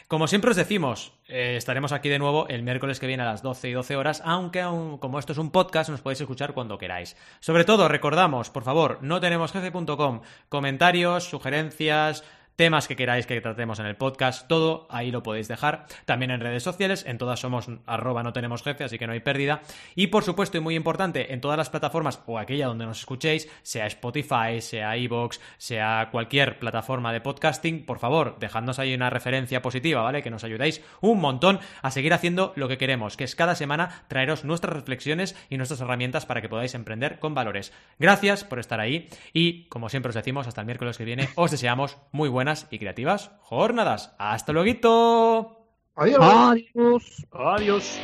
Como 0.08 0.26
siempre 0.26 0.50
os 0.50 0.56
decimos, 0.56 1.12
eh, 1.28 1.54
estaremos 1.56 1.92
aquí 1.92 2.08
de 2.08 2.18
nuevo 2.18 2.48
el 2.48 2.64
miércoles 2.64 2.98
que 2.98 3.06
viene 3.06 3.22
a 3.22 3.26
las 3.26 3.42
12 3.42 3.68
y 3.68 3.72
12 3.72 3.94
horas, 3.94 4.22
aunque 4.24 4.60
aún, 4.60 4.98
como 4.98 5.20
esto 5.20 5.30
es 5.32 5.38
un 5.38 5.52
podcast, 5.52 5.88
nos 5.88 6.00
podéis 6.00 6.20
escuchar 6.22 6.52
cuando 6.52 6.78
queráis. 6.78 7.16
Sobre 7.38 7.64
todo, 7.64 7.86
recordamos, 7.86 8.50
por 8.50 8.64
favor, 8.64 8.98
no 9.02 9.20
tenemos 9.20 9.52
jefe.com, 9.52 10.22
comentarios, 10.48 11.24
sugerencias, 11.30 12.24
temas 12.60 12.86
que 12.86 12.94
queráis 12.94 13.24
que 13.24 13.40
tratemos 13.40 13.78
en 13.78 13.86
el 13.86 13.96
podcast, 13.96 14.46
todo 14.46 14.86
ahí 14.90 15.10
lo 15.10 15.22
podéis 15.22 15.48
dejar. 15.48 15.86
También 16.04 16.30
en 16.30 16.40
redes 16.40 16.62
sociales, 16.62 17.06
en 17.06 17.16
todas 17.16 17.40
somos 17.40 17.70
arroba 17.86 18.22
no 18.22 18.34
tenemos 18.34 18.62
jefe, 18.62 18.84
así 18.84 18.98
que 18.98 19.06
no 19.06 19.14
hay 19.14 19.20
pérdida. 19.20 19.62
Y 19.94 20.08
por 20.08 20.24
supuesto, 20.24 20.58
y 20.58 20.60
muy 20.60 20.74
importante, 20.74 21.32
en 21.32 21.40
todas 21.40 21.56
las 21.56 21.70
plataformas 21.70 22.20
o 22.26 22.38
aquella 22.38 22.66
donde 22.66 22.84
nos 22.84 22.98
escuchéis, 22.98 23.48
sea 23.62 23.86
Spotify, 23.86 24.60
sea 24.60 24.94
iVoox, 24.98 25.38
sea 25.56 26.10
cualquier 26.12 26.58
plataforma 26.58 27.14
de 27.14 27.22
podcasting, 27.22 27.86
por 27.86 27.98
favor, 27.98 28.36
dejadnos 28.38 28.78
ahí 28.78 28.92
una 28.92 29.08
referencia 29.08 29.62
positiva, 29.62 30.02
¿vale? 30.02 30.22
Que 30.22 30.28
nos 30.28 30.44
ayudéis 30.44 30.82
un 31.00 31.18
montón 31.18 31.60
a 31.80 31.90
seguir 31.90 32.12
haciendo 32.12 32.52
lo 32.56 32.68
que 32.68 32.76
queremos, 32.76 33.16
que 33.16 33.24
es 33.24 33.34
cada 33.34 33.54
semana 33.54 34.04
traeros 34.08 34.44
nuestras 34.44 34.74
reflexiones 34.74 35.34
y 35.48 35.56
nuestras 35.56 35.80
herramientas 35.80 36.26
para 36.26 36.42
que 36.42 36.50
podáis 36.50 36.74
emprender 36.74 37.20
con 37.20 37.34
valores. 37.34 37.72
Gracias 37.98 38.44
por 38.44 38.58
estar 38.58 38.80
ahí 38.80 39.08
y, 39.32 39.64
como 39.70 39.88
siempre 39.88 40.10
os 40.10 40.14
decimos, 40.14 40.46
hasta 40.46 40.60
el 40.60 40.66
miércoles 40.66 40.98
que 40.98 41.06
viene, 41.06 41.30
os 41.36 41.50
deseamos 41.50 41.96
muy 42.12 42.28
buenas 42.50 42.66
y 42.70 42.78
creativas 42.80 43.30
jornadas. 43.42 44.12
¡Hasta 44.18 44.52
luego! 44.52 45.68
Adiós. 45.94 46.18
Adiós. 46.20 47.26
Adiós. 47.30 48.00